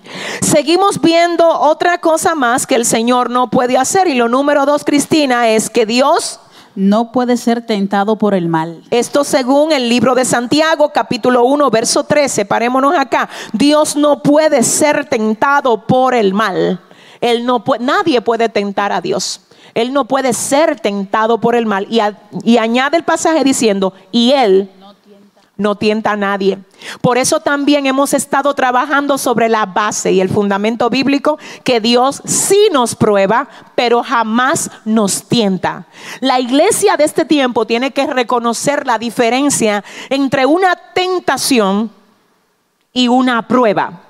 Seguimos 0.42 1.02
viendo 1.02 1.48
otra 1.48 2.00
cosa 2.00 2.36
más 2.36 2.68
que 2.68 2.76
el 2.76 2.86
Señor 2.86 3.32
no 3.32 3.50
puede 3.50 3.78
hacer. 3.78 4.08
Y 4.08 4.14
lo 4.14 4.30
número 4.30 4.68
dos, 4.68 4.84
Cristina, 4.84 5.50
es 5.50 5.72
que 5.72 5.88
Dios 5.88 6.40
no 6.76 7.12
puede 7.12 7.38
ser 7.38 7.66
tentado 7.66 8.18
por 8.18 8.34
el 8.34 8.48
mal. 8.48 8.84
Esto 8.92 9.24
según 9.24 9.72
el 9.72 9.90
libro 9.90 10.16
de 10.16 10.26
Santiago, 10.26 10.90
capítulo 10.94 11.44
1, 11.46 11.70
verso 11.70 12.04
13. 12.04 12.46
Parémonos 12.46 12.96
acá. 12.98 13.30
Dios 13.54 13.96
no 13.96 14.22
puede 14.24 14.64
ser 14.64 15.06
tentado 15.06 15.86
por 15.86 16.14
el 16.16 16.34
mal. 16.34 16.80
Él 17.22 17.46
no 17.46 17.64
nadie 17.80 18.22
puede 18.22 18.50
tentar 18.50 18.92
a 18.92 19.02
Dios. 19.02 19.42
Él 19.74 19.94
no 19.94 20.06
puede 20.06 20.34
ser 20.34 20.80
tentado 20.80 21.40
por 21.40 21.56
el 21.56 21.66
mal. 21.66 21.88
Y, 21.90 22.00
y 22.44 22.58
añade 22.58 22.98
el 22.98 23.04
pasaje 23.04 23.44
diciendo, 23.44 23.94
y 24.12 24.32
Él 24.32 24.70
no 25.60 25.76
tienta 25.76 26.14
a 26.14 26.18
nadie. 26.18 26.58
Por 27.02 27.20
eso 27.20 27.42
también 27.42 27.86
hemos 27.86 28.14
estado 28.14 28.56
trabajando 28.56 29.18
sobre 29.18 29.50
la 29.50 29.68
base 29.68 30.12
y 30.14 30.22
el 30.22 30.30
fundamento 30.30 30.90
bíblico 30.90 31.38
que 31.64 31.80
Dios 31.80 32.24
sí 32.26 32.70
nos 32.72 32.96
prueba, 32.96 33.48
pero 33.76 34.02
jamás 34.02 34.72
nos 34.86 35.26
tienta. 35.26 35.86
La 36.22 36.40
iglesia 36.40 36.98
de 36.98 37.04
este 37.04 37.26
tiempo 37.26 37.66
tiene 37.68 37.92
que 37.92 38.08
reconocer 38.08 38.88
la 38.88 38.98
diferencia 38.98 39.84
entre 40.10 40.46
una 40.46 40.76
tentación 40.96 41.92
y 42.94 43.10
una 43.10 43.48
prueba. 43.48 44.04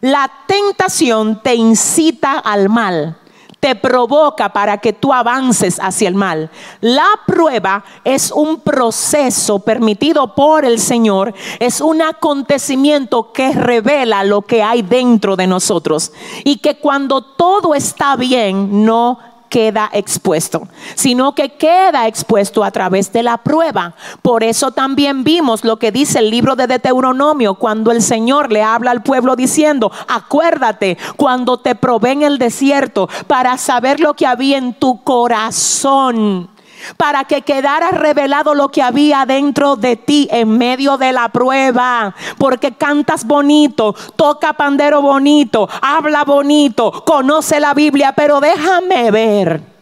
La 0.00 0.30
tentación 0.46 1.40
te 1.42 1.54
incita 1.54 2.38
al 2.38 2.68
mal, 2.68 3.16
te 3.60 3.74
provoca 3.74 4.52
para 4.52 4.78
que 4.78 4.92
tú 4.92 5.12
avances 5.12 5.78
hacia 5.80 6.08
el 6.08 6.14
mal. 6.14 6.50
La 6.80 7.08
prueba 7.26 7.84
es 8.04 8.30
un 8.30 8.60
proceso 8.60 9.58
permitido 9.58 10.34
por 10.34 10.64
el 10.64 10.78
Señor, 10.78 11.34
es 11.58 11.80
un 11.80 12.02
acontecimiento 12.02 13.32
que 13.32 13.52
revela 13.52 14.24
lo 14.24 14.42
que 14.42 14.62
hay 14.62 14.82
dentro 14.82 15.36
de 15.36 15.46
nosotros 15.46 16.12
y 16.44 16.58
que 16.58 16.78
cuando 16.78 17.22
todo 17.22 17.74
está 17.74 18.16
bien 18.16 18.84
no 18.84 19.18
queda 19.48 19.90
expuesto, 19.92 20.68
sino 20.94 21.34
que 21.34 21.54
queda 21.54 22.06
expuesto 22.06 22.64
a 22.64 22.70
través 22.70 23.12
de 23.12 23.22
la 23.22 23.38
prueba. 23.38 23.94
Por 24.22 24.42
eso 24.42 24.70
también 24.70 25.24
vimos 25.24 25.64
lo 25.64 25.78
que 25.78 25.92
dice 25.92 26.18
el 26.18 26.30
libro 26.30 26.56
de 26.56 26.66
Deuteronomio 26.66 27.54
cuando 27.54 27.90
el 27.90 28.02
Señor 28.02 28.52
le 28.52 28.62
habla 28.62 28.90
al 28.90 29.02
pueblo 29.02 29.36
diciendo, 29.36 29.90
acuérdate 30.08 30.98
cuando 31.16 31.58
te 31.58 31.74
probé 31.74 32.12
en 32.12 32.22
el 32.22 32.38
desierto 32.38 33.08
para 33.26 33.58
saber 33.58 34.00
lo 34.00 34.14
que 34.14 34.26
había 34.26 34.58
en 34.58 34.74
tu 34.74 35.02
corazón 35.02 36.55
para 36.96 37.24
que 37.24 37.42
quedara 37.42 37.90
revelado 37.90 38.54
lo 38.54 38.68
que 38.68 38.82
había 38.82 39.24
dentro 39.26 39.76
de 39.76 39.96
ti 39.96 40.28
en 40.30 40.56
medio 40.56 40.96
de 40.98 41.12
la 41.12 41.28
prueba. 41.28 42.14
Porque 42.38 42.72
cantas 42.72 43.24
bonito, 43.24 43.94
toca 44.16 44.52
pandero 44.52 45.02
bonito, 45.02 45.68
habla 45.82 46.24
bonito, 46.24 47.04
conoce 47.04 47.60
la 47.60 47.74
Biblia, 47.74 48.12
pero 48.12 48.40
déjame 48.40 49.10
ver 49.10 49.76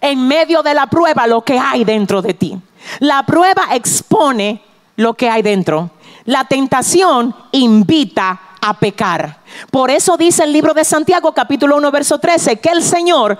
en 0.00 0.26
medio 0.26 0.62
de 0.62 0.74
la 0.74 0.86
prueba 0.86 1.26
lo 1.26 1.42
que 1.42 1.58
hay 1.58 1.84
dentro 1.84 2.22
de 2.22 2.34
ti. 2.34 2.58
La 3.00 3.24
prueba 3.24 3.62
expone 3.72 4.62
lo 4.96 5.14
que 5.14 5.28
hay 5.28 5.42
dentro. 5.42 5.90
La 6.24 6.44
tentación 6.44 7.34
invita 7.52 8.40
a 8.60 8.74
pecar. 8.78 9.38
Por 9.70 9.90
eso 9.90 10.16
dice 10.16 10.44
el 10.44 10.52
libro 10.52 10.74
de 10.74 10.84
Santiago 10.84 11.32
capítulo 11.32 11.76
1 11.76 11.90
verso 11.90 12.18
13 12.18 12.58
que 12.58 12.70
el 12.70 12.82
Señor 12.82 13.38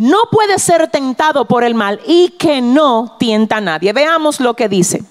no 0.00 0.16
puede 0.30 0.58
ser 0.58 0.88
tentado 0.88 1.44
por 1.44 1.62
el 1.62 1.74
mal 1.74 2.00
y 2.06 2.30
que 2.30 2.62
no 2.62 3.16
tienta 3.18 3.58
a 3.58 3.60
nadie. 3.60 3.92
Veamos 3.92 4.40
lo 4.40 4.54
que 4.54 4.66
dice. 4.66 5.04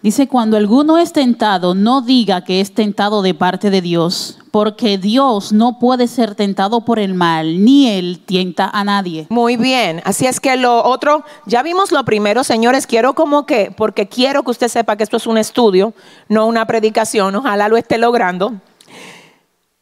Dice, 0.00 0.28
cuando 0.28 0.56
alguno 0.56 0.98
es 0.98 1.12
tentado, 1.12 1.74
no 1.74 2.02
diga 2.02 2.44
que 2.44 2.60
es 2.60 2.72
tentado 2.72 3.22
de 3.22 3.34
parte 3.34 3.70
de 3.70 3.80
Dios, 3.80 4.38
porque 4.52 4.98
Dios 4.98 5.52
no 5.52 5.80
puede 5.80 6.06
ser 6.06 6.36
tentado 6.36 6.84
por 6.84 7.00
el 7.00 7.14
mal, 7.14 7.64
ni 7.64 7.88
él 7.88 8.22
tienta 8.24 8.70
a 8.72 8.84
nadie. 8.84 9.26
Muy 9.28 9.56
bien, 9.56 10.02
así 10.04 10.26
es 10.26 10.38
que 10.38 10.56
lo 10.56 10.84
otro, 10.84 11.24
ya 11.44 11.64
vimos 11.64 11.90
lo 11.90 12.04
primero, 12.04 12.44
señores, 12.44 12.86
quiero 12.86 13.14
como 13.14 13.46
que, 13.46 13.74
porque 13.76 14.06
quiero 14.06 14.44
que 14.44 14.52
usted 14.52 14.68
sepa 14.68 14.94
que 14.94 15.02
esto 15.02 15.16
es 15.16 15.26
un 15.26 15.38
estudio, 15.38 15.92
no 16.28 16.46
una 16.46 16.64
predicación, 16.66 17.34
ojalá 17.34 17.66
lo 17.66 17.76
esté 17.76 17.98
logrando. 17.98 18.52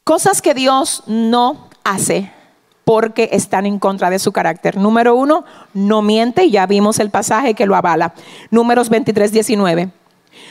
Cosas 0.04 0.40
que 0.40 0.54
Dios 0.54 1.02
no 1.06 1.68
hace 1.82 2.32
porque 2.84 3.30
están 3.32 3.66
en 3.66 3.78
contra 3.78 4.10
de 4.10 4.18
su 4.18 4.32
carácter. 4.32 4.76
Número 4.76 5.14
uno, 5.14 5.44
no 5.72 6.02
miente, 6.02 6.50
ya 6.50 6.66
vimos 6.66 6.98
el 6.98 7.10
pasaje 7.10 7.54
que 7.54 7.66
lo 7.66 7.76
avala. 7.76 8.14
Números 8.50 8.88
23, 8.88 9.32
19. 9.32 9.90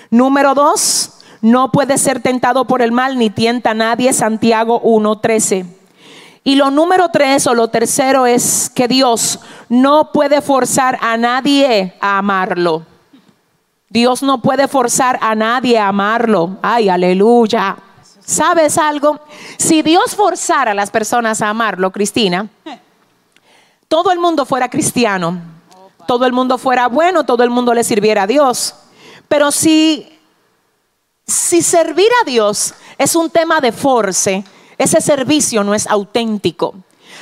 Número 0.09 0.53
dos, 0.55 1.19
no 1.41 1.71
puede 1.71 1.97
ser 1.97 2.21
tentado 2.21 2.65
por 2.65 2.81
el 2.81 2.91
mal 2.91 3.17
ni 3.17 3.29
tienta 3.29 3.71
a 3.71 3.75
nadie, 3.75 4.13
Santiago 4.13 4.79
1, 4.79 5.19
13. 5.19 5.65
Y 6.45 6.55
lo 6.55 6.71
número 6.71 7.07
tres 7.09 7.47
o 7.47 7.53
lo 7.53 7.69
tercero 7.69 8.25
es 8.25 8.69
que 8.69 8.89
Dios 8.89 9.39
no 9.69 10.11
puede 10.11 10.41
forzar 10.41 10.97
a 11.01 11.15
nadie 11.15 11.93
a 12.01 12.17
amarlo. 12.17 12.85
Dios 13.89 14.23
no 14.23 14.41
puede 14.41 14.67
forzar 14.67 15.19
a 15.21 15.35
nadie 15.35 15.77
a 15.77 15.87
amarlo. 15.87 16.57
Ay, 16.61 16.89
aleluya. 16.89 17.77
¿Sabes 18.25 18.77
algo? 18.77 19.19
Si 19.57 19.81
Dios 19.81 20.15
forzara 20.15 20.71
a 20.71 20.75
las 20.75 20.91
personas 20.91 21.41
a 21.41 21.49
amarlo, 21.49 21.91
Cristina, 21.91 22.49
todo 23.87 24.11
el 24.11 24.19
mundo 24.19 24.45
fuera 24.45 24.69
cristiano, 24.69 25.39
todo 26.07 26.25
el 26.25 26.33
mundo 26.33 26.57
fuera 26.57 26.87
bueno, 26.87 27.25
todo 27.25 27.43
el 27.43 27.49
mundo 27.49 27.73
le 27.73 27.83
sirviera 27.83 28.23
a 28.23 28.27
Dios. 28.27 28.75
Pero 29.27 29.51
si, 29.51 30.19
si 31.25 31.61
servir 31.61 32.09
a 32.21 32.25
Dios 32.25 32.73
es 32.97 33.15
un 33.15 33.29
tema 33.29 33.59
de 33.59 33.71
force, 33.71 34.43
ese 34.77 35.01
servicio 35.01 35.63
no 35.63 35.73
es 35.73 35.87
auténtico. 35.87 36.75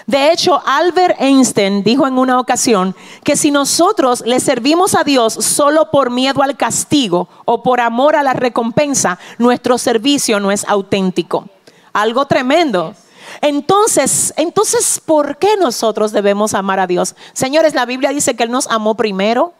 De 0.07 0.31
hecho, 0.31 0.61
Albert 0.65 1.17
Einstein 1.19 1.83
dijo 1.83 2.07
en 2.07 2.17
una 2.17 2.39
ocasión 2.39 2.95
que 3.23 3.35
si 3.35 3.51
nosotros 3.51 4.23
le 4.25 4.39
servimos 4.39 4.95
a 4.95 5.03
Dios 5.03 5.33
solo 5.33 5.91
por 5.91 6.09
miedo 6.09 6.41
al 6.43 6.57
castigo 6.57 7.27
o 7.45 7.61
por 7.63 7.79
amor 7.79 8.15
a 8.15 8.23
la 8.23 8.33
recompensa, 8.33 9.19
nuestro 9.37 9.77
servicio 9.77 10.39
no 10.39 10.51
es 10.51 10.65
auténtico. 10.67 11.47
Algo 11.93 12.25
tremendo. 12.25 12.95
Entonces, 13.41 14.33
entonces, 14.37 15.01
¿por 15.03 15.37
qué 15.37 15.55
nosotros 15.57 16.11
debemos 16.11 16.53
amar 16.53 16.79
a 16.79 16.87
Dios? 16.87 17.15
Señores, 17.33 17.73
la 17.73 17.85
Biblia 17.85 18.09
dice 18.09 18.35
que 18.35 18.43
Él 18.43 18.51
nos 18.51 18.67
amó 18.67 18.95
primero. 18.95 19.53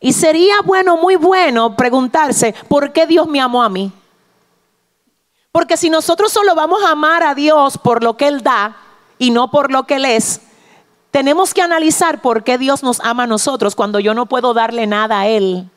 Y 0.00 0.12
sería 0.12 0.54
bueno, 0.64 0.96
muy 0.96 1.16
bueno, 1.16 1.76
preguntarse, 1.76 2.54
¿por 2.68 2.92
qué 2.92 3.06
Dios 3.06 3.26
me 3.26 3.40
amó 3.40 3.62
a 3.62 3.68
mí? 3.68 3.92
Porque 5.52 5.76
si 5.76 5.88
nosotros 5.88 6.32
solo 6.32 6.54
vamos 6.54 6.82
a 6.82 6.90
amar 6.90 7.22
a 7.22 7.34
Dios 7.34 7.78
por 7.78 8.02
lo 8.02 8.16
que 8.16 8.26
Él 8.26 8.42
da 8.42 8.76
y 9.24 9.30
no 9.30 9.50
por 9.50 9.72
lo 9.72 9.84
que 9.84 9.94
Él 9.94 10.04
es, 10.04 10.42
tenemos 11.10 11.54
que 11.54 11.62
analizar 11.62 12.20
por 12.20 12.44
qué 12.44 12.58
Dios 12.58 12.82
nos 12.82 13.00
ama 13.00 13.22
a 13.22 13.26
nosotros 13.26 13.74
cuando 13.74 13.98
yo 13.98 14.12
no 14.12 14.26
puedo 14.26 14.52
darle 14.52 14.86
nada 14.86 15.20
a 15.20 15.28
Él. 15.28 15.70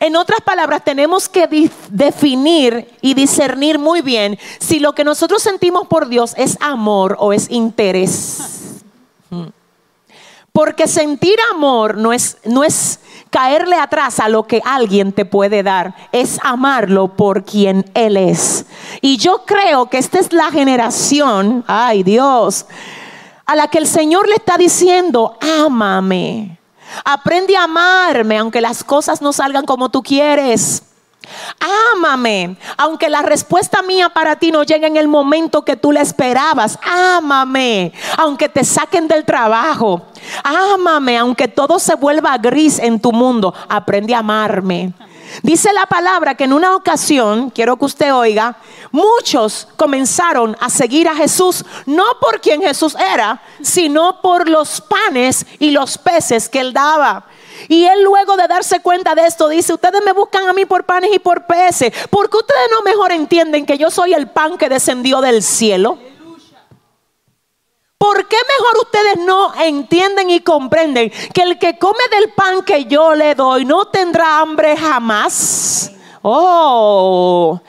En 0.00 0.16
otras 0.16 0.42
palabras, 0.42 0.84
tenemos 0.84 1.28
que 1.28 1.70
definir 1.88 2.90
y 3.00 3.14
discernir 3.14 3.78
muy 3.78 4.02
bien 4.02 4.38
si 4.58 4.80
lo 4.80 4.92
que 4.94 5.04
nosotros 5.04 5.42
sentimos 5.42 5.86
por 5.86 6.08
Dios 6.08 6.34
es 6.36 6.58
amor 6.60 7.16
o 7.18 7.32
es 7.32 7.50
interés. 7.50 8.40
Mm. 9.30 9.46
Porque 10.54 10.86
sentir 10.86 11.36
amor 11.52 11.96
no 11.96 12.12
es, 12.12 12.36
no 12.44 12.62
es 12.62 13.00
caerle 13.30 13.74
atrás 13.74 14.20
a 14.20 14.28
lo 14.28 14.46
que 14.46 14.62
alguien 14.64 15.12
te 15.12 15.24
puede 15.24 15.64
dar, 15.64 15.96
es 16.12 16.38
amarlo 16.44 17.16
por 17.16 17.42
quien 17.42 17.90
Él 17.92 18.16
es. 18.16 18.64
Y 19.00 19.16
yo 19.16 19.42
creo 19.44 19.90
que 19.90 19.98
esta 19.98 20.20
es 20.20 20.32
la 20.32 20.52
generación, 20.52 21.64
ay 21.66 22.04
Dios, 22.04 22.66
a 23.44 23.56
la 23.56 23.66
que 23.66 23.78
el 23.78 23.88
Señor 23.88 24.28
le 24.28 24.36
está 24.36 24.56
diciendo, 24.56 25.36
ámame. 25.40 26.60
Aprende 27.04 27.56
a 27.56 27.64
amarme 27.64 28.38
aunque 28.38 28.60
las 28.60 28.84
cosas 28.84 29.20
no 29.20 29.32
salgan 29.32 29.66
como 29.66 29.88
tú 29.88 30.04
quieres. 30.04 30.84
Ámame, 31.94 32.56
aunque 32.76 33.08
la 33.08 33.22
respuesta 33.22 33.82
mía 33.82 34.08
para 34.08 34.36
ti 34.36 34.50
no 34.50 34.62
llegue 34.62 34.86
en 34.86 34.96
el 34.96 35.08
momento 35.08 35.64
que 35.64 35.76
tú 35.76 35.92
la 35.92 36.00
esperabas. 36.00 36.78
Ámame, 36.82 37.92
aunque 38.18 38.48
te 38.48 38.64
saquen 38.64 39.08
del 39.08 39.24
trabajo. 39.24 40.02
Ámame, 40.42 41.18
aunque 41.18 41.48
todo 41.48 41.78
se 41.78 41.94
vuelva 41.94 42.36
gris 42.38 42.78
en 42.78 43.00
tu 43.00 43.12
mundo. 43.12 43.54
Aprende 43.68 44.14
a 44.14 44.18
amarme. 44.18 44.92
Dice 45.42 45.72
la 45.72 45.86
palabra 45.86 46.34
que 46.34 46.44
en 46.44 46.52
una 46.52 46.76
ocasión, 46.76 47.50
quiero 47.50 47.76
que 47.76 47.84
usted 47.86 48.14
oiga, 48.14 48.56
muchos 48.92 49.66
comenzaron 49.76 50.56
a 50.60 50.70
seguir 50.70 51.08
a 51.08 51.16
Jesús, 51.16 51.64
no 51.86 52.04
por 52.20 52.40
quien 52.40 52.62
Jesús 52.62 52.96
era, 53.14 53.42
sino 53.60 54.20
por 54.20 54.48
los 54.48 54.80
panes 54.80 55.44
y 55.58 55.70
los 55.70 55.98
peces 55.98 56.48
que 56.48 56.60
él 56.60 56.72
daba. 56.72 57.24
Y 57.68 57.84
él 57.84 58.02
luego 58.02 58.36
de 58.36 58.46
darse 58.48 58.80
cuenta 58.80 59.14
de 59.14 59.26
esto 59.26 59.48
dice, 59.48 59.72
ustedes 59.72 60.02
me 60.04 60.12
buscan 60.12 60.48
a 60.48 60.52
mí 60.52 60.64
por 60.64 60.84
panes 60.84 61.10
y 61.12 61.18
por 61.18 61.46
peces, 61.46 61.92
porque 62.10 62.36
ustedes 62.36 62.68
no 62.70 62.82
mejor 62.82 63.12
entienden 63.12 63.66
que 63.66 63.78
yo 63.78 63.90
soy 63.90 64.14
el 64.14 64.28
pan 64.28 64.56
que 64.58 64.68
descendió 64.68 65.20
del 65.20 65.42
cielo. 65.42 65.98
¿Por 67.98 68.28
qué 68.28 68.36
mejor 68.36 68.84
ustedes 68.84 69.24
no 69.24 69.54
entienden 69.62 70.28
y 70.28 70.40
comprenden 70.40 71.10
que 71.32 71.42
el 71.42 71.58
que 71.58 71.78
come 71.78 72.02
del 72.10 72.32
pan 72.32 72.62
que 72.62 72.84
yo 72.84 73.14
le 73.14 73.34
doy 73.34 73.64
no 73.64 73.86
tendrá 73.86 74.40
hambre 74.40 74.76
jamás? 74.76 75.90
Oh, 76.20 77.60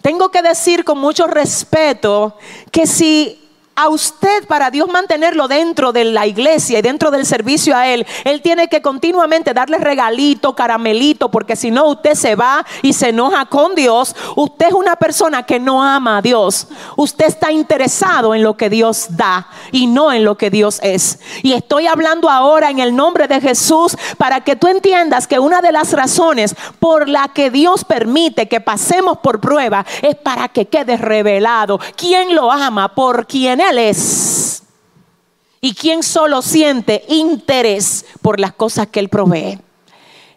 tengo 0.00 0.30
que 0.30 0.40
decir 0.40 0.84
con 0.84 0.98
mucho 0.98 1.26
respeto 1.26 2.36
que 2.70 2.86
si 2.86 3.41
a 3.74 3.88
usted 3.88 4.46
para 4.46 4.70
Dios 4.70 4.88
mantenerlo 4.88 5.48
dentro 5.48 5.92
de 5.92 6.04
la 6.04 6.26
iglesia 6.26 6.78
y 6.78 6.82
dentro 6.82 7.10
del 7.10 7.24
servicio 7.24 7.74
a 7.76 7.88
Él, 7.88 8.06
Él 8.24 8.42
tiene 8.42 8.68
que 8.68 8.82
continuamente 8.82 9.54
darle 9.54 9.78
regalito, 9.78 10.54
caramelito, 10.54 11.30
porque 11.30 11.56
si 11.56 11.70
no 11.70 11.86
usted 11.86 12.14
se 12.14 12.34
va 12.34 12.64
y 12.82 12.92
se 12.92 13.08
enoja 13.08 13.46
con 13.46 13.74
Dios. 13.74 14.14
Usted 14.36 14.66
es 14.68 14.74
una 14.74 14.96
persona 14.96 15.44
que 15.44 15.58
no 15.58 15.82
ama 15.82 16.18
a 16.18 16.22
Dios. 16.22 16.66
Usted 16.96 17.26
está 17.26 17.50
interesado 17.50 18.34
en 18.34 18.42
lo 18.42 18.56
que 18.56 18.68
Dios 18.68 19.06
da 19.10 19.48
y 19.70 19.86
no 19.86 20.12
en 20.12 20.24
lo 20.24 20.36
que 20.36 20.50
Dios 20.50 20.78
es. 20.82 21.20
Y 21.42 21.52
estoy 21.52 21.86
hablando 21.86 22.28
ahora 22.28 22.70
en 22.70 22.78
el 22.78 22.94
nombre 22.94 23.26
de 23.26 23.40
Jesús 23.40 23.96
para 24.18 24.42
que 24.42 24.56
tú 24.56 24.68
entiendas 24.68 25.26
que 25.26 25.38
una 25.38 25.62
de 25.62 25.72
las 25.72 25.92
razones 25.92 26.54
por 26.78 27.08
la 27.08 27.28
que 27.28 27.50
Dios 27.50 27.84
permite 27.84 28.48
que 28.48 28.60
pasemos 28.60 29.18
por 29.18 29.40
prueba 29.40 29.86
es 30.02 30.16
para 30.16 30.48
que 30.48 30.66
quede 30.66 30.96
revelado 30.96 31.80
quién 31.96 32.34
lo 32.34 32.52
ama, 32.52 32.94
por 32.94 33.26
quién 33.26 33.61
Y 35.60 35.74
quien 35.74 36.02
solo 36.02 36.42
siente 36.42 37.04
interés 37.08 38.04
por 38.20 38.40
las 38.40 38.52
cosas 38.52 38.88
que 38.88 39.00
Él 39.00 39.08
provee. 39.08 39.58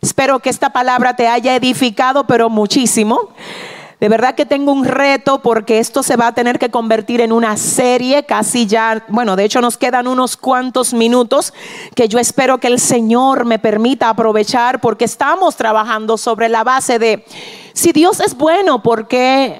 Espero 0.01 0.39
que 0.39 0.49
esta 0.51 0.71
palabra 0.71 1.15
te 1.15 1.27
haya 1.27 1.55
edificado, 1.55 2.27
pero 2.27 2.49
muchísimo. 2.49 3.31
De 3.99 4.09
verdad 4.09 4.35
que 4.35 4.45
tengo 4.45 4.71
un 4.71 4.85
reto 4.85 5.41
porque 5.41 5.79
esto 5.79 6.03
se 6.03 6.17
va 6.17 6.27
a 6.27 6.33
tener 6.33 6.59
que 6.59 6.69
convertir 6.69 7.21
en 7.21 7.31
una 7.31 7.55
serie, 7.57 8.23
casi 8.25 8.67
ya, 8.67 9.03
bueno, 9.07 9.35
de 9.35 9.45
hecho 9.45 9.61
nos 9.61 9.77
quedan 9.77 10.07
unos 10.07 10.35
cuantos 10.35 10.93
minutos 10.93 11.53
que 11.95 12.07
yo 12.07 12.19
espero 12.19 12.59
que 12.59 12.67
el 12.67 12.79
Señor 12.79 13.45
me 13.45 13.57
permita 13.57 14.09
aprovechar 14.09 14.81
porque 14.81 15.05
estamos 15.05 15.55
trabajando 15.55 16.17
sobre 16.17 16.49
la 16.49 16.63
base 16.63 16.99
de, 16.99 17.25
si 17.73 17.93
Dios 17.93 18.19
es 18.19 18.35
bueno, 18.35 18.83
¿por 18.83 19.07
qué? 19.07 19.57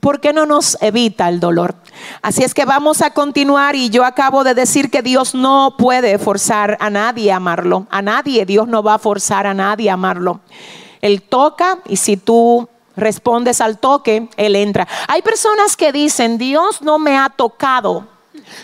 ¿Por 0.00 0.20
qué 0.20 0.32
no 0.32 0.46
nos 0.46 0.78
evita 0.80 1.28
el 1.28 1.40
dolor? 1.40 1.74
Así 2.22 2.44
es 2.44 2.54
que 2.54 2.64
vamos 2.64 3.02
a 3.02 3.10
continuar 3.10 3.74
y 3.74 3.90
yo 3.90 4.04
acabo 4.04 4.44
de 4.44 4.54
decir 4.54 4.90
que 4.90 5.02
Dios 5.02 5.34
no 5.34 5.74
puede 5.76 6.18
forzar 6.18 6.76
a 6.80 6.88
nadie 6.88 7.32
a 7.32 7.36
amarlo. 7.36 7.86
A 7.90 8.00
nadie, 8.00 8.46
Dios 8.46 8.68
no 8.68 8.82
va 8.82 8.94
a 8.94 8.98
forzar 8.98 9.46
a 9.46 9.54
nadie 9.54 9.90
a 9.90 9.94
amarlo. 9.94 10.40
Él 11.00 11.22
toca 11.22 11.78
y 11.88 11.96
si 11.96 12.16
tú 12.16 12.68
respondes 12.96 13.60
al 13.60 13.78
toque, 13.78 14.28
Él 14.36 14.54
entra. 14.54 14.86
Hay 15.08 15.22
personas 15.22 15.76
que 15.76 15.92
dicen, 15.92 16.38
Dios 16.38 16.80
no 16.82 16.98
me 16.98 17.16
ha 17.16 17.28
tocado. 17.30 18.06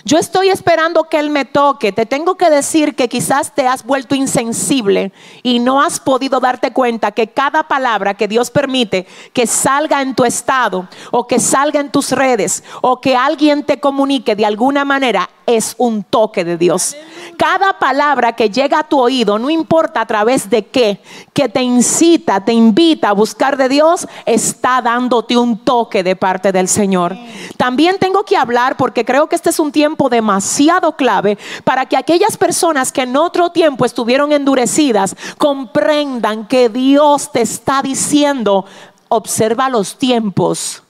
Yo 0.05 0.19
estoy 0.19 0.49
esperando 0.49 1.05
que 1.05 1.19
Él 1.19 1.31
me 1.31 1.45
toque. 1.45 1.93
Te 1.93 2.07
tengo 2.07 2.37
que 2.37 2.51
decir 2.51 2.95
que 2.95 3.09
quizás 3.09 3.55
te 3.55 3.67
has 3.67 3.85
vuelto 3.85 4.15
insensible 4.15 5.13
y 5.43 5.59
no 5.59 5.81
has 5.81 6.01
podido 6.01 6.41
darte 6.41 6.73
cuenta 6.73 7.13
que 7.13 7.29
cada 7.29 7.69
palabra 7.69 8.15
que 8.15 8.29
Dios 8.29 8.51
permite 8.51 9.07
que 9.33 9.47
salga 9.47 10.03
en 10.03 10.15
tu 10.15 10.25
estado 10.25 10.89
o 11.11 11.27
que 11.27 11.39
salga 11.39 11.81
en 11.81 11.91
tus 11.91 12.11
redes 12.11 12.65
o 12.83 13.01
que 13.01 13.17
alguien 13.17 13.65
te 13.65 13.81
comunique 13.81 14.37
de 14.37 14.47
alguna 14.47 14.85
manera 14.85 15.29
es 15.47 15.75
un 15.79 16.03
toque 16.05 16.45
de 16.45 16.57
Dios. 16.57 16.97
Cada 17.37 17.79
palabra 17.79 18.35
que 18.35 18.51
llega 18.51 18.81
a 18.81 18.89
tu 18.89 18.99
oído, 18.99 19.39
no 19.39 19.51
importa 19.51 20.01
a 20.01 20.07
través 20.07 20.49
de 20.49 20.67
qué, 20.67 21.01
que 21.33 21.49
te 21.49 21.63
incita, 21.63 22.45
te 22.45 22.53
invita 22.53 23.11
a 23.11 23.13
buscar 23.13 23.57
de 23.57 23.69
Dios, 23.69 24.07
está 24.25 24.81
dándote 24.81 25.37
un 25.37 25.59
toque 25.59 26.03
de 26.03 26.17
parte 26.17 26.53
del 26.53 26.69
Señor. 26.69 27.17
También 27.57 27.99
tengo 27.99 28.25
que 28.25 28.37
hablar 28.37 28.77
porque 28.77 29.05
creo 29.05 29.29
que 29.29 29.37
este 29.37 29.51
es 29.51 29.59
un 29.59 29.73
tiempo 29.75 30.09
demasiado 30.09 30.97
clave 30.97 31.37
para 31.65 31.85
que 31.87 31.97
aquellas 31.97 32.37
personas 32.39 32.93
que 32.93 33.03
en 33.03 33.17
otro 33.17 33.51
tiempo 33.51 33.85
estuvieron 33.85 34.31
endurecidas 34.33 35.17
comprendan 35.37 36.47
que 36.47 36.69
Dios 36.69 37.33
te 37.33 37.43
está 37.43 37.83
diciendo, 37.83 38.65
observa 39.09 39.69
los 39.69 39.99
tiempos 39.99 40.84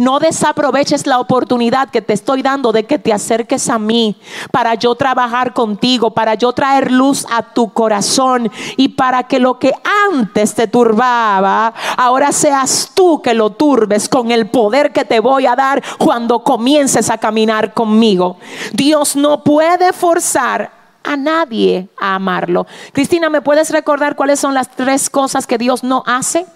no 0.00 0.18
desaproveches 0.18 1.06
la 1.06 1.20
oportunidad 1.20 1.90
que 1.90 2.00
te 2.00 2.14
estoy 2.14 2.40
dando 2.40 2.72
de 2.72 2.86
que 2.86 2.98
te 2.98 3.12
acerques 3.12 3.68
a 3.68 3.78
mí 3.78 4.16
para 4.50 4.74
yo 4.74 4.94
trabajar 4.94 5.52
contigo, 5.52 6.12
para 6.12 6.34
yo 6.34 6.52
traer 6.54 6.90
luz 6.90 7.26
a 7.30 7.42
tu 7.42 7.70
corazón 7.70 8.50
y 8.78 8.88
para 8.88 9.24
que 9.24 9.38
lo 9.38 9.58
que 9.58 9.74
antes 10.10 10.54
te 10.54 10.66
turbaba, 10.66 11.74
ahora 11.98 12.32
seas 12.32 12.92
tú 12.94 13.20
que 13.20 13.34
lo 13.34 13.50
turbes 13.50 14.08
con 14.08 14.30
el 14.30 14.48
poder 14.48 14.92
que 14.92 15.04
te 15.04 15.20
voy 15.20 15.44
a 15.44 15.54
dar 15.54 15.82
cuando 15.98 16.42
comiences 16.42 17.10
a 17.10 17.18
caminar 17.18 17.74
conmigo. 17.74 18.38
Dios 18.72 19.16
no 19.16 19.44
puede 19.44 19.92
forzar 19.92 20.79
a 21.04 21.16
nadie 21.16 21.88
a 21.98 22.14
amarlo. 22.14 22.66
Cristina, 22.92 23.28
¿me 23.30 23.42
puedes 23.42 23.70
recordar 23.70 24.16
cuáles 24.16 24.40
son 24.40 24.54
las 24.54 24.70
tres 24.70 25.10
cosas 25.10 25.46
que 25.46 25.58
Dios 25.58 25.82
no 25.82 26.02
hace? 26.06 26.46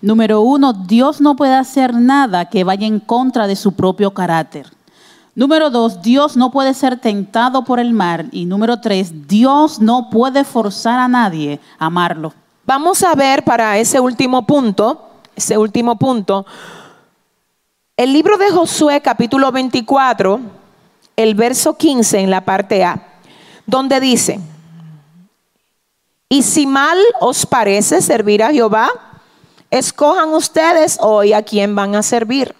Número 0.00 0.40
uno, 0.40 0.72
Dios 0.72 1.20
no 1.20 1.36
puede 1.36 1.54
hacer 1.54 1.94
nada 1.94 2.46
que 2.46 2.64
vaya 2.64 2.86
en 2.86 3.00
contra 3.00 3.46
de 3.46 3.56
su 3.56 3.72
propio 3.72 4.12
carácter. 4.12 4.66
Número 5.34 5.70
dos, 5.70 6.02
Dios 6.02 6.36
no 6.36 6.50
puede 6.50 6.74
ser 6.74 6.98
tentado 6.98 7.64
por 7.64 7.80
el 7.80 7.92
mal. 7.92 8.28
Y 8.32 8.44
número 8.44 8.80
tres, 8.80 9.28
Dios 9.28 9.80
no 9.80 10.10
puede 10.10 10.44
forzar 10.44 10.98
a 10.98 11.08
nadie 11.08 11.58
a 11.78 11.86
amarlo. 11.86 12.34
Vamos 12.66 13.02
a 13.02 13.14
ver 13.14 13.42
para 13.42 13.78
ese 13.78 13.98
último 13.98 14.46
punto, 14.46 15.08
ese 15.34 15.56
último 15.56 15.96
punto, 15.96 16.44
el 17.96 18.12
libro 18.12 18.36
de 18.36 18.50
Josué 18.50 19.00
capítulo 19.00 19.52
24, 19.52 20.40
el 21.16 21.34
verso 21.34 21.76
15 21.76 22.20
en 22.20 22.30
la 22.30 22.44
parte 22.44 22.84
A 22.84 23.11
donde 23.72 24.00
dice, 24.00 24.38
y 26.28 26.42
si 26.42 26.66
mal 26.66 26.98
os 27.20 27.46
parece 27.46 28.02
servir 28.02 28.42
a 28.42 28.52
Jehová, 28.52 28.90
escojan 29.70 30.28
ustedes 30.34 30.98
hoy 31.00 31.32
a 31.32 31.42
quién 31.42 31.74
van 31.74 31.94
a 31.94 32.02
servir. 32.02 32.54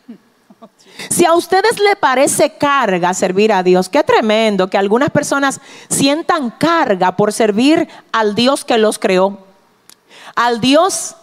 Si 1.11 1.27
a 1.27 1.35
ustedes 1.35 1.79
le 1.81 1.97
parece 1.97 2.57
carga 2.57 3.13
servir 3.13 3.53
a 3.53 3.63
Dios, 3.63 3.91
qué 3.91 4.03
tremendo 4.03 4.69
que 4.69 4.79
algunas 4.79 5.11
personas 5.11 5.61
sientan 5.91 6.49
carga 6.49 7.15
por 7.15 7.31
servir 7.35 7.87
al 8.11 8.35
Dios 8.35 8.65
que 8.65 8.79
los 8.79 8.99
creó, 8.99 9.39
al 10.35 10.63
Dios 10.63 11.15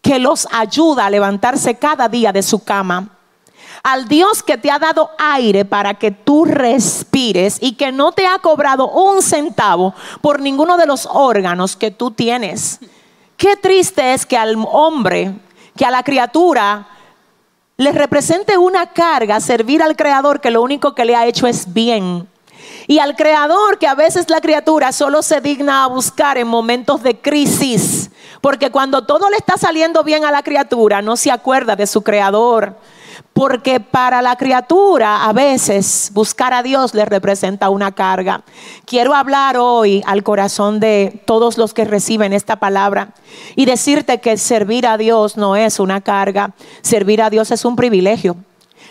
que 0.00 0.20
los 0.20 0.46
ayuda 0.52 1.06
a 1.06 1.10
levantarse 1.10 1.74
cada 1.74 2.08
día 2.08 2.32
de 2.32 2.44
su 2.44 2.62
cama 2.62 3.18
al 3.82 4.06
Dios 4.06 4.42
que 4.42 4.58
te 4.58 4.70
ha 4.70 4.78
dado 4.78 5.10
aire 5.18 5.64
para 5.64 5.94
que 5.94 6.10
tú 6.10 6.44
respires 6.44 7.58
y 7.60 7.72
que 7.72 7.90
no 7.90 8.12
te 8.12 8.26
ha 8.26 8.38
cobrado 8.38 8.88
un 8.88 9.22
centavo 9.22 9.94
por 10.20 10.40
ninguno 10.40 10.76
de 10.76 10.86
los 10.86 11.08
órganos 11.10 11.76
que 11.76 11.90
tú 11.90 12.10
tienes. 12.10 12.78
Qué 13.36 13.56
triste 13.56 14.14
es 14.14 14.24
que 14.24 14.36
al 14.36 14.56
hombre, 14.70 15.34
que 15.76 15.84
a 15.84 15.90
la 15.90 16.04
criatura, 16.04 16.86
le 17.76 17.90
represente 17.90 18.56
una 18.56 18.92
carga 18.92 19.40
servir 19.40 19.82
al 19.82 19.96
Creador 19.96 20.40
que 20.40 20.52
lo 20.52 20.62
único 20.62 20.94
que 20.94 21.04
le 21.04 21.16
ha 21.16 21.26
hecho 21.26 21.48
es 21.48 21.72
bien. 21.72 22.28
Y 22.86 22.98
al 23.00 23.16
Creador 23.16 23.78
que 23.78 23.88
a 23.88 23.96
veces 23.96 24.30
la 24.30 24.40
criatura 24.40 24.92
solo 24.92 25.22
se 25.22 25.40
digna 25.40 25.84
a 25.84 25.88
buscar 25.88 26.38
en 26.38 26.46
momentos 26.46 27.02
de 27.02 27.18
crisis. 27.18 28.10
Porque 28.40 28.70
cuando 28.70 29.04
todo 29.04 29.30
le 29.30 29.36
está 29.36 29.56
saliendo 29.56 30.04
bien 30.04 30.24
a 30.24 30.30
la 30.30 30.42
criatura, 30.42 31.02
no 31.02 31.16
se 31.16 31.32
acuerda 31.32 31.74
de 31.74 31.86
su 31.86 32.02
Creador. 32.02 32.76
Porque 33.32 33.80
para 33.80 34.20
la 34.20 34.36
criatura 34.36 35.24
a 35.24 35.32
veces 35.32 36.10
buscar 36.12 36.52
a 36.52 36.62
Dios 36.62 36.94
le 36.94 37.04
representa 37.04 37.70
una 37.70 37.92
carga. 37.92 38.42
Quiero 38.84 39.14
hablar 39.14 39.56
hoy 39.56 40.02
al 40.06 40.22
corazón 40.22 40.80
de 40.80 41.22
todos 41.26 41.56
los 41.56 41.72
que 41.72 41.84
reciben 41.84 42.32
esta 42.34 42.56
palabra 42.56 43.14
y 43.56 43.64
decirte 43.64 44.20
que 44.20 44.36
servir 44.36 44.86
a 44.86 44.98
Dios 44.98 45.36
no 45.36 45.56
es 45.56 45.80
una 45.80 46.02
carga. 46.02 46.52
Servir 46.82 47.22
a 47.22 47.30
Dios 47.30 47.50
es 47.50 47.64
un 47.64 47.74
privilegio, 47.74 48.36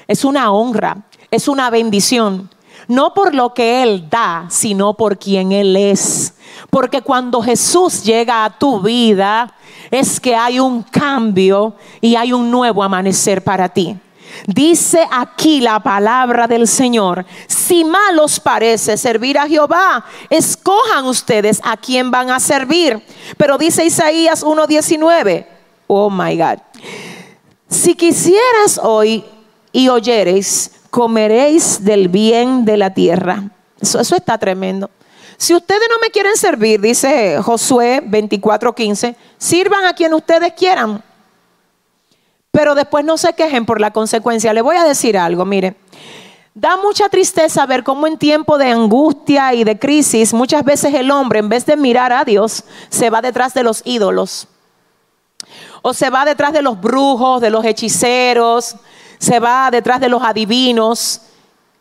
es 0.07 0.25
una 0.25 0.51
honra, 0.51 0.97
es 1.29 1.47
una 1.47 1.69
bendición. 1.69 2.49
No 2.87 3.13
por 3.13 3.35
lo 3.35 3.53
que 3.53 3.83
Él 3.83 4.09
da, 4.09 4.47
sino 4.49 4.95
por 4.95 5.17
quien 5.17 5.51
Él 5.51 5.75
es. 5.75 6.33
Porque 6.69 7.01
cuando 7.01 7.41
Jesús 7.41 8.03
llega 8.03 8.43
a 8.43 8.57
tu 8.57 8.81
vida, 8.81 9.53
es 9.91 10.19
que 10.19 10.35
hay 10.35 10.59
un 10.59 10.83
cambio 10.83 11.75
y 12.01 12.15
hay 12.15 12.33
un 12.33 12.49
nuevo 12.49 12.83
amanecer 12.83 13.43
para 13.43 13.69
ti. 13.69 13.97
Dice 14.47 15.07
aquí 15.11 15.61
la 15.61 15.79
palabra 15.79 16.47
del 16.47 16.67
Señor, 16.67 17.25
si 17.47 17.83
mal 17.83 18.19
os 18.19 18.39
parece 18.39 18.97
servir 18.97 19.37
a 19.37 19.47
Jehová, 19.47 20.05
escojan 20.29 21.05
ustedes 21.05 21.61
a 21.63 21.77
quién 21.77 22.11
van 22.11 22.29
a 22.29 22.39
servir. 22.39 23.01
Pero 23.37 23.57
dice 23.57 23.85
Isaías 23.85 24.43
1:19, 24.43 25.45
oh 25.87 26.09
my 26.09 26.37
God, 26.37 26.59
si 27.69 27.95
quisieras 27.95 28.79
hoy 28.81 29.23
y 29.71 29.87
oyereis, 29.89 30.71
comeréis 30.89 31.83
del 31.83 32.07
bien 32.09 32.65
de 32.65 32.77
la 32.77 32.93
tierra. 32.93 33.43
Eso, 33.79 33.99
eso 33.99 34.15
está 34.15 34.37
tremendo. 34.37 34.89
Si 35.37 35.55
ustedes 35.55 35.87
no 35.89 35.97
me 35.99 36.11
quieren 36.11 36.37
servir, 36.37 36.79
dice 36.81 37.41
Josué 37.41 38.01
24:15, 38.05 39.15
sirvan 39.37 39.85
a 39.85 39.93
quien 39.93 40.13
ustedes 40.13 40.53
quieran 40.53 41.03
pero 42.51 42.75
después 42.75 43.05
no 43.05 43.17
se 43.17 43.33
quejen 43.33 43.65
por 43.65 43.79
la 43.79 43.91
consecuencia. 43.91 44.53
Le 44.53 44.61
voy 44.61 44.75
a 44.75 44.83
decir 44.83 45.17
algo, 45.17 45.45
mire. 45.45 45.75
Da 46.53 46.75
mucha 46.75 47.07
tristeza 47.07 47.65
ver 47.65 47.83
cómo 47.83 48.07
en 48.07 48.17
tiempo 48.17 48.57
de 48.57 48.69
angustia 48.69 49.53
y 49.53 49.63
de 49.63 49.79
crisis 49.79 50.33
muchas 50.33 50.65
veces 50.65 50.93
el 50.93 51.09
hombre 51.09 51.39
en 51.39 51.47
vez 51.47 51.65
de 51.65 51.77
mirar 51.77 52.11
a 52.11 52.25
Dios 52.25 52.65
se 52.89 53.09
va 53.09 53.21
detrás 53.21 53.53
de 53.53 53.63
los 53.63 53.81
ídolos. 53.85 54.49
O 55.81 55.93
se 55.93 56.09
va 56.09 56.25
detrás 56.25 56.51
de 56.51 56.61
los 56.61 56.79
brujos, 56.79 57.39
de 57.41 57.49
los 57.49 57.63
hechiceros, 57.63 58.75
se 59.17 59.39
va 59.39 59.71
detrás 59.71 60.01
de 60.01 60.09
los 60.09 60.21
adivinos. 60.21 61.21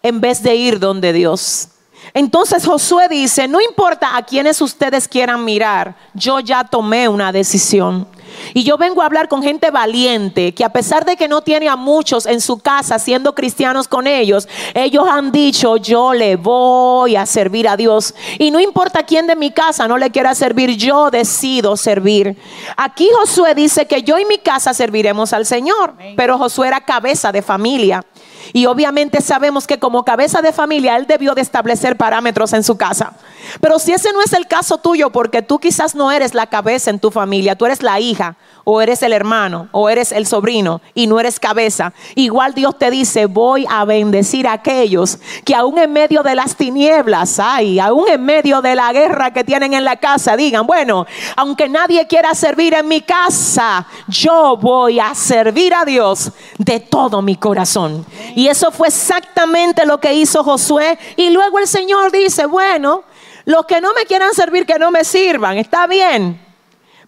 en 0.02 0.20
vez 0.20 0.42
de 0.42 0.54
ir 0.54 0.78
donde 0.78 1.12
Dios. 1.12 1.68
Entonces 2.14 2.64
Josué 2.64 3.08
dice, 3.08 3.48
no 3.48 3.60
importa 3.60 4.16
a 4.16 4.22
quienes 4.22 4.60
ustedes 4.60 5.06
quieran 5.06 5.44
mirar, 5.44 5.94
yo 6.14 6.40
ya 6.40 6.64
tomé 6.64 7.08
una 7.08 7.32
decisión. 7.32 8.06
Y 8.54 8.64
yo 8.64 8.76
vengo 8.76 9.02
a 9.02 9.06
hablar 9.06 9.28
con 9.28 9.42
gente 9.42 9.70
valiente 9.70 10.52
que 10.54 10.64
a 10.64 10.72
pesar 10.72 11.04
de 11.04 11.16
que 11.16 11.28
no 11.28 11.42
tiene 11.42 11.68
a 11.68 11.76
muchos 11.76 12.26
en 12.26 12.40
su 12.40 12.58
casa 12.58 12.98
siendo 12.98 13.34
cristianos 13.34 13.88
con 13.88 14.06
ellos, 14.06 14.48
ellos 14.74 15.06
han 15.08 15.32
dicho, 15.32 15.76
yo 15.76 16.12
le 16.12 16.36
voy 16.36 17.16
a 17.16 17.26
servir 17.26 17.68
a 17.68 17.76
Dios. 17.76 18.14
Y 18.38 18.50
no 18.50 18.60
importa 18.60 19.02
quién 19.02 19.26
de 19.26 19.36
mi 19.36 19.50
casa 19.50 19.86
no 19.88 19.98
le 19.98 20.10
quiera 20.10 20.34
servir, 20.34 20.76
yo 20.76 21.10
decido 21.10 21.76
servir. 21.76 22.36
Aquí 22.76 23.08
Josué 23.18 23.54
dice 23.54 23.86
que 23.86 24.02
yo 24.02 24.18
y 24.18 24.24
mi 24.24 24.38
casa 24.38 24.74
serviremos 24.74 25.32
al 25.32 25.46
Señor, 25.46 25.94
pero 26.16 26.38
Josué 26.38 26.68
era 26.68 26.80
cabeza 26.80 27.32
de 27.32 27.42
familia. 27.42 28.04
Y 28.52 28.66
obviamente 28.66 29.20
sabemos 29.20 29.66
que 29.66 29.78
como 29.78 30.04
cabeza 30.04 30.42
de 30.42 30.52
familia 30.52 30.96
él 30.96 31.06
debió 31.06 31.34
de 31.34 31.42
establecer 31.42 31.96
parámetros 31.96 32.52
en 32.52 32.62
su 32.62 32.76
casa. 32.76 33.14
Pero 33.60 33.78
si 33.78 33.92
ese 33.92 34.12
no 34.12 34.22
es 34.22 34.32
el 34.32 34.46
caso 34.46 34.78
tuyo, 34.78 35.10
porque 35.10 35.42
tú 35.42 35.58
quizás 35.58 35.94
no 35.94 36.10
eres 36.10 36.34
la 36.34 36.46
cabeza 36.46 36.90
en 36.90 36.98
tu 36.98 37.10
familia, 37.10 37.56
tú 37.56 37.66
eres 37.66 37.82
la 37.82 38.00
hija, 38.00 38.36
o 38.64 38.80
eres 38.80 39.02
el 39.02 39.12
hermano, 39.12 39.68
o 39.72 39.88
eres 39.88 40.12
el 40.12 40.26
sobrino, 40.26 40.80
y 40.94 41.06
no 41.06 41.20
eres 41.20 41.40
cabeza, 41.40 41.92
igual 42.14 42.54
Dios 42.54 42.78
te 42.78 42.90
dice, 42.90 43.26
voy 43.26 43.66
a 43.68 43.84
bendecir 43.84 44.46
a 44.46 44.52
aquellos 44.52 45.18
que 45.44 45.54
aún 45.54 45.78
en 45.78 45.92
medio 45.92 46.22
de 46.22 46.34
las 46.34 46.56
tinieblas 46.56 47.38
hay, 47.38 47.78
aún 47.78 48.08
en 48.08 48.24
medio 48.24 48.62
de 48.62 48.74
la 48.74 48.92
guerra 48.92 49.32
que 49.32 49.44
tienen 49.44 49.74
en 49.74 49.84
la 49.84 49.96
casa, 49.96 50.36
digan, 50.36 50.66
bueno, 50.66 51.06
aunque 51.36 51.68
nadie 51.68 52.06
quiera 52.06 52.34
servir 52.34 52.74
en 52.74 52.88
mi 52.88 53.00
casa, 53.00 53.86
yo 54.08 54.56
voy 54.56 55.00
a 55.00 55.14
servir 55.14 55.74
a 55.74 55.84
Dios 55.84 56.32
de 56.58 56.80
todo 56.80 57.22
mi 57.22 57.36
corazón. 57.36 58.04
Y 58.34 58.48
eso 58.48 58.70
fue 58.70 58.88
exactamente 58.88 59.86
lo 59.86 59.98
que 59.98 60.14
hizo 60.14 60.44
Josué. 60.44 60.98
Y 61.16 61.30
luego 61.30 61.58
el 61.58 61.66
Señor 61.66 62.12
dice, 62.12 62.46
bueno, 62.46 63.04
los 63.44 63.66
que 63.66 63.80
no 63.80 63.92
me 63.94 64.04
quieran 64.04 64.32
servir, 64.34 64.66
que 64.66 64.78
no 64.78 64.90
me 64.90 65.04
sirvan, 65.04 65.58
está 65.58 65.86
bien. 65.86 66.49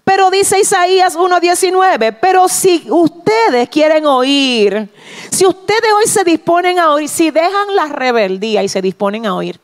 Pero 0.05 0.31
dice 0.31 0.59
Isaías 0.59 1.17
1.19, 1.17 2.17
pero 2.21 2.49
si 2.49 2.85
ustedes 2.91 3.69
quieren 3.69 4.05
oír, 4.05 4.89
si 5.31 5.47
ustedes 5.47 5.93
hoy 5.97 6.09
se 6.09 6.25
disponen 6.25 6.79
a 6.79 6.93
oír, 6.93 7.09
si 7.09 7.31
dejan 7.31 7.77
la 7.77 7.87
rebeldía 7.87 8.63
y 8.63 8.69
se 8.69 8.83
disponen 8.83 9.27
a 9.27 9.35
oír, 9.35 9.61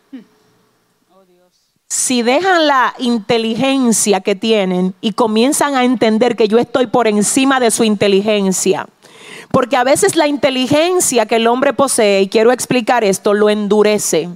si 1.89 2.23
dejan 2.23 2.67
la 2.67 2.95
inteligencia 2.99 4.21
que 4.21 4.35
tienen 4.35 4.95
y 5.01 5.13
comienzan 5.13 5.75
a 5.75 5.85
entender 5.85 6.37
que 6.37 6.47
yo 6.47 6.59
estoy 6.59 6.87
por 6.87 7.09
encima 7.09 7.61
de 7.61 7.71
su 7.71 7.83
inteligencia, 7.83 8.87
porque 9.51 9.77
a 9.77 9.85
veces 9.85 10.15
la 10.15 10.29
inteligencia 10.29 11.27
que 11.27 11.37
el 11.37 11.47
hombre 11.47 11.73
posee, 11.73 12.23
y 12.23 12.29
quiero 12.29 12.53
explicar 12.53 13.05
esto, 13.05 13.35
lo 13.35 13.49
endurece. 13.49 14.29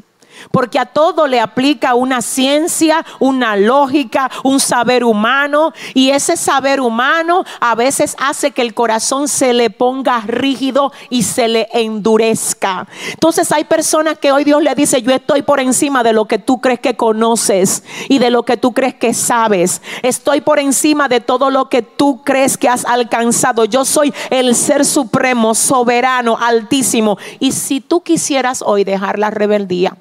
Porque 0.51 0.79
a 0.79 0.87
todo 0.87 1.27
le 1.27 1.41
aplica 1.41 1.95
una 1.95 2.23
ciencia, 2.23 3.05
una 3.19 3.57
lógica, 3.57 4.31
un 4.43 4.61
saber 4.61 5.05
humano. 5.05 5.73
Y 5.95 6.11
ese 6.11 6.37
saber 6.37 6.81
humano 6.81 7.45
a 7.61 7.75
veces 7.75 8.17
hace 8.19 8.51
que 8.51 8.63
el 8.63 8.75
corazón 8.75 9.29
se 9.29 9.53
le 9.53 9.71
ponga 9.71 10.21
rígido 10.21 10.93
y 11.11 11.23
se 11.23 11.49
le 11.49 11.69
endurezca. 11.73 12.87
Entonces 13.13 13.51
hay 13.53 13.65
personas 13.65 14.19
que 14.19 14.33
hoy 14.33 14.45
Dios 14.45 14.63
le 14.63 14.75
dice, 14.75 15.03
yo 15.03 15.13
estoy 15.13 15.43
por 15.43 15.61
encima 15.61 16.03
de 16.03 16.13
lo 16.13 16.27
que 16.27 16.39
tú 16.39 16.61
crees 16.61 16.81
que 16.81 16.97
conoces 16.97 17.85
y 18.09 18.19
de 18.19 18.31
lo 18.31 18.45
que 18.45 18.57
tú 18.57 18.73
crees 18.73 18.95
que 18.95 19.15
sabes. 19.15 19.83
Estoy 20.03 20.41
por 20.41 20.59
encima 20.59 21.09
de 21.09 21.21
todo 21.21 21.51
lo 21.51 21.69
que 21.69 21.83
tú 21.83 22.23
crees 22.25 22.57
que 22.57 22.69
has 22.69 22.85
alcanzado. 22.85 23.65
Yo 23.65 23.85
soy 23.85 24.13
el 24.31 24.55
ser 24.55 24.85
supremo, 24.85 25.55
soberano, 25.55 26.39
altísimo. 26.41 27.19
Y 27.39 27.53
si 27.53 27.81
tú 27.81 28.03
quisieras 28.03 28.63
hoy 28.63 28.85
dejar 28.85 29.19
la 29.19 29.31
rebeldía, 29.31 29.97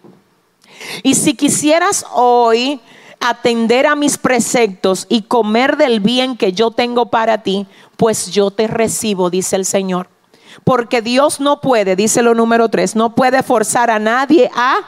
y 1.03 1.15
si 1.15 1.33
quisieras 1.33 2.05
hoy 2.13 2.81
atender 3.19 3.85
a 3.85 3.95
mis 3.95 4.17
preceptos 4.17 5.05
y 5.07 5.21
comer 5.21 5.77
del 5.77 5.99
bien 5.99 6.35
que 6.35 6.53
yo 6.53 6.71
tengo 6.71 7.07
para 7.07 7.43
ti, 7.43 7.67
pues 7.97 8.31
yo 8.31 8.49
te 8.51 8.67
recibo, 8.67 9.29
dice 9.29 9.55
el 9.55 9.65
Señor. 9.65 10.09
Porque 10.63 11.01
Dios 11.01 11.39
no 11.39 11.61
puede, 11.61 11.95
dice 11.95 12.23
lo 12.23 12.33
número 12.33 12.69
tres, 12.69 12.95
no 12.95 13.15
puede 13.15 13.43
forzar 13.43 13.89
a 13.89 13.99
nadie 13.99 14.49
a 14.53 14.79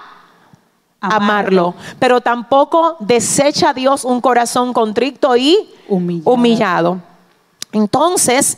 amarlo, 0.99 1.75
pero 1.99 2.21
tampoco 2.21 2.95
desecha 2.99 3.69
a 3.69 3.73
Dios 3.73 4.05
un 4.05 4.21
corazón 4.21 4.73
contrito 4.73 5.35
y 5.35 5.69
humillado. 5.87 6.33
humillado. 6.33 7.01
Entonces, 7.71 8.57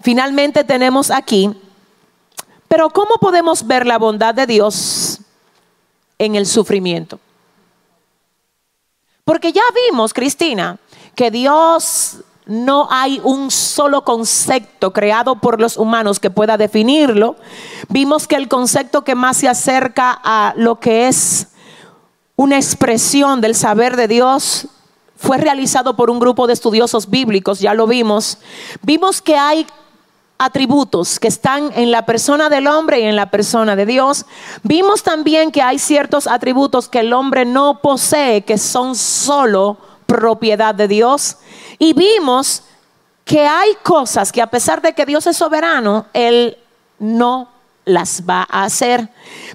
finalmente 0.00 0.64
tenemos 0.64 1.10
aquí, 1.10 1.50
pero 2.68 2.90
¿cómo 2.90 3.16
podemos 3.20 3.66
ver 3.66 3.86
la 3.86 3.98
bondad 3.98 4.34
de 4.34 4.46
Dios 4.46 5.03
en 6.24 6.34
el 6.34 6.46
sufrimiento. 6.46 7.18
Porque 9.24 9.52
ya 9.52 9.62
vimos, 9.88 10.12
Cristina, 10.12 10.78
que 11.14 11.30
Dios 11.30 12.18
no 12.46 12.88
hay 12.90 13.20
un 13.24 13.50
solo 13.50 14.04
concepto 14.04 14.92
creado 14.92 15.36
por 15.36 15.60
los 15.60 15.76
humanos 15.78 16.20
que 16.20 16.30
pueda 16.30 16.58
definirlo. 16.58 17.36
Vimos 17.88 18.26
que 18.26 18.36
el 18.36 18.48
concepto 18.48 19.02
que 19.02 19.14
más 19.14 19.38
se 19.38 19.48
acerca 19.48 20.20
a 20.22 20.52
lo 20.56 20.78
que 20.78 21.08
es 21.08 21.48
una 22.36 22.56
expresión 22.56 23.40
del 23.40 23.54
saber 23.54 23.96
de 23.96 24.08
Dios 24.08 24.68
fue 25.16 25.38
realizado 25.38 25.96
por 25.96 26.10
un 26.10 26.18
grupo 26.18 26.46
de 26.46 26.52
estudiosos 26.52 27.08
bíblicos, 27.08 27.60
ya 27.60 27.72
lo 27.72 27.86
vimos. 27.86 28.38
Vimos 28.82 29.22
que 29.22 29.36
hay 29.36 29.66
atributos 30.38 31.20
que 31.20 31.28
están 31.28 31.70
en 31.74 31.90
la 31.90 32.04
persona 32.06 32.48
del 32.48 32.66
hombre 32.66 33.00
y 33.00 33.04
en 33.04 33.16
la 33.16 33.30
persona 33.30 33.76
de 33.76 33.86
Dios. 33.86 34.26
Vimos 34.62 35.02
también 35.02 35.52
que 35.52 35.62
hay 35.62 35.78
ciertos 35.78 36.26
atributos 36.26 36.88
que 36.88 37.00
el 37.00 37.12
hombre 37.12 37.44
no 37.44 37.80
posee, 37.80 38.42
que 38.42 38.58
son 38.58 38.96
solo 38.96 39.78
propiedad 40.06 40.74
de 40.74 40.88
Dios. 40.88 41.38
Y 41.78 41.92
vimos 41.92 42.62
que 43.24 43.46
hay 43.46 43.74
cosas 43.82 44.32
que 44.32 44.42
a 44.42 44.48
pesar 44.48 44.82
de 44.82 44.92
que 44.92 45.06
Dios 45.06 45.26
es 45.26 45.36
soberano, 45.36 46.06
Él 46.12 46.58
no 46.98 47.48
las 47.84 48.22
va 48.28 48.46
a 48.48 48.64
hacer. 48.64 49.08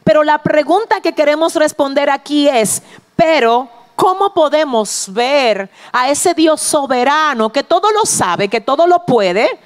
Pero 0.03 0.23
la 0.23 0.39
pregunta 0.39 1.01
que 1.01 1.13
queremos 1.13 1.55
responder 1.55 2.09
aquí 2.09 2.47
es, 2.47 2.81
pero 3.15 3.69
¿cómo 3.95 4.33
podemos 4.33 5.07
ver 5.09 5.69
a 5.91 6.09
ese 6.09 6.33
Dios 6.33 6.61
soberano 6.61 7.51
que 7.51 7.63
todo 7.63 7.91
lo 7.91 8.05
sabe, 8.05 8.47
que 8.47 8.61
todo 8.61 8.87
lo 8.87 9.05
puede? 9.05 9.59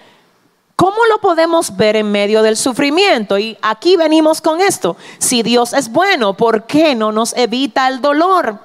¿Cómo 0.76 1.05
lo 1.05 1.19
podemos 1.19 1.78
ver 1.78 1.95
en 1.95 2.11
medio 2.11 2.41
del 2.41 2.57
sufrimiento? 2.57 3.38
Y 3.38 3.57
aquí 3.61 3.95
venimos 3.95 4.41
con 4.41 4.59
esto. 4.59 4.97
Si 5.19 5.43
Dios 5.43 5.74
es 5.74 5.91
bueno, 5.91 6.34
¿por 6.34 6.63
qué 6.63 6.95
no 6.95 7.11
nos 7.11 7.34
evita 7.38 7.88
el 7.88 8.01
dolor? 8.01 8.59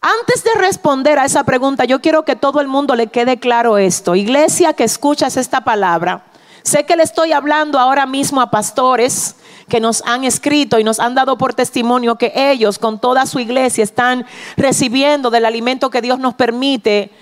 Antes 0.00 0.42
de 0.42 0.50
responder 0.54 1.18
a 1.18 1.24
esa 1.24 1.44
pregunta, 1.44 1.84
yo 1.84 2.00
quiero 2.00 2.24
que 2.24 2.34
todo 2.34 2.60
el 2.60 2.66
mundo 2.66 2.96
le 2.96 3.08
quede 3.08 3.38
claro 3.38 3.78
esto. 3.78 4.14
Iglesia 4.14 4.72
que 4.72 4.84
escuchas 4.84 5.36
esta 5.36 5.62
palabra, 5.62 6.24
sé 6.62 6.84
que 6.84 6.96
le 6.96 7.04
estoy 7.04 7.32
hablando 7.32 7.78
ahora 7.78 8.06
mismo 8.06 8.40
a 8.40 8.50
pastores 8.50 9.36
que 9.68 9.80
nos 9.80 10.02
han 10.04 10.24
escrito 10.24 10.78
y 10.78 10.84
nos 10.84 10.98
han 10.98 11.14
dado 11.14 11.38
por 11.38 11.54
testimonio 11.54 12.16
que 12.16 12.32
ellos 12.34 12.78
con 12.78 12.98
toda 12.98 13.26
su 13.26 13.38
iglesia 13.38 13.84
están 13.84 14.26
recibiendo 14.56 15.30
del 15.30 15.44
alimento 15.44 15.90
que 15.90 16.02
Dios 16.02 16.18
nos 16.18 16.34
permite 16.34 17.12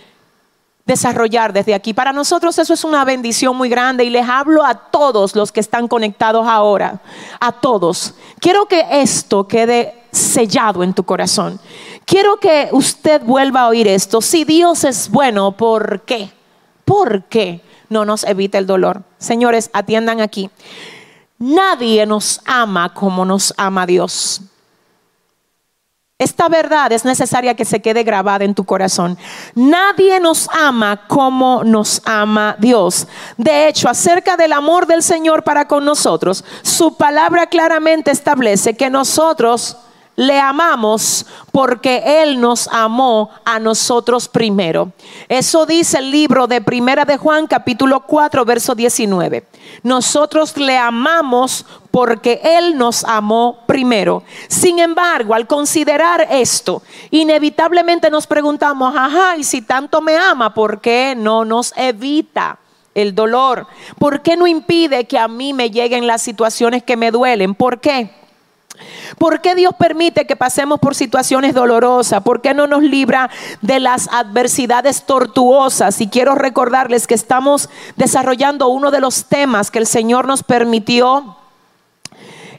desarrollar 0.91 1.53
desde 1.53 1.73
aquí. 1.73 1.95
Para 1.95 2.13
nosotros 2.13 2.59
eso 2.59 2.75
es 2.75 2.83
una 2.83 3.05
bendición 3.05 3.57
muy 3.57 3.69
grande 3.69 4.05
y 4.05 4.11
les 4.11 4.29
hablo 4.29 4.65
a 4.65 4.75
todos 4.75 5.37
los 5.37 5.53
que 5.53 5.61
están 5.61 5.87
conectados 5.87 6.47
ahora, 6.49 7.01
a 7.39 7.53
todos. 7.53 8.15
Quiero 8.41 8.67
que 8.67 8.85
esto 8.91 9.47
quede 9.47 9.95
sellado 10.11 10.83
en 10.83 10.93
tu 10.93 11.05
corazón. 11.05 11.61
Quiero 12.05 12.39
que 12.39 12.71
usted 12.73 13.23
vuelva 13.23 13.63
a 13.63 13.69
oír 13.69 13.87
esto. 13.87 14.21
Si 14.21 14.45
Dios 14.45 14.83
es 14.83 15.09
bueno, 15.09 15.53
¿por 15.53 16.01
qué? 16.01 16.33
¿Por 16.85 17.23
qué 17.25 17.61
no 17.89 18.05
nos 18.05 18.25
evita 18.25 18.59
el 18.59 18.67
dolor? 18.67 19.05
Señores, 19.19 19.71
atiendan 19.73 20.21
aquí. 20.21 20.51
Nadie 21.39 22.05
nos 22.05 22.41
ama 22.47 22.93
como 22.93 23.25
nos 23.25 23.55
ama 23.57 23.87
Dios. 23.87 24.43
Esta 26.21 26.51
verdad 26.51 26.93
es 26.93 27.07
necesaria 27.07 27.55
que 27.57 27.65
se 27.65 27.81
quede 27.81 28.03
grabada 28.03 28.45
en 28.45 28.55
tu 28.55 28.65
corazón. 28.65 29.17
Nadie 29.55 30.21
nos 30.21 30.51
ama 30.51 31.07
como 31.09 31.65
nos 31.65 32.03
ama 32.05 32.57
Dios. 32.59 33.07
De 33.39 33.69
hecho, 33.69 33.89
acerca 33.89 34.37
del 34.37 34.53
amor 34.53 34.87
del 34.87 35.03
Señor 35.03 35.45
para 35.45 35.67
con 35.67 35.87
nosotros, 35.87 36.45
su 36.61 36.95
palabra 36.99 37.47
claramente 37.47 38.11
establece 38.11 38.75
que 38.75 38.91
nosotros 38.91 39.79
le 40.17 40.39
amamos 40.39 41.27
porque 41.53 42.23
Él 42.23 42.41
nos 42.41 42.69
amó 42.69 43.31
a 43.45 43.59
nosotros 43.59 44.29
primero. 44.29 44.93
Eso 45.29 45.67
dice 45.67 45.99
el 45.99 46.11
libro 46.11 46.47
de 46.47 46.61
Primera 46.61 47.05
de 47.05 47.17
Juan 47.17 47.47
capítulo 47.47 48.01
4 48.01 48.45
verso 48.45 48.75
19. 48.75 49.47
Nosotros 49.83 50.57
le 50.57 50.77
amamos 50.77 51.65
porque 51.91 52.41
Él 52.45 52.77
nos 52.77 53.05
amó 53.05 53.61
primero. 53.67 54.23
Sin 54.49 54.79
embargo, 54.79 55.35
al 55.35 55.47
considerar 55.47 56.27
esto, 56.31 56.83
inevitablemente 57.11 58.11
nos 58.11 58.27
preguntamos, 58.27 58.95
ajá, 58.97 59.37
y 59.37 59.45
si 59.45 59.63
tanto 59.63 60.01
me 60.01 60.17
ama, 60.17 60.53
¿por 60.53 60.81
qué 60.81 61.15
no 61.17 61.45
nos 61.45 61.73
evita? 61.77 62.59
el 62.93 63.15
dolor? 63.15 63.69
¿Por 63.99 64.21
qué 64.21 64.37
no 64.37 64.49
impide 64.49 65.05
que 65.05 65.17
a 65.17 65.29
mí 65.29 65.53
me 65.53 65.71
lleguen 65.71 66.09
las 66.09 66.23
situaciones 66.23 66.83
que 66.83 66.97
me 66.97 67.13
duelen? 67.13 67.55
¿Por 67.55 67.81
qué? 67.81 68.11
¿Por 69.19 69.41
qué 69.41 69.55
Dios 69.55 69.75
permite 69.79 70.27
que 70.27 70.37
pasemos 70.37 70.81
por 70.81 70.95
situaciones 70.95 71.55
dolorosas? 71.55 72.23
¿Por 72.23 72.41
qué 72.41 72.55
no 72.55 72.67
nos 72.67 72.83
libra 72.83 73.31
de 73.63 73.81
las 73.81 74.09
adversidades 74.09 75.05
tortuosas? 75.05 76.01
Y 76.01 76.09
quiero 76.09 76.35
recordarles 76.35 77.07
que 77.07 77.15
estamos 77.15 77.69
desarrollando 77.97 78.69
uno 78.69 78.91
de 78.91 79.01
los 79.01 79.25
temas 79.25 79.71
que 79.71 79.79
el 79.79 79.87
Señor 79.87 80.27
nos 80.27 80.43
permitió 80.43 81.37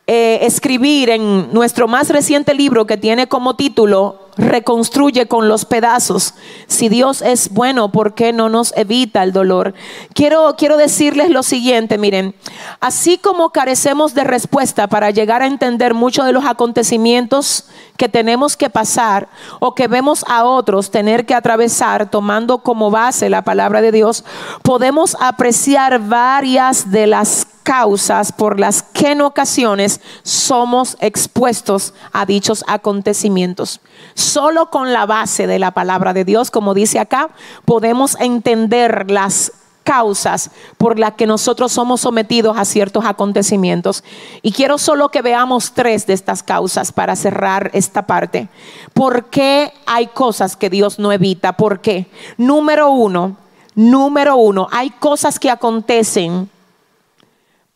eh, 0.07 0.39
escribir 0.41 1.09
en 1.09 1.53
nuestro 1.53 1.87
más 1.87 2.09
reciente 2.09 2.53
libro 2.53 2.85
que 2.85 2.97
tiene 2.97 3.27
como 3.27 3.55
título 3.55 4.19
Reconstruye 4.37 5.27
con 5.27 5.47
los 5.47 5.65
pedazos. 5.65 6.33
Si 6.67 6.89
Dios 6.89 7.21
es 7.21 7.49
bueno, 7.51 7.91
¿por 7.91 8.13
qué 8.13 8.33
no 8.33 8.49
nos 8.49 8.73
evita 8.75 9.23
el 9.23 9.33
dolor? 9.33 9.73
Quiero, 10.13 10.55
quiero 10.57 10.77
decirles 10.77 11.29
lo 11.29 11.43
siguiente, 11.43 11.97
miren, 11.97 12.35
así 12.79 13.17
como 13.17 13.51
carecemos 13.51 14.13
de 14.13 14.23
respuesta 14.23 14.87
para 14.87 15.11
llegar 15.11 15.41
a 15.41 15.47
entender 15.47 15.93
muchos 15.93 16.25
de 16.25 16.33
los 16.33 16.45
acontecimientos 16.45 17.65
que 17.97 18.09
tenemos 18.09 18.57
que 18.57 18.69
pasar 18.69 19.29
o 19.59 19.75
que 19.75 19.87
vemos 19.87 20.25
a 20.27 20.45
otros 20.45 20.91
tener 20.91 21.25
que 21.25 21.35
atravesar 21.35 22.09
tomando 22.09 22.59
como 22.59 22.89
base 22.89 23.29
la 23.29 23.43
palabra 23.43 23.81
de 23.81 23.91
Dios, 23.91 24.23
podemos 24.63 25.15
apreciar 25.19 25.99
varias 25.99 26.91
de 26.91 27.07
las 27.07 27.47
causas 27.63 28.31
por 28.31 28.59
las 28.59 28.83
que 28.83 29.11
en 29.11 29.21
ocasiones 29.21 30.01
somos 30.23 30.97
expuestos 30.99 31.93
a 32.11 32.25
dichos 32.25 32.63
acontecimientos. 32.67 33.81
Solo 34.13 34.69
con 34.69 34.93
la 34.93 35.05
base 35.05 35.47
de 35.47 35.59
la 35.59 35.71
palabra 35.71 36.13
de 36.13 36.25
Dios, 36.25 36.51
como 36.51 36.73
dice 36.73 36.99
acá, 36.99 37.29
podemos 37.65 38.19
entender 38.19 39.09
las 39.09 39.53
causas 39.83 40.51
por 40.77 40.99
las 40.99 41.13
que 41.13 41.27
nosotros 41.27 41.71
somos 41.71 42.01
sometidos 42.01 42.57
a 42.57 42.65
ciertos 42.65 43.05
acontecimientos. 43.05 44.03
Y 44.41 44.51
quiero 44.51 44.77
solo 44.77 45.09
que 45.09 45.21
veamos 45.21 45.73
tres 45.73 46.07
de 46.07 46.13
estas 46.13 46.43
causas 46.43 46.91
para 46.91 47.15
cerrar 47.15 47.71
esta 47.73 48.05
parte. 48.05 48.49
¿Por 48.93 49.25
qué 49.25 49.73
hay 49.85 50.07
cosas 50.07 50.55
que 50.55 50.69
Dios 50.69 50.99
no 50.99 51.11
evita? 51.11 51.53
¿Por 51.53 51.81
qué? 51.81 52.07
Número 52.37 52.91
uno, 52.91 53.37
número 53.75 54.35
uno, 54.37 54.67
hay 54.71 54.91
cosas 54.91 55.39
que 55.39 55.49
acontecen 55.49 56.49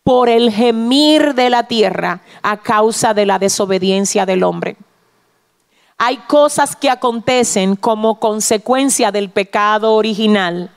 por 0.04 0.30
el 0.30 0.52
gemir 0.52 1.34
de 1.34 1.50
la 1.50 1.64
tierra 1.64 2.22
a 2.44 2.58
causa 2.58 3.16
de 3.16 3.26
la 3.26 3.40
desobediencia 3.40 4.26
del 4.28 4.44
hombre. 4.44 4.78
Hay 5.98 6.18
cosas 6.28 6.76
que 6.76 6.90
acontecen 6.90 7.76
como 7.76 8.20
consecuencia 8.20 9.12
del 9.12 9.30
pecado 9.30 9.94
original 9.94 10.70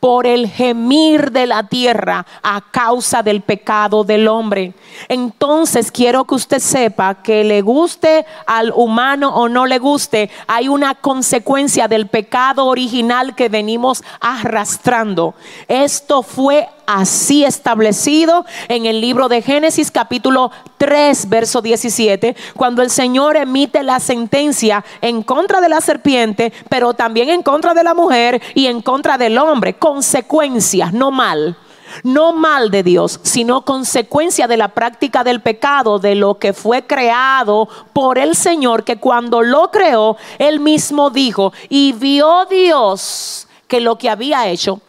por 0.00 0.26
el 0.26 0.48
gemir 0.48 1.32
de 1.32 1.46
la 1.46 1.64
tierra 1.68 2.26
a 2.42 2.60
causa 2.70 3.22
del 3.22 3.40
pecado 3.40 4.04
del 4.04 4.28
hombre. 4.28 4.74
Entonces 5.08 5.90
quiero 5.90 6.24
que 6.24 6.34
usted 6.34 6.58
sepa 6.58 7.22
que 7.22 7.44
le 7.44 7.62
guste 7.62 8.26
al 8.46 8.72
humano 8.74 9.34
o 9.34 9.48
no 9.48 9.66
le 9.66 9.78
guste, 9.78 10.30
hay 10.46 10.68
una 10.68 10.94
consecuencia 10.94 11.88
del 11.88 12.06
pecado 12.08 12.66
original 12.66 13.34
que 13.34 13.48
venimos 13.48 14.02
arrastrando. 14.20 15.34
Esto 15.68 16.22
fue 16.22 16.68
así 16.86 17.44
establecido 17.44 18.46
en 18.68 18.86
el 18.86 19.00
libro 19.00 19.28
de 19.28 19.42
Génesis 19.42 19.90
capítulo 19.90 20.50
3, 20.78 21.28
verso 21.28 21.60
17, 21.60 22.36
cuando 22.56 22.82
el 22.82 22.90
Señor 22.90 23.36
emite 23.36 23.82
la 23.82 24.00
sentencia 24.00 24.84
en 25.00 25.22
contra 25.22 25.60
de 25.60 25.68
la 25.68 25.80
serpiente, 25.80 26.52
pero 26.68 26.94
también 26.94 27.28
en 27.28 27.42
contra 27.42 27.74
de 27.74 27.82
la 27.82 27.94
mujer 27.94 28.40
y 28.54 28.66
en 28.66 28.82
contra 28.82 29.18
del 29.18 29.38
hombre. 29.38 29.74
Consecuencias, 29.86 30.92
no 30.92 31.12
mal. 31.12 31.56
No 32.02 32.32
mal 32.32 32.72
de 32.72 32.82
Dios, 32.82 33.20
sino 33.22 33.64
consecuencia 33.64 34.48
de 34.48 34.56
la 34.56 34.66
práctica 34.66 35.22
del 35.22 35.40
pecado, 35.40 36.00
de 36.00 36.16
lo 36.16 36.40
que 36.40 36.52
fue 36.52 36.84
creado 36.84 37.68
por 37.92 38.18
el 38.18 38.34
Señor, 38.34 38.82
que 38.82 38.98
cuando 38.98 39.42
lo 39.42 39.70
creó, 39.70 40.16
él 40.38 40.58
mismo 40.58 41.10
dijo, 41.10 41.52
y 41.68 41.92
vio 41.92 42.46
Dios 42.46 43.46
que 43.68 43.80
lo 43.80 43.96
que 43.96 44.10
había 44.10 44.48
hecho 44.48 44.80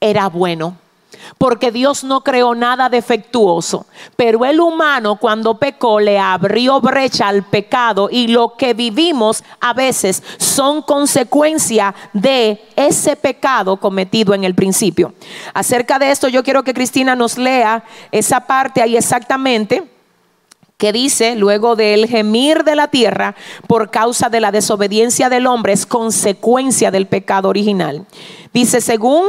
era 0.00 0.28
bueno 0.28 0.76
porque 1.38 1.70
Dios 1.70 2.04
no 2.04 2.22
creó 2.22 2.54
nada 2.54 2.88
defectuoso. 2.88 3.86
Pero 4.16 4.44
el 4.44 4.60
humano 4.60 5.16
cuando 5.16 5.58
pecó 5.58 6.00
le 6.00 6.18
abrió 6.18 6.80
brecha 6.80 7.28
al 7.28 7.44
pecado 7.44 8.08
y 8.10 8.28
lo 8.28 8.56
que 8.56 8.74
vivimos 8.74 9.42
a 9.60 9.72
veces 9.72 10.22
son 10.38 10.82
consecuencia 10.82 11.94
de 12.12 12.62
ese 12.76 13.16
pecado 13.16 13.76
cometido 13.76 14.34
en 14.34 14.44
el 14.44 14.54
principio. 14.54 15.14
Acerca 15.52 15.98
de 15.98 16.10
esto 16.10 16.28
yo 16.28 16.42
quiero 16.42 16.62
que 16.62 16.74
Cristina 16.74 17.14
nos 17.16 17.38
lea 17.38 17.84
esa 18.12 18.40
parte 18.40 18.82
ahí 18.82 18.96
exactamente 18.96 19.90
que 20.76 20.92
dice, 20.92 21.36
luego 21.36 21.76
del 21.76 22.08
gemir 22.08 22.64
de 22.64 22.74
la 22.74 22.88
tierra 22.88 23.36
por 23.68 23.90
causa 23.90 24.28
de 24.28 24.40
la 24.40 24.50
desobediencia 24.50 25.28
del 25.28 25.46
hombre, 25.46 25.72
es 25.72 25.86
consecuencia 25.86 26.90
del 26.90 27.06
pecado 27.06 27.48
original. 27.48 28.06
Dice, 28.52 28.80
según 28.80 29.26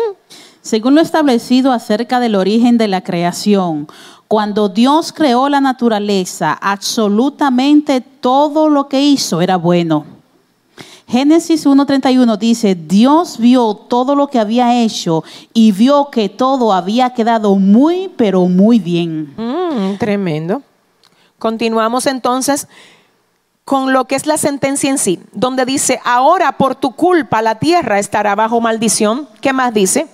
según 0.65 0.95
lo 0.95 1.01
establecido 1.01 1.71
acerca 1.71 2.19
del 2.19 2.33
origen 2.33 2.79
de 2.79 2.87
la 2.87 3.01
creación, 3.01 3.87
cuando 4.27 4.67
Dios 4.67 5.13
creó 5.13 5.47
la 5.47 5.61
naturaleza, 5.61 6.57
absolutamente 6.59 8.01
todo 8.01 8.67
lo 8.67 8.87
que 8.87 8.99
hizo 8.99 9.41
era 9.41 9.57
bueno. 9.57 10.07
Génesis 11.07 11.67
1.31 11.67 12.35
dice, 12.39 12.73
Dios 12.73 13.37
vio 13.37 13.75
todo 13.75 14.15
lo 14.15 14.25
que 14.25 14.39
había 14.39 14.81
hecho 14.81 15.23
y 15.53 15.71
vio 15.71 16.09
que 16.09 16.29
todo 16.29 16.73
había 16.73 17.11
quedado 17.11 17.57
muy, 17.57 18.11
pero 18.17 18.47
muy 18.47 18.79
bien. 18.79 19.35
Mm, 19.37 19.99
tremendo. 19.99 20.63
Continuamos 21.37 22.07
entonces 22.07 22.67
con 23.65 23.93
lo 23.93 24.05
que 24.05 24.15
es 24.15 24.25
la 24.25 24.37
sentencia 24.37 24.89
en 24.89 24.97
sí, 24.97 25.19
donde 25.31 25.63
dice, 25.65 25.99
ahora 26.03 26.57
por 26.57 26.73
tu 26.73 26.95
culpa 26.95 27.43
la 27.43 27.59
tierra 27.59 27.99
estará 27.99 28.33
bajo 28.33 28.59
maldición. 28.61 29.29
¿Qué 29.41 29.53
más 29.53 29.71
dice? 29.71 30.07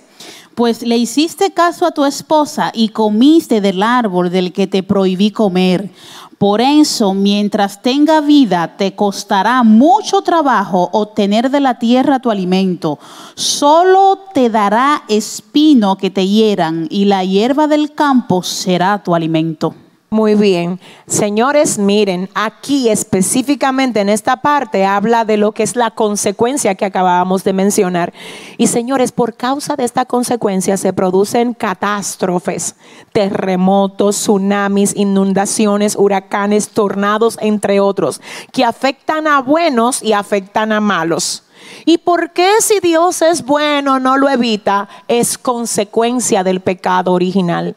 Pues 0.54 0.82
le 0.82 0.96
hiciste 0.96 1.52
caso 1.52 1.86
a 1.86 1.92
tu 1.92 2.04
esposa 2.04 2.70
y 2.74 2.88
comiste 2.88 3.60
del 3.60 3.82
árbol 3.82 4.30
del 4.30 4.52
que 4.52 4.66
te 4.66 4.82
prohibí 4.82 5.30
comer. 5.30 5.90
Por 6.38 6.60
eso, 6.60 7.14
mientras 7.14 7.82
tenga 7.82 8.20
vida, 8.20 8.76
te 8.76 8.96
costará 8.96 9.62
mucho 9.62 10.22
trabajo 10.22 10.90
obtener 10.92 11.50
de 11.50 11.60
la 11.60 11.78
tierra 11.78 12.18
tu 12.18 12.32
alimento. 12.32 12.98
Solo 13.36 14.18
te 14.34 14.50
dará 14.50 15.04
espino 15.08 15.96
que 15.96 16.10
te 16.10 16.26
hieran 16.26 16.88
y 16.90 17.04
la 17.04 17.24
hierba 17.24 17.68
del 17.68 17.92
campo 17.92 18.42
será 18.42 19.02
tu 19.04 19.14
alimento. 19.14 19.74
Muy 20.12 20.34
bien. 20.34 20.78
Señores, 21.06 21.78
miren, 21.78 22.28
aquí 22.34 22.90
específicamente 22.90 23.98
en 23.98 24.10
esta 24.10 24.42
parte 24.42 24.84
habla 24.84 25.24
de 25.24 25.38
lo 25.38 25.52
que 25.52 25.62
es 25.62 25.74
la 25.74 25.90
consecuencia 25.90 26.74
que 26.74 26.84
acabábamos 26.84 27.44
de 27.44 27.54
mencionar. 27.54 28.12
Y 28.58 28.66
señores, 28.66 29.10
por 29.10 29.32
causa 29.32 29.74
de 29.74 29.84
esta 29.84 30.04
consecuencia 30.04 30.76
se 30.76 30.92
producen 30.92 31.54
catástrofes, 31.54 32.76
terremotos, 33.12 34.16
tsunamis, 34.16 34.94
inundaciones, 34.94 35.96
huracanes, 35.96 36.68
tornados, 36.68 37.38
entre 37.40 37.80
otros, 37.80 38.20
que 38.52 38.66
afectan 38.66 39.26
a 39.26 39.40
buenos 39.40 40.02
y 40.02 40.12
afectan 40.12 40.72
a 40.72 40.80
malos. 40.82 41.44
¿Y 41.86 41.96
por 41.96 42.34
qué 42.34 42.50
si 42.60 42.80
Dios 42.80 43.22
es 43.22 43.46
bueno 43.46 43.98
no 43.98 44.18
lo 44.18 44.28
evita? 44.28 44.90
Es 45.08 45.38
consecuencia 45.38 46.44
del 46.44 46.60
pecado 46.60 47.14
original. 47.14 47.76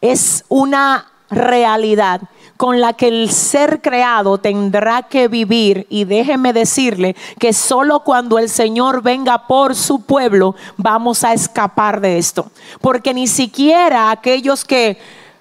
Es 0.00 0.46
una 0.48 1.10
realidad 1.34 2.22
con 2.56 2.80
la 2.80 2.92
que 2.92 3.08
el 3.08 3.30
ser 3.30 3.82
creado 3.82 4.38
tendrá 4.38 5.02
que 5.02 5.28
vivir. 5.28 5.86
Y 5.90 6.04
déjeme 6.04 6.52
decirle 6.52 7.16
que 7.38 7.52
solo 7.52 8.00
cuando 8.00 8.38
el 8.38 8.48
Señor 8.48 9.02
venga 9.02 9.46
por 9.46 9.74
su 9.74 10.02
pueblo 10.02 10.54
vamos 10.76 11.24
a 11.24 11.32
escapar 11.32 12.00
de 12.00 12.18
esto. 12.18 12.50
Porque 12.80 13.14
ni 13.14 13.26
siquiera 13.26 14.10
aquellos 14.10 14.64
que 14.64 14.98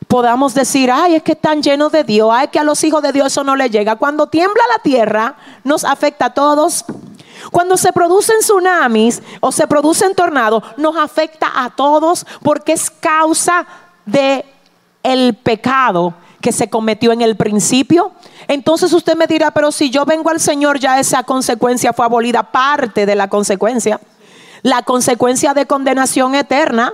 podamos 0.08 0.54
decir, 0.54 0.92
ay, 0.92 1.16
es 1.16 1.24
que 1.24 1.32
están 1.32 1.64
llenos 1.64 1.92
de 1.92 2.04
Dios, 2.04 2.30
ay, 2.32 2.50
que 2.50 2.60
a 2.60 2.64
los 2.64 2.84
hijos 2.84 3.02
de 3.02 3.12
Dios 3.12 3.28
eso 3.28 3.44
no 3.44 3.56
les 3.56 3.72
llega. 3.72 3.96
Cuando 3.96 4.28
tiembla 4.28 4.62
la 4.76 4.82
tierra, 4.82 5.36
nos 5.64 5.84
afecta 5.84 6.26
a 6.26 6.34
todos. 6.34 6.86
Cuando 7.52 7.78
se 7.78 7.92
producen 7.92 8.40
tsunamis 8.40 9.22
o 9.40 9.52
se 9.52 9.68
producen 9.68 10.16
tornados, 10.16 10.64
nos 10.78 10.96
afecta 10.96 11.52
a 11.56 11.70
todos 11.72 12.26
porque 12.42 12.74
es 12.74 12.90
causa 12.90 13.66
de 14.06 14.46
el 15.04 15.36
pecado 15.36 16.16
que 16.42 16.52
se 16.52 16.70
cometió 16.70 17.12
en 17.12 17.22
el 17.22 17.38
principio. 17.38 18.12
Entonces 18.48 18.92
usted 18.92 19.16
me 19.16 19.28
dirá, 19.28 19.52
pero 19.52 19.72
si 19.72 19.90
yo 19.90 20.06
vengo 20.06 20.30
al 20.30 20.40
Señor, 20.40 20.80
ya 20.80 21.00
esa 21.00 21.24
consecuencia 21.24 21.94
fue 21.94 22.06
abolida, 22.06 22.52
parte 22.52 23.06
de 23.06 23.16
la 23.16 23.30
consecuencia. 23.30 24.00
La 24.62 24.82
consecuencia 24.82 25.54
de 25.54 25.66
condenación 25.66 26.36
eterna 26.36 26.94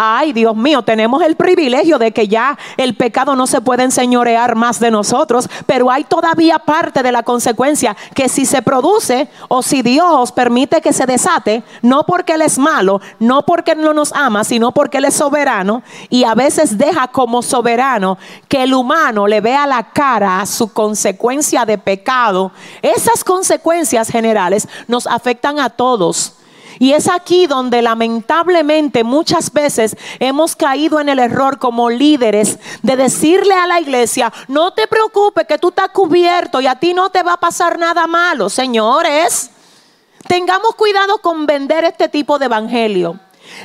Ay, 0.00 0.32
Dios 0.32 0.54
mío, 0.54 0.82
tenemos 0.82 1.24
el 1.24 1.34
privilegio 1.34 1.98
de 1.98 2.12
que 2.12 2.28
ya 2.28 2.56
el 2.76 2.94
pecado 2.94 3.34
no 3.34 3.48
se 3.48 3.60
puede 3.60 3.82
enseñorear 3.82 4.54
más 4.54 4.78
de 4.78 4.92
nosotros, 4.92 5.50
pero 5.66 5.90
hay 5.90 6.04
todavía 6.04 6.60
parte 6.60 7.02
de 7.02 7.10
la 7.10 7.24
consecuencia 7.24 7.96
que 8.14 8.28
si 8.28 8.46
se 8.46 8.62
produce 8.62 9.28
o 9.48 9.60
si 9.60 9.82
Dios 9.82 10.30
permite 10.30 10.80
que 10.80 10.92
se 10.92 11.04
desate, 11.04 11.64
no 11.82 12.04
porque 12.04 12.34
Él 12.34 12.42
es 12.42 12.60
malo, 12.60 13.00
no 13.18 13.44
porque 13.44 13.74
no 13.74 13.92
nos 13.92 14.12
ama, 14.12 14.44
sino 14.44 14.70
porque 14.70 14.98
Él 14.98 15.06
es 15.06 15.14
soberano 15.14 15.82
y 16.10 16.22
a 16.22 16.36
veces 16.36 16.78
deja 16.78 17.08
como 17.08 17.42
soberano 17.42 18.18
que 18.46 18.62
el 18.62 18.74
humano 18.74 19.26
le 19.26 19.40
vea 19.40 19.66
la 19.66 19.90
cara 19.90 20.40
a 20.40 20.46
su 20.46 20.72
consecuencia 20.72 21.64
de 21.64 21.76
pecado. 21.76 22.52
Esas 22.82 23.24
consecuencias 23.24 24.10
generales 24.10 24.68
nos 24.86 25.08
afectan 25.08 25.58
a 25.58 25.70
todos 25.70 26.37
y 26.78 26.92
es 26.92 27.08
aquí 27.08 27.46
donde 27.46 27.82
lamentablemente 27.82 29.04
muchas 29.04 29.52
veces 29.52 29.96
hemos 30.18 30.56
caído 30.56 31.00
en 31.00 31.08
el 31.08 31.18
error 31.18 31.58
como 31.58 31.90
líderes 31.90 32.58
de 32.82 32.96
decirle 32.96 33.54
a 33.54 33.66
la 33.66 33.80
iglesia, 33.80 34.32
no 34.46 34.72
te 34.72 34.86
preocupes 34.86 35.46
que 35.46 35.58
tú 35.58 35.68
estás 35.68 35.90
cubierto 35.90 36.60
y 36.60 36.66
a 36.66 36.76
ti 36.76 36.94
no 36.94 37.10
te 37.10 37.22
va 37.22 37.34
a 37.34 37.40
pasar 37.40 37.78
nada 37.78 38.06
malo. 38.06 38.48
Señores, 38.48 39.50
tengamos 40.26 40.74
cuidado 40.74 41.18
con 41.18 41.46
vender 41.46 41.84
este 41.84 42.08
tipo 42.08 42.38
de 42.38 42.46
evangelio. 42.46 43.18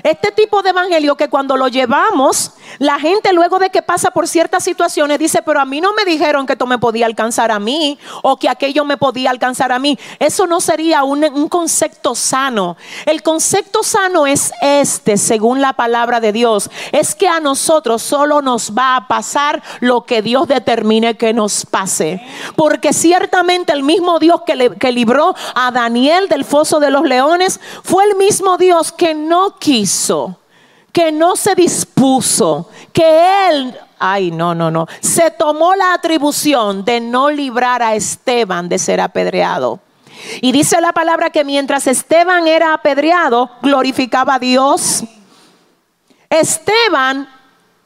Este 0.04 0.32
tipo 0.32 0.62
de 0.62 0.70
evangelio 0.70 1.16
que 1.16 1.30
cuando 1.30 1.56
lo 1.58 1.68
llevamos, 1.68 2.52
la 2.80 3.00
gente 3.00 3.32
luego 3.34 3.60
de 3.60 3.70
que 3.70 3.82
pasa 3.82 4.12
por 4.12 4.28
ciertas 4.28 4.64
situaciones 4.64 5.20
dice, 5.20 5.42
pero 5.44 5.60
a 5.60 5.66
mí 5.66 5.82
no 5.82 5.94
me 5.94 6.06
dijeron 6.06 6.46
que 6.46 6.54
esto 6.54 6.66
me 6.66 6.78
podía 6.78 7.06
alcanzar 7.06 7.52
a 7.52 7.60
mí 7.60 8.00
o 8.22 8.38
que 8.38 8.50
aquello 8.50 8.86
me 8.86 8.98
podía 8.98 9.30
alcanzar 9.30 9.72
a 9.72 9.80
mí. 9.80 9.98
Eso 10.20 10.48
no 10.48 10.60
sería 10.60 11.04
un, 11.04 11.24
concepto 11.50 12.16
sano. 12.16 12.78
El 13.06 13.22
concepto 13.22 13.84
sano 13.84 14.26
es 14.26 14.52
este, 14.62 15.18
según 15.18 15.62
la 15.62 15.74
palabra 15.74 16.20
de 16.20 16.32
Dios, 16.32 16.70
es 16.92 17.16
que 17.16 17.28
a 17.28 17.40
nosotros 17.40 18.02
solo 18.02 18.42
nos 18.42 18.72
va 18.72 18.96
a 18.96 19.08
pasar 19.08 19.62
lo 19.80 20.06
que 20.06 20.22
Dios 20.22 20.48
determine 20.48 21.16
que 21.16 21.34
nos 21.34 21.66
pase. 21.66 22.22
Porque 22.56 22.94
ciertamente 22.94 23.74
el 23.74 23.84
mismo 23.84 24.20
Dios 24.20 24.42
que, 24.46 24.72
que 24.80 24.92
libró 24.92 25.36
a 25.56 25.72
Daniel 25.72 26.28
del 26.28 26.46
foso 26.46 26.80
de 26.80 26.90
los 26.90 27.04
leones 27.04 27.60
fue 27.84 28.06
el 28.06 28.16
mismo 28.16 28.58
Dios 28.58 28.92
que 28.92 29.14
no 29.14 29.56
quiso 29.60 29.73
que 30.92 31.12
no 31.12 31.36
se 31.36 31.56
dispuso, 31.56 32.70
que 32.92 33.50
él, 33.50 33.76
ay, 33.98 34.30
no, 34.30 34.54
no, 34.54 34.70
no, 34.70 34.88
se 35.02 35.32
tomó 35.32 35.74
la 35.76 35.94
atribución 35.94 36.86
de 36.86 37.00
no 37.00 37.32
librar 37.32 37.82
a 37.82 37.96
Esteban 37.96 38.70
de 38.70 38.78
ser 38.78 39.02
apedreado. 39.02 39.80
Y 40.42 40.52
dice 40.52 40.80
la 40.80 40.94
palabra 40.94 41.32
que 41.32 41.44
mientras 41.44 41.88
Esteban 41.88 42.48
era 42.48 42.74
apedreado, 42.74 43.50
glorificaba 43.64 44.36
a 44.36 44.40
Dios. 44.40 45.04
Esteban 46.30 47.28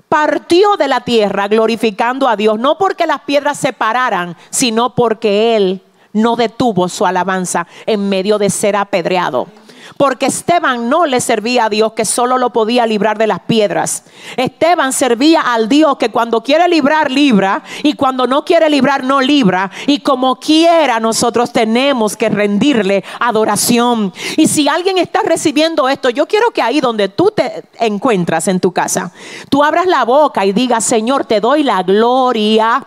partió 0.10 0.76
de 0.76 0.90
la 0.90 1.02
tierra 1.02 1.48
glorificando 1.48 2.28
a 2.28 2.36
Dios, 2.36 2.60
no 2.60 2.78
porque 2.78 3.08
las 3.08 3.22
piedras 3.22 3.58
se 3.58 3.72
pararan, 3.72 4.36
sino 4.50 4.94
porque 4.94 5.56
él 5.56 5.82
no 6.12 6.36
detuvo 6.36 6.90
su 6.90 7.06
alabanza 7.06 7.68
en 7.86 8.10
medio 8.10 8.38
de 8.38 8.50
ser 8.50 8.76
apedreado. 8.76 9.48
Porque 9.96 10.28
Esteban 10.28 10.90
no 10.90 11.06
le 11.06 11.22
servía 11.22 11.66
a 11.66 11.70
Dios 11.70 11.94
que 11.94 12.06
solo 12.06 12.38
lo 12.38 12.52
podía 12.52 12.86
librar 12.86 13.18
de 13.18 13.28
las 13.28 13.40
piedras. 13.42 14.04
Esteban 14.36 14.94
servía 14.94 15.42
al 15.42 15.70
Dios 15.70 15.98
que 15.98 16.10
cuando 16.10 16.44
quiere 16.44 16.68
librar, 16.68 17.12
libra. 17.12 17.64
Y 17.84 17.94
cuando 17.94 18.28
no 18.28 18.44
quiere 18.44 18.70
librar, 18.70 19.04
no 19.04 19.22
libra. 19.22 19.72
Y 19.86 20.00
como 20.00 20.40
quiera, 20.40 21.00
nosotros 21.00 21.52
tenemos 21.52 22.18
que 22.18 22.30
rendirle 22.30 23.04
adoración. 23.20 24.14
Y 24.36 24.48
si 24.48 24.68
alguien 24.68 24.98
está 24.98 25.22
recibiendo 25.24 25.88
esto, 25.88 26.10
yo 26.10 26.28
quiero 26.28 26.52
que 26.52 26.62
ahí 26.62 26.82
donde 26.82 27.10
tú 27.10 27.32
te 27.32 27.64
encuentras 27.80 28.48
en 28.48 28.60
tu 28.60 28.72
casa, 28.72 29.12
tú 29.50 29.64
abras 29.64 29.86
la 29.86 30.04
boca 30.06 30.46
y 30.46 30.54
digas, 30.54 30.84
Señor, 30.84 31.26
te 31.26 31.40
doy 31.40 31.64
la 31.64 31.84
gloria 31.84 32.86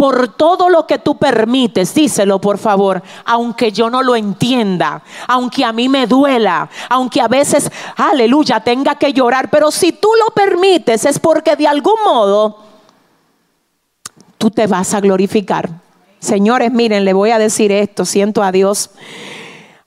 por 0.00 0.28
todo 0.28 0.70
lo 0.70 0.86
que 0.86 0.98
tú 0.98 1.18
permites, 1.18 1.92
díselo 1.92 2.40
por 2.40 2.56
favor, 2.56 3.02
aunque 3.26 3.70
yo 3.70 3.90
no 3.90 4.02
lo 4.02 4.16
entienda, 4.16 5.02
aunque 5.28 5.62
a 5.62 5.74
mí 5.74 5.90
me 5.90 6.06
duela, 6.06 6.70
aunque 6.88 7.20
a 7.20 7.28
veces, 7.28 7.70
aleluya, 7.98 8.60
tenga 8.60 8.94
que 8.94 9.12
llorar, 9.12 9.50
pero 9.50 9.70
si 9.70 9.92
tú 9.92 10.08
lo 10.18 10.32
permites 10.32 11.04
es 11.04 11.18
porque 11.18 11.54
de 11.54 11.68
algún 11.68 12.02
modo 12.02 12.60
tú 14.38 14.50
te 14.50 14.66
vas 14.66 14.94
a 14.94 15.00
glorificar. 15.00 15.68
Señores, 16.18 16.72
miren, 16.72 17.04
le 17.04 17.12
voy 17.12 17.32
a 17.32 17.38
decir 17.38 17.70
esto, 17.70 18.06
siento 18.06 18.42
a 18.42 18.52
Dios. 18.52 18.92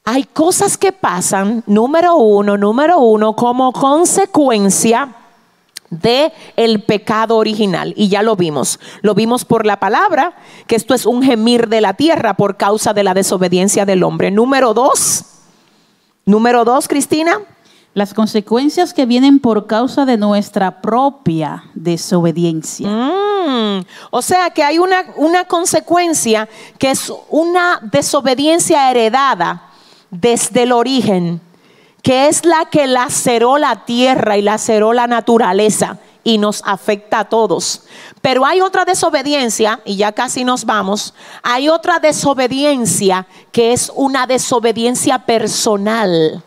Hay 0.06 0.26
cosas 0.26 0.78
que 0.78 0.92
pasan, 0.92 1.64
número 1.66 2.18
uno, 2.18 2.56
número 2.56 3.00
uno, 3.00 3.36
como 3.36 3.72
consecuencia 3.74 5.23
de 6.02 6.32
el 6.56 6.84
pecado 6.84 7.38
original 7.38 7.94
y 7.96 8.10
ya 8.10 8.22
lo 8.22 8.36
vimos. 8.36 8.80
Lo 9.02 9.14
vimos 9.14 9.46
por 9.46 9.66
la 9.66 9.80
palabra, 9.80 10.36
que 10.68 10.76
esto 10.76 10.94
es 10.94 11.06
un 11.06 11.24
gemir 11.24 11.68
de 11.68 11.82
la 11.82 11.94
tierra 11.94 12.36
por 12.36 12.58
causa 12.58 12.94
de 12.94 13.04
la 13.04 13.14
desobediencia 13.14 13.86
del 13.86 14.04
hombre. 14.04 14.32
Número 14.32 14.74
dos. 14.74 15.26
Número 16.26 16.66
dos, 16.66 16.88
Cristina. 16.88 17.40
Las 17.94 18.14
consecuencias 18.14 18.94
que 18.94 19.06
vienen 19.06 19.40
por 19.40 19.68
causa 19.68 20.06
de 20.06 20.18
nuestra 20.18 20.82
propia 20.82 21.66
desobediencia. 21.76 22.90
Mm, 22.90 23.86
o 24.10 24.22
sea 24.22 24.50
que 24.50 24.64
hay 24.64 24.80
una, 24.80 25.06
una 25.18 25.46
consecuencia 25.46 26.50
que 26.80 26.90
es 26.90 27.14
una 27.30 27.80
desobediencia 27.84 28.90
heredada 28.90 29.70
desde 30.10 30.64
el 30.64 30.72
origen 30.72 31.40
que 32.04 32.28
es 32.28 32.46
la 32.46 32.66
que 32.66 32.86
laceró 32.86 33.58
la 33.58 33.86
tierra 33.86 34.38
y 34.38 34.44
laceró 34.44 34.94
la 34.94 35.08
naturaleza 35.08 35.98
y 36.24 36.38
nos 36.38 36.62
afecta 36.66 37.20
a 37.20 37.30
todos. 37.30 37.84
Pero 38.22 38.46
hay 38.46 38.62
otra 38.62 38.86
desobediencia, 38.86 39.80
y 39.86 39.96
ya 39.96 40.12
casi 40.12 40.44
nos 40.44 40.66
vamos, 40.66 41.14
hay 41.42 41.70
otra 41.70 42.00
desobediencia 42.00 43.26
que 43.52 43.74
es 43.74 43.92
una 43.96 44.28
desobediencia 44.28 45.20
personal 45.20 46.44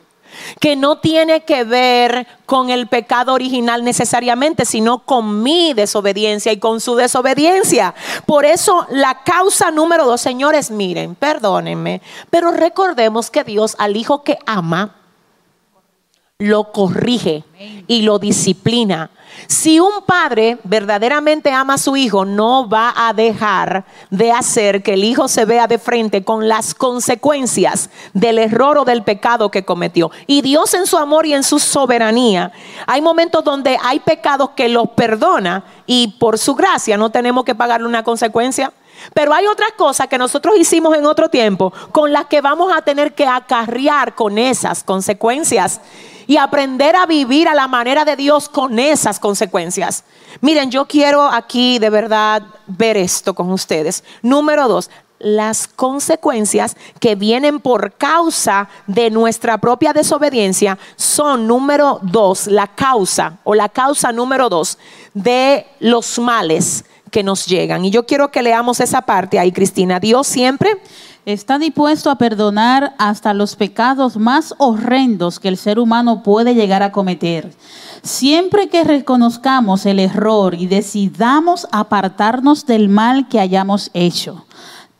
que 0.60 0.76
no 0.76 0.98
tiene 0.98 1.44
que 1.44 1.64
ver 1.64 2.26
con 2.44 2.68
el 2.68 2.88
pecado 2.88 3.32
original 3.32 3.82
necesariamente, 3.82 4.66
sino 4.66 4.98
con 4.98 5.42
mi 5.42 5.72
desobediencia 5.72 6.52
y 6.52 6.58
con 6.58 6.82
su 6.82 6.94
desobediencia. 6.94 7.94
Por 8.26 8.44
eso 8.44 8.86
la 8.90 9.22
causa 9.24 9.70
número 9.70 10.04
dos, 10.04 10.20
señores, 10.20 10.70
miren, 10.70 11.14
perdónenme, 11.14 12.02
pero 12.28 12.52
recordemos 12.52 13.30
que 13.30 13.44
Dios 13.44 13.76
al 13.78 13.96
Hijo 13.96 14.22
que 14.22 14.38
ama, 14.44 14.94
lo 16.38 16.70
corrige 16.70 17.44
y 17.86 18.02
lo 18.02 18.18
disciplina. 18.18 19.10
Si 19.46 19.80
un 19.80 20.02
padre 20.06 20.58
verdaderamente 20.64 21.50
ama 21.50 21.74
a 21.74 21.78
su 21.78 21.96
hijo, 21.96 22.26
no 22.26 22.68
va 22.68 22.92
a 22.94 23.14
dejar 23.14 23.86
de 24.10 24.32
hacer 24.32 24.82
que 24.82 24.92
el 24.94 25.04
hijo 25.04 25.28
se 25.28 25.46
vea 25.46 25.66
de 25.66 25.78
frente 25.78 26.24
con 26.24 26.46
las 26.46 26.74
consecuencias 26.74 27.88
del 28.12 28.38
error 28.38 28.76
o 28.76 28.84
del 28.84 29.02
pecado 29.02 29.50
que 29.50 29.64
cometió. 29.64 30.10
Y 30.26 30.42
Dios 30.42 30.74
en 30.74 30.86
su 30.86 30.98
amor 30.98 31.24
y 31.24 31.32
en 31.32 31.42
su 31.42 31.58
soberanía, 31.58 32.52
hay 32.86 33.00
momentos 33.00 33.42
donde 33.42 33.78
hay 33.82 34.00
pecados 34.00 34.50
que 34.50 34.68
los 34.68 34.90
perdona 34.90 35.64
y 35.86 36.16
por 36.18 36.36
su 36.36 36.54
gracia 36.54 36.98
no 36.98 37.08
tenemos 37.08 37.46
que 37.46 37.54
pagarle 37.54 37.88
una 37.88 38.04
consecuencia. 38.04 38.74
Pero 39.14 39.32
hay 39.32 39.46
otras 39.46 39.72
cosas 39.72 40.08
que 40.08 40.18
nosotros 40.18 40.54
hicimos 40.58 40.94
en 40.96 41.06
otro 41.06 41.30
tiempo 41.30 41.72
con 41.92 42.12
las 42.12 42.26
que 42.26 42.42
vamos 42.42 42.70
a 42.74 42.82
tener 42.82 43.14
que 43.14 43.26
acarrear 43.26 44.14
con 44.14 44.36
esas 44.36 44.84
consecuencias 44.84 45.80
y 46.26 46.36
aprender 46.36 46.96
a 46.96 47.06
vivir 47.06 47.48
a 47.48 47.54
la 47.54 47.68
manera 47.68 48.04
de 48.04 48.16
Dios 48.16 48.48
con 48.48 48.78
esas 48.78 49.18
consecuencias. 49.18 50.04
Miren, 50.40 50.70
yo 50.70 50.86
quiero 50.86 51.22
aquí 51.22 51.78
de 51.78 51.90
verdad 51.90 52.42
ver 52.66 52.96
esto 52.96 53.34
con 53.34 53.50
ustedes. 53.50 54.04
Número 54.22 54.68
dos, 54.68 54.90
las 55.18 55.66
consecuencias 55.66 56.76
que 57.00 57.14
vienen 57.14 57.60
por 57.60 57.94
causa 57.94 58.68
de 58.86 59.10
nuestra 59.10 59.58
propia 59.58 59.92
desobediencia 59.92 60.78
son, 60.96 61.46
número 61.46 62.00
dos, 62.02 62.46
la 62.46 62.66
causa 62.66 63.38
o 63.44 63.54
la 63.54 63.68
causa 63.68 64.12
número 64.12 64.48
dos 64.48 64.78
de 65.14 65.66
los 65.80 66.18
males 66.18 66.84
que 67.10 67.22
nos 67.22 67.46
llegan. 67.46 67.84
Y 67.84 67.90
yo 67.90 68.04
quiero 68.04 68.30
que 68.30 68.42
leamos 68.42 68.80
esa 68.80 69.02
parte 69.02 69.38
ahí, 69.38 69.52
Cristina. 69.52 70.00
Dios 70.00 70.26
siempre 70.26 70.82
está 71.26 71.58
dispuesto 71.58 72.08
a 72.08 72.16
perdonar 72.16 72.94
hasta 72.98 73.34
los 73.34 73.56
pecados 73.56 74.16
más 74.16 74.54
horrendos 74.58 75.40
que 75.40 75.48
el 75.48 75.56
ser 75.56 75.80
humano 75.80 76.22
puede 76.22 76.54
llegar 76.54 76.84
a 76.84 76.92
cometer. 76.92 77.52
Siempre 78.02 78.68
que 78.68 78.84
reconozcamos 78.84 79.84
el 79.86 79.98
error 79.98 80.54
y 80.54 80.68
decidamos 80.68 81.66
apartarnos 81.72 82.64
del 82.64 82.88
mal 82.88 83.28
que 83.28 83.40
hayamos 83.40 83.90
hecho 83.92 84.46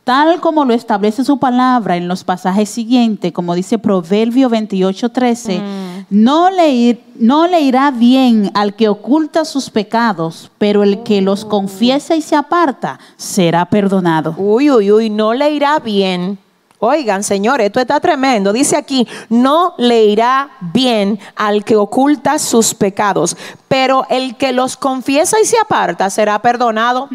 tal 0.07 0.39
como 0.39 0.63
lo 0.63 0.73
establece 0.73 1.25
su 1.25 1.37
palabra 1.37 1.97
en 1.97 2.07
los 2.07 2.23
pasajes 2.23 2.69
siguientes, 2.69 3.33
como 3.33 3.55
dice 3.55 3.77
Proverbio 3.77 4.47
28, 4.47 5.09
13, 5.09 5.59
mm. 5.59 6.05
no, 6.11 6.49
le, 6.49 6.97
no 7.19 7.47
le 7.47 7.61
irá 7.61 7.91
bien 7.91 8.51
al 8.53 8.75
que 8.75 8.89
oculta 8.89 9.45
sus 9.45 9.69
pecados, 9.69 10.51
pero 10.57 10.83
el 10.83 11.03
que 11.03 11.21
los 11.21 11.45
confiesa 11.45 12.15
y 12.15 12.21
se 12.21 12.35
aparta 12.35 12.99
será 13.15 13.65
perdonado. 13.65 14.35
Uy, 14.37 14.69
uy, 14.71 14.91
uy, 14.91 15.09
no 15.09 15.33
le 15.33 15.51
irá 15.51 15.79
bien 15.79 16.39
Oigan, 16.79 17.23
señores, 17.23 17.67
esto 17.67 17.79
está 17.79 17.99
tremendo. 17.99 18.53
Dice 18.53 18.77
aquí, 18.77 19.07
no 19.29 19.73
le 19.77 20.05
irá 20.05 20.51
bien 20.61 21.19
al 21.35 21.63
que 21.63 21.75
oculta 21.75 22.37
sus 22.37 22.75
pecados, 22.75 23.35
pero 23.67 24.05
el 24.09 24.37
que 24.37 24.51
los 24.51 24.77
confiesa 24.77 25.37
y 25.41 25.45
se 25.45 25.57
aparta 25.57 26.11
será 26.11 26.39
perdonado. 26.39 27.09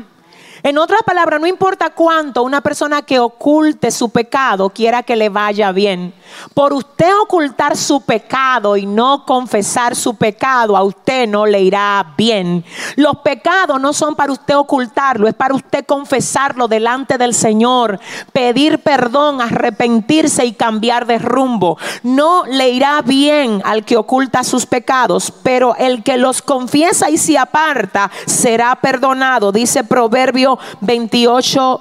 En 0.65 0.79
otras 0.79 1.03
palabras, 1.03 1.41
no 1.41 1.49
importa 1.49 1.91
cuánto 1.91 2.45
una 2.45 2.61
persona 2.61 3.03
que 3.03 3.19
oculte 3.19 3.91
su 3.91 4.11
pecado 4.11 4.71
quiera 4.71 5.03
que 5.03 5.17
le 5.17 5.29
vaya 5.29 5.73
bien. 5.73 6.15
Por 6.55 6.73
usted 6.73 7.11
ocultar 7.21 7.77
su 7.77 8.03
pecado 8.03 8.77
y 8.77 8.87
no 8.87 9.25
confesar 9.27 9.97
su 9.97 10.15
pecado, 10.15 10.77
a 10.77 10.85
usted 10.85 11.27
no 11.27 11.47
le 11.47 11.63
irá 11.63 12.15
bien. 12.17 12.65
Los 12.95 13.19
pecados 13.19 13.81
no 13.81 13.93
son 13.93 14.15
para 14.15 14.31
usted 14.31 14.57
ocultarlo, 14.57 15.27
es 15.27 15.35
para 15.35 15.53
usted 15.53 15.85
confesarlo 15.85 16.69
delante 16.69 17.19
del 17.19 17.35
Señor, 17.35 17.99
pedir 18.33 18.79
perdón, 18.79 19.41
arrepentirse 19.41 20.47
y 20.47 20.53
cambiar 20.53 21.07
de 21.07 21.19
rumbo. 21.19 21.77
No 22.05 22.45
le 22.47 22.71
irá 22.71 23.03
bien 23.03 23.63
al 23.65 23.85
que 23.85 23.97
oculta 23.97 24.45
sus 24.45 24.67
pecados, 24.67 25.33
pero 25.43 25.75
el 25.75 26.05
que 26.05 26.19
los 26.19 26.41
confiesa 26.41 27.11
y 27.11 27.19
se 27.19 27.37
aparta 27.37 28.13
será 28.27 28.77
perdonado, 28.77 29.51
dice 29.51 29.83
Proverbio 29.83 30.52
28, 30.81 31.81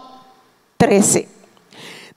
13. 0.78 1.30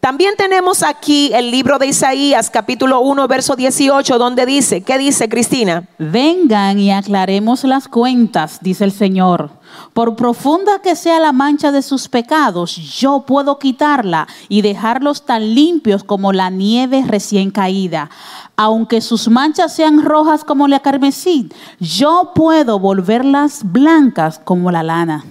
También 0.05 0.35
tenemos 0.37 0.83
aquí 0.83 1.31
el 1.33 1.51
libro 1.51 1.79
de 1.79 1.87
Isaías, 1.87 2.51
capítulo 2.51 3.01
1, 3.01 3.27
verso 3.27 3.57
18, 3.57 4.19
donde 4.19 4.45
dice, 4.45 4.83
¿qué 4.83 4.99
dice 4.99 5.31
Cristina? 5.31 5.89
Vengan 5.99 6.79
y 6.79 6.93
aclaremos 6.93 7.65
las 7.65 7.89
cuentas, 7.89 8.59
dice 8.61 8.85
el 8.85 8.93
Señor. 8.93 9.51
Por 9.93 10.17
profunda 10.17 10.81
que 10.81 10.97
sea 10.97 11.21
la 11.21 11.33
mancha 11.33 11.71
de 11.71 11.83
sus 11.83 12.09
pecados, 12.09 12.77
yo 12.77 13.25
puedo 13.27 13.59
quitarla 13.59 14.27
y 14.49 14.63
dejarlos 14.63 15.25
tan 15.25 15.55
limpios 15.55 16.03
como 16.05 16.33
la 16.33 16.51
nieve 16.51 17.05
recién 17.07 17.51
caída. 17.51 18.11
Aunque 18.57 19.01
sus 19.01 19.29
manchas 19.29 19.75
sean 19.75 20.05
rojas 20.05 20.45
como 20.45 20.69
la 20.69 20.81
carmesí, 20.81 21.49
yo 21.81 22.33
puedo 22.35 22.79
volverlas 22.79 23.61
blancas 23.65 24.41
como 24.45 24.71
la 24.71 24.83
lana. 24.83 25.25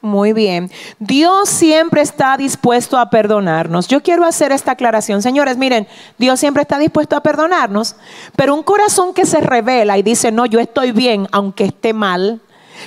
Muy 0.00 0.32
bien. 0.32 0.70
Dios 0.98 1.48
siempre 1.48 2.02
está 2.02 2.36
dispuesto 2.36 2.98
a 2.98 3.10
perdonarnos. 3.10 3.88
Yo 3.88 4.02
quiero 4.02 4.24
hacer 4.24 4.52
esta 4.52 4.72
aclaración. 4.72 5.22
Señores, 5.22 5.56
miren, 5.56 5.88
Dios 6.18 6.38
siempre 6.38 6.62
está 6.62 6.78
dispuesto 6.78 7.16
a 7.16 7.22
perdonarnos, 7.22 7.96
pero 8.36 8.54
un 8.54 8.62
corazón 8.62 9.12
que 9.14 9.26
se 9.26 9.40
revela 9.40 9.98
y 9.98 10.02
dice, 10.02 10.30
no, 10.30 10.46
yo 10.46 10.60
estoy 10.60 10.92
bien, 10.92 11.26
aunque 11.32 11.64
esté 11.64 11.92
mal, 11.92 12.40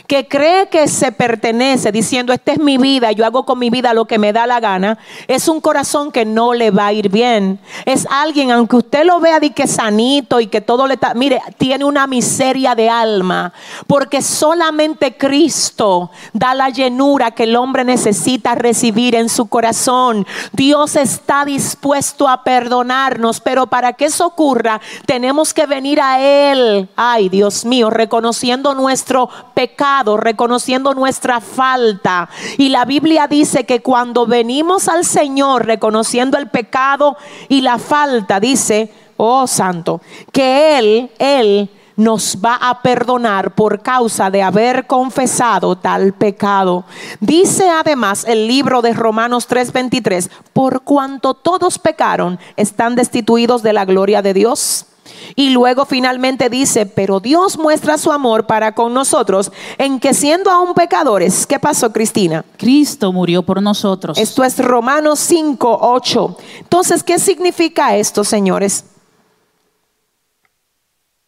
que 0.08 0.28
cree 0.28 0.70
que 0.70 0.88
se 0.88 1.12
pertenece 1.12 1.92
diciendo, 1.92 2.34
esta 2.34 2.54
es 2.54 2.60
mi 2.60 2.78
vida, 2.78 3.12
yo 3.12 3.26
hago 3.26 3.46
con 3.46 3.60
mi 3.60 3.70
vida 3.70 3.94
lo 3.94 4.06
que 4.06 4.20
me 4.20 4.34
da 4.34 4.48
la 4.48 4.60
gana, 4.60 4.98
es 5.28 5.48
un 5.48 5.62
corazón 5.62 6.12
que 6.12 6.26
no 6.26 6.54
le 6.54 6.72
va 6.72 6.88
a 6.88 6.94
ir 6.94 7.10
bien. 7.10 7.60
Es 7.86 8.08
alguien, 8.10 8.52
aunque 8.52 8.78
usted 8.78 9.06
lo 9.06 9.20
vea 9.20 9.40
de 9.40 9.52
que 9.52 9.68
sanito 9.68 10.40
y 10.40 10.48
que 10.48 10.62
todo 10.62 10.88
le 10.88 10.96
está, 10.96 11.14
mire, 11.14 11.42
tiene 11.58 11.86
una 11.86 12.08
miseria 12.08 12.76
de 12.76 12.90
alma, 12.90 13.54
porque 13.88 14.22
solamente 14.22 15.18
Cristo 15.18 16.12
da 16.34 16.54
la 16.54 16.70
llenura 16.70 17.32
que 17.32 17.44
el 17.44 17.56
hombre 17.56 17.84
necesita 17.84 18.56
recibir 18.56 19.16
en 19.16 19.30
su 19.30 19.48
corazón. 19.48 20.26
Dios 20.54 20.96
está 20.96 21.46
dispuesto 21.46 22.28
a 22.28 22.44
perdonarnos, 22.44 23.40
pero 23.40 23.68
para 23.68 23.94
que 23.94 24.06
eso 24.06 24.26
ocurra, 24.28 24.82
tenemos 25.06 25.54
que 25.54 25.66
venir 25.66 26.00
a 26.02 26.20
Él, 26.20 26.90
ay 26.96 27.30
Dios 27.30 27.66
mío, 27.66 27.90
reconociendo 27.90 28.74
nuestro 28.76 29.30
pecado, 29.54 29.76
reconociendo 30.17 30.93
nuestra 30.93 31.39
falta. 31.41 32.30
Y 32.57 32.69
la 32.69 32.86
Biblia 32.86 33.28
dice 33.28 33.65
que 33.65 33.82
cuando 33.82 34.25
venimos 34.25 34.88
al 34.88 35.05
Señor 35.05 35.65
reconociendo 35.65 36.38
el 36.38 36.49
pecado 36.49 37.17
y 37.47 37.61
la 37.61 37.78
falta, 37.78 38.39
dice, 38.39 38.91
oh 39.17 39.47
santo, 39.47 40.01
que 40.32 40.78
Él, 40.80 41.11
Él 41.19 41.69
nos 41.95 42.38
va 42.43 42.55
a 42.55 42.82
perdonar 42.82 43.55
por 43.55 43.82
causa 43.82 44.30
de 44.30 44.43
haber 44.43 44.88
confesado 44.88 45.78
tal 45.78 46.13
pecado. 46.13 46.86
Dice 47.19 47.69
además 47.69 48.23
el 48.25 48.47
libro 48.47 48.82
de 48.82 48.93
Romanos 48.93 49.47
3:23, 49.49 50.30
por 50.53 50.84
cuanto 50.84 51.34
todos 51.34 51.80
pecaron, 51.80 52.39
están 52.55 52.95
destituidos 52.95 53.63
de 53.63 53.73
la 53.73 53.86
gloria 53.86 54.21
de 54.21 54.34
Dios. 54.34 54.87
Y 55.36 55.49
luego 55.49 55.86
finalmente 55.86 56.49
dice, 56.49 56.86
pero 56.86 57.20
Dios 57.20 57.57
muestra 57.57 57.97
su 57.97 58.11
amor 58.11 58.47
para 58.47 58.74
con 58.74 58.93
nosotros 58.93 59.51
en 59.78 59.99
que 59.99 60.13
siendo 60.13 60.51
aún 60.51 60.74
pecadores, 60.74 61.45
¿qué 61.45 61.59
pasó 61.59 61.91
Cristina? 61.91 62.43
Cristo 62.57 63.11
murió 63.11 63.43
por 63.43 63.61
nosotros. 63.61 64.18
Esto 64.18 64.43
es 64.43 64.57
Romanos 64.57 65.20
5, 65.20 65.80
8. 65.82 66.38
Entonces, 66.59 67.03
¿qué 67.03 67.20
significa 67.20 67.95
esto, 67.95 68.24
señores? 68.24 68.86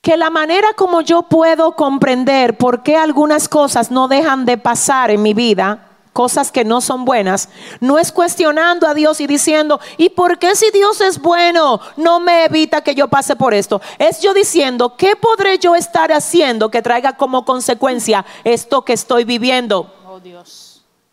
Que 0.01 0.15
la 0.15 0.29
manera 0.29 0.69
como 0.75 1.01
yo 1.01 1.23
puedo 1.23 1.75
comprender 1.75 2.57
por 2.57 2.83
qué 2.83 2.95
algunas 2.95 3.49
cosas 3.49 3.91
no 3.91 4.07
dejan 4.07 4.45
de 4.45 4.57
pasar 4.57 5.11
en 5.11 5.21
mi 5.21 5.33
vida, 5.33 5.88
cosas 6.13 6.51
que 6.51 6.65
no 6.65 6.81
son 6.81 7.05
buenas, 7.05 7.49
no 7.79 7.97
es 7.97 8.11
cuestionando 8.11 8.87
a 8.87 8.93
Dios 8.93 9.21
y 9.21 9.27
diciendo, 9.27 9.79
¿y 9.97 10.09
por 10.09 10.39
qué 10.39 10.55
si 10.55 10.71
Dios 10.71 11.01
es 11.01 11.21
bueno 11.21 11.79
no 11.97 12.19
me 12.19 12.45
evita 12.45 12.81
que 12.81 12.95
yo 12.95 13.07
pase 13.07 13.35
por 13.35 13.53
esto? 13.53 13.81
Es 13.97 14.21
yo 14.21 14.33
diciendo, 14.33 14.95
¿qué 14.97 15.15
podré 15.15 15.59
yo 15.59 15.75
estar 15.75 16.11
haciendo 16.11 16.69
que 16.69 16.81
traiga 16.81 17.15
como 17.15 17.45
consecuencia 17.45 18.25
esto 18.43 18.83
que 18.83 18.93
estoy 18.93 19.23
viviendo? 19.23 19.93
Oh 20.07 20.19
Dios. 20.19 20.69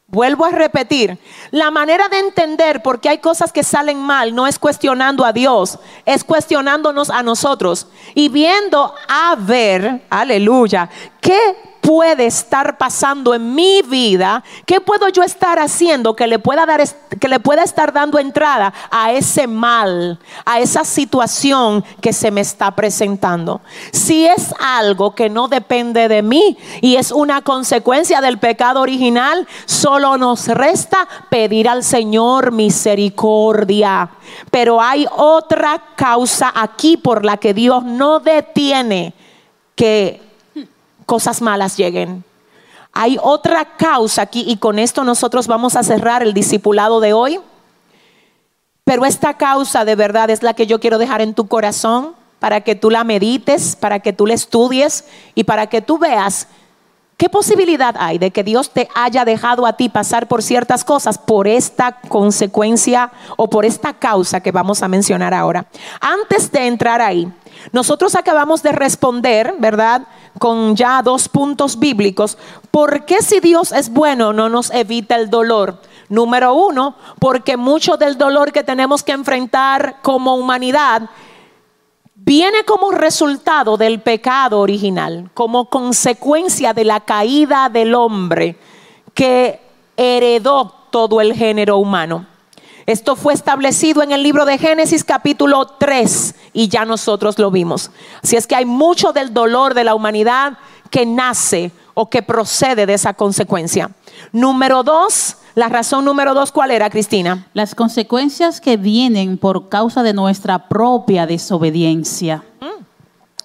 Vuelvo 0.08 0.44
a 0.44 0.50
repetir, 0.50 1.18
la 1.50 1.72
manera 1.72 2.08
de 2.08 2.20
entender 2.20 2.80
por 2.80 3.00
qué 3.00 3.08
hay 3.08 3.18
cosas 3.18 3.52
que 3.52 3.64
salen 3.64 3.98
mal 3.98 4.36
no 4.36 4.46
es 4.46 4.56
cuestionando 4.56 5.24
a 5.24 5.32
Dios, 5.32 5.80
es 6.04 6.22
cuestionándonos 6.22 7.10
a 7.10 7.24
nosotros 7.24 7.88
y 8.14 8.28
viendo 8.28 8.94
a 9.08 9.34
ver, 9.36 10.06
aleluya, 10.08 10.88
qué 11.20 11.75
puede 11.86 12.26
estar 12.26 12.78
pasando 12.78 13.32
en 13.32 13.54
mi 13.54 13.80
vida, 13.82 14.42
qué 14.66 14.80
puedo 14.80 15.08
yo 15.08 15.22
estar 15.22 15.60
haciendo 15.60 16.16
que 16.16 16.26
le 16.26 16.40
pueda 16.40 16.66
dar 16.66 16.82
que 17.20 17.28
le 17.28 17.38
pueda 17.38 17.62
estar 17.62 17.92
dando 17.92 18.18
entrada 18.18 18.74
a 18.90 19.12
ese 19.12 19.46
mal, 19.46 20.18
a 20.44 20.58
esa 20.58 20.84
situación 20.84 21.84
que 22.00 22.12
se 22.12 22.32
me 22.32 22.40
está 22.40 22.72
presentando. 22.72 23.60
Si 23.92 24.26
es 24.26 24.52
algo 24.58 25.14
que 25.14 25.30
no 25.30 25.46
depende 25.46 26.08
de 26.08 26.22
mí 26.22 26.58
y 26.80 26.96
es 26.96 27.12
una 27.12 27.42
consecuencia 27.42 28.20
del 28.20 28.38
pecado 28.38 28.80
original, 28.80 29.46
solo 29.66 30.18
nos 30.18 30.48
resta 30.48 31.06
pedir 31.30 31.68
al 31.68 31.84
Señor 31.84 32.50
misericordia. 32.50 34.10
Pero 34.50 34.82
hay 34.82 35.06
otra 35.16 35.80
causa 35.94 36.52
aquí 36.52 36.96
por 36.96 37.24
la 37.24 37.36
que 37.36 37.54
Dios 37.54 37.84
no 37.84 38.18
detiene 38.18 39.14
que 39.76 40.25
cosas 41.06 41.40
malas 41.40 41.76
lleguen. 41.76 42.24
Hay 42.92 43.18
otra 43.22 43.76
causa 43.76 44.22
aquí 44.22 44.44
y 44.46 44.56
con 44.56 44.78
esto 44.78 45.04
nosotros 45.04 45.46
vamos 45.46 45.76
a 45.76 45.82
cerrar 45.82 46.22
el 46.22 46.34
discipulado 46.34 47.00
de 47.00 47.12
hoy. 47.12 47.40
Pero 48.84 49.04
esta 49.04 49.34
causa 49.34 49.84
de 49.84 49.96
verdad 49.96 50.30
es 50.30 50.42
la 50.42 50.54
que 50.54 50.66
yo 50.66 50.80
quiero 50.80 50.98
dejar 50.98 51.20
en 51.20 51.34
tu 51.34 51.48
corazón 51.48 52.14
para 52.38 52.60
que 52.60 52.74
tú 52.74 52.90
la 52.90 53.04
medites, 53.04 53.76
para 53.76 54.00
que 54.00 54.12
tú 54.12 54.26
la 54.26 54.34
estudies 54.34 55.04
y 55.34 55.44
para 55.44 55.66
que 55.66 55.82
tú 55.82 55.98
veas 55.98 56.48
qué 57.16 57.28
posibilidad 57.28 57.94
hay 57.98 58.18
de 58.18 58.30
que 58.30 58.44
Dios 58.44 58.70
te 58.70 58.88
haya 58.94 59.24
dejado 59.24 59.66
a 59.66 59.74
ti 59.74 59.88
pasar 59.88 60.28
por 60.28 60.42
ciertas 60.42 60.84
cosas 60.84 61.18
por 61.18 61.48
esta 61.48 62.00
consecuencia 62.08 63.10
o 63.36 63.48
por 63.48 63.64
esta 63.64 63.94
causa 63.94 64.40
que 64.40 64.52
vamos 64.52 64.82
a 64.82 64.88
mencionar 64.88 65.34
ahora. 65.34 65.66
Antes 66.00 66.52
de 66.52 66.66
entrar 66.66 67.00
ahí, 67.00 67.30
nosotros 67.72 68.14
acabamos 68.14 68.62
de 68.62 68.72
responder, 68.72 69.54
¿verdad? 69.58 70.02
Con 70.38 70.76
ya 70.76 71.02
dos 71.02 71.28
puntos 71.28 71.78
bíblicos. 71.78 72.36
¿Por 72.70 73.04
qué 73.04 73.22
si 73.22 73.40
Dios 73.40 73.72
es 73.72 73.90
bueno 73.90 74.32
no 74.32 74.48
nos 74.48 74.70
evita 74.70 75.16
el 75.16 75.30
dolor? 75.30 75.80
Número 76.08 76.54
uno, 76.54 76.94
porque 77.18 77.56
mucho 77.56 77.96
del 77.96 78.16
dolor 78.16 78.52
que 78.52 78.62
tenemos 78.62 79.02
que 79.02 79.12
enfrentar 79.12 79.96
como 80.02 80.36
humanidad 80.36 81.10
viene 82.14 82.64
como 82.64 82.90
resultado 82.90 83.76
del 83.76 84.00
pecado 84.00 84.60
original, 84.60 85.30
como 85.32 85.70
consecuencia 85.70 86.72
de 86.72 86.84
la 86.84 87.00
caída 87.00 87.68
del 87.68 87.94
hombre 87.94 88.58
que 89.14 89.60
heredó 89.96 90.72
todo 90.90 91.20
el 91.20 91.34
género 91.34 91.78
humano. 91.78 92.26
Esto 92.86 93.16
fue 93.16 93.34
establecido 93.34 94.04
en 94.04 94.12
el 94.12 94.22
libro 94.22 94.44
de 94.44 94.58
Génesis 94.58 95.02
capítulo 95.02 95.66
3 95.66 96.36
y 96.52 96.68
ya 96.68 96.84
nosotros 96.84 97.36
lo 97.36 97.50
vimos. 97.50 97.90
Así 98.22 98.36
es 98.36 98.46
que 98.46 98.54
hay 98.54 98.64
mucho 98.64 99.12
del 99.12 99.34
dolor 99.34 99.74
de 99.74 99.82
la 99.82 99.96
humanidad 99.96 100.58
que 100.88 101.04
nace 101.04 101.72
o 101.94 102.08
que 102.08 102.22
procede 102.22 102.86
de 102.86 102.94
esa 102.94 103.14
consecuencia. 103.14 103.90
Número 104.30 104.84
dos, 104.84 105.36
la 105.56 105.68
razón 105.68 106.04
número 106.04 106.32
dos, 106.32 106.52
¿cuál 106.52 106.70
era, 106.70 106.88
Cristina? 106.88 107.48
Las 107.54 107.74
consecuencias 107.74 108.60
que 108.60 108.76
vienen 108.76 109.36
por 109.36 109.68
causa 109.68 110.04
de 110.04 110.12
nuestra 110.12 110.68
propia 110.68 111.26
desobediencia. 111.26 112.44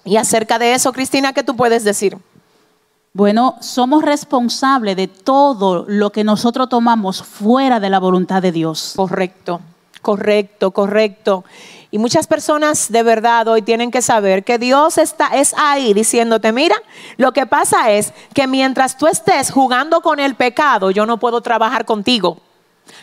Y 0.04 0.18
acerca 0.18 0.60
de 0.60 0.74
eso, 0.74 0.92
Cristina, 0.92 1.32
¿qué 1.32 1.42
tú 1.42 1.56
puedes 1.56 1.82
decir? 1.82 2.16
Bueno, 3.14 3.56
somos 3.60 4.02
responsables 4.02 4.96
de 4.96 5.06
todo 5.06 5.84
lo 5.86 6.10
que 6.10 6.24
nosotros 6.24 6.70
tomamos 6.70 7.22
fuera 7.22 7.78
de 7.78 7.90
la 7.90 7.98
voluntad 7.98 8.40
de 8.40 8.52
Dios. 8.52 8.94
Correcto, 8.96 9.60
Correcto, 10.02 10.72
correcto. 10.72 11.44
Y 11.92 11.98
muchas 11.98 12.26
personas 12.26 12.90
de 12.90 13.04
verdad 13.04 13.46
hoy 13.46 13.62
tienen 13.62 13.92
que 13.92 14.02
saber 14.02 14.42
que 14.42 14.58
Dios 14.58 14.98
está 14.98 15.28
es 15.28 15.54
ahí 15.56 15.94
diciéndote, 15.94 16.50
mira, 16.50 16.74
lo 17.18 17.32
que 17.32 17.46
pasa 17.46 17.92
es 17.92 18.12
que 18.34 18.48
mientras 18.48 18.98
tú 18.98 19.06
estés 19.06 19.52
jugando 19.52 20.00
con 20.00 20.18
el 20.18 20.34
pecado, 20.34 20.90
yo 20.90 21.06
no 21.06 21.18
puedo 21.18 21.40
trabajar 21.40 21.84
contigo. 21.84 22.38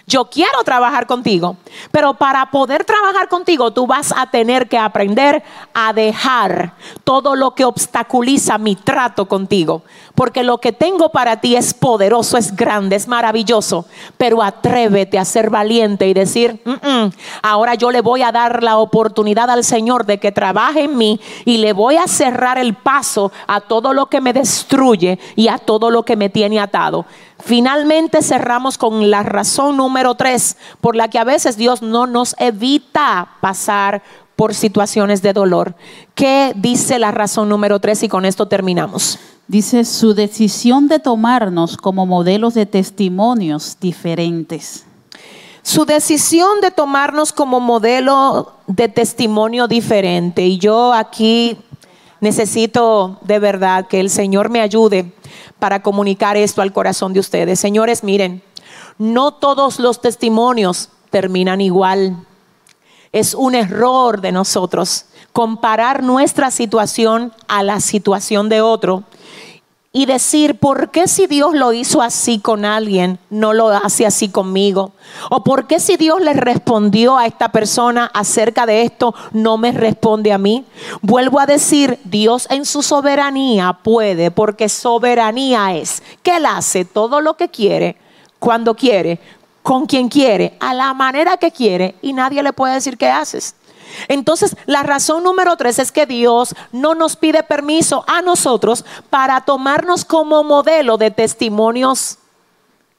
Yo 0.10 0.26
quiero 0.26 0.64
trabajar 0.64 1.06
contigo, 1.06 1.58
pero 1.92 2.16
para 2.16 2.50
poder 2.50 2.84
trabajar 2.84 3.30
contigo 3.30 3.72
tú 3.72 3.86
vas 3.86 4.12
a 4.16 4.26
tener 4.32 4.68
que 4.68 4.78
aprender 4.78 5.44
a 5.74 5.94
dejar 5.94 6.74
todo 7.04 7.36
lo 7.36 7.54
que 7.54 7.64
obstaculiza 7.64 8.58
mi 8.58 8.76
trato 8.76 9.28
contigo. 9.28 9.84
Porque 10.16 10.44
lo 10.44 10.58
que 10.58 10.72
tengo 10.72 11.10
para 11.10 11.40
ti 11.40 11.56
es 11.56 11.76
poderoso, 11.76 12.38
es 12.38 12.56
grande, 12.56 12.96
es 12.96 13.08
maravilloso. 13.08 13.86
Pero 14.18 14.42
atrévete 14.42 15.20
a 15.20 15.26
ser 15.26 15.52
valiente 15.52 16.08
y 16.08 16.16
decir, 16.16 16.60
ahora 17.44 17.76
yo 17.76 17.92
le 17.92 18.02
voy 18.02 18.24
a 18.24 18.32
dar 18.32 18.64
la 18.64 18.78
oportunidad 18.78 19.50
al 19.52 19.64
Señor 19.64 20.08
de 20.08 20.20
que 20.20 20.32
trabaje 20.32 20.86
en 20.86 20.98
mí 20.98 21.20
y 21.46 21.60
le 21.60 21.72
voy 21.72 21.98
a 21.98 22.08
cerrar 22.08 22.58
el 22.58 22.74
paso 22.74 23.32
a 23.46 23.62
todo 23.62 23.94
lo 23.94 24.08
que 24.08 24.22
me 24.22 24.34
destruye 24.34 25.20
y 25.36 25.50
a 25.50 25.60
todo 25.60 25.92
lo 25.92 26.04
que 26.04 26.16
me 26.16 26.30
tiene 26.30 26.60
atado. 26.60 27.06
Finalmente 27.40 28.22
cerramos 28.22 28.78
con 28.78 29.10
la 29.10 29.24
razón 29.24 29.78
número 29.78 30.16
tres 30.16 30.58
por 30.82 30.96
la 30.96 31.08
que 31.08 31.20
a 31.20 31.24
veces 31.24 31.58
Dios 31.58 31.82
no 31.82 32.06
nos 32.06 32.36
evita 32.38 33.30
pasar 33.42 34.04
por 34.36 34.54
situaciones 34.54 35.22
de 35.22 35.34
dolor. 35.34 35.76
¿Qué 36.16 36.54
dice 36.56 37.00
la 37.00 37.12
razón 37.12 37.50
número 37.50 37.80
tres? 37.80 38.04
Y 38.04 38.10
con 38.10 38.26
esto 38.26 38.48
terminamos. 38.48 39.20
Dice 39.48 39.84
su 39.84 40.14
decisión 40.14 40.88
de 40.88 41.00
tomarnos 41.00 41.76
como 41.76 42.06
modelos 42.06 42.54
de 42.54 42.66
testimonios 42.66 43.78
diferentes. 43.80 44.86
Su 45.62 45.86
decisión 45.86 46.62
de 46.62 46.72
tomarnos 46.72 47.34
como 47.34 47.60
modelo 47.60 48.54
de 48.68 48.90
testimonio 48.90 49.68
diferente. 49.68 50.46
Y 50.46 50.58
yo 50.58 50.94
aquí 50.94 51.58
necesito 52.22 53.20
de 53.22 53.40
verdad 53.40 53.88
que 53.88 54.00
el 54.00 54.10
Señor 54.10 54.50
me 54.50 54.62
ayude 54.62 55.14
para 55.60 55.82
comunicar 55.82 56.38
esto 56.38 56.62
al 56.62 56.74
corazón 56.74 57.14
de 57.14 57.20
ustedes. 57.20 57.60
Señores, 57.60 58.04
miren, 58.04 58.42
no 58.98 59.34
todos 59.34 59.80
los 59.80 60.02
testimonios 60.02 60.90
terminan 61.10 61.62
igual. 61.62 62.26
Es 63.12 63.34
un 63.34 63.56
error 63.56 64.22
de 64.22 64.32
nosotros 64.32 65.06
comparar 65.34 66.04
nuestra 66.04 66.52
situación 66.52 67.34
a 67.48 67.64
la 67.64 67.80
situación 67.80 68.50
de 68.50 68.62
otro 68.62 69.04
y 69.92 70.06
decir, 70.06 70.60
¿por 70.60 70.92
qué 70.92 71.08
si 71.08 71.26
Dios 71.26 71.56
lo 71.56 71.74
hizo 71.74 72.02
así 72.02 72.38
con 72.40 72.64
alguien, 72.64 73.18
no 73.32 73.54
lo 73.54 73.70
hace 73.70 74.06
así 74.06 74.30
conmigo? 74.30 74.92
¿O 75.32 75.44
por 75.44 75.66
qué 75.66 75.80
si 75.80 75.98
Dios 75.98 76.22
le 76.22 76.34
respondió 76.34 77.18
a 77.18 77.26
esta 77.26 77.52
persona 77.52 78.10
acerca 78.14 78.68
de 78.68 78.84
esto, 78.84 79.16
no 79.34 79.58
me 79.58 79.72
responde 79.72 80.32
a 80.32 80.38
mí? 80.38 80.64
Vuelvo 81.02 81.40
a 81.40 81.48
decir, 81.48 82.00
Dios 82.04 82.48
en 82.52 82.66
su 82.66 82.84
soberanía 82.84 83.80
puede, 83.82 84.30
porque 84.30 84.70
soberanía 84.70 85.76
es 85.76 86.04
que 86.22 86.38
Él 86.38 86.46
hace 86.46 86.86
todo 86.86 87.20
lo 87.20 87.36
que 87.36 87.50
quiere, 87.50 87.98
cuando 88.38 88.76
quiere, 88.76 89.20
con 89.64 89.88
quien 89.88 90.08
quiere, 90.08 90.56
a 90.60 90.76
la 90.76 90.94
manera 90.94 91.38
que 91.38 91.52
quiere, 91.52 91.96
y 92.04 92.14
nadie 92.14 92.44
le 92.44 92.54
puede 92.54 92.76
decir 92.76 92.96
qué 92.96 93.08
haces. 93.08 93.56
Entonces, 94.08 94.56
la 94.66 94.84
razón 94.84 95.24
número 95.24 95.56
tres 95.58 95.80
es 95.80 95.92
que 95.92 96.06
Dios 96.06 96.56
no 96.72 96.96
nos 96.96 97.16
pide 97.16 97.44
permiso 97.44 98.04
a 98.08 98.22
nosotros 98.22 98.86
para 99.10 99.42
tomarnos 99.42 100.06
como 100.06 100.44
modelo 100.44 100.98
de 100.98 101.12
testimonios 101.12 102.18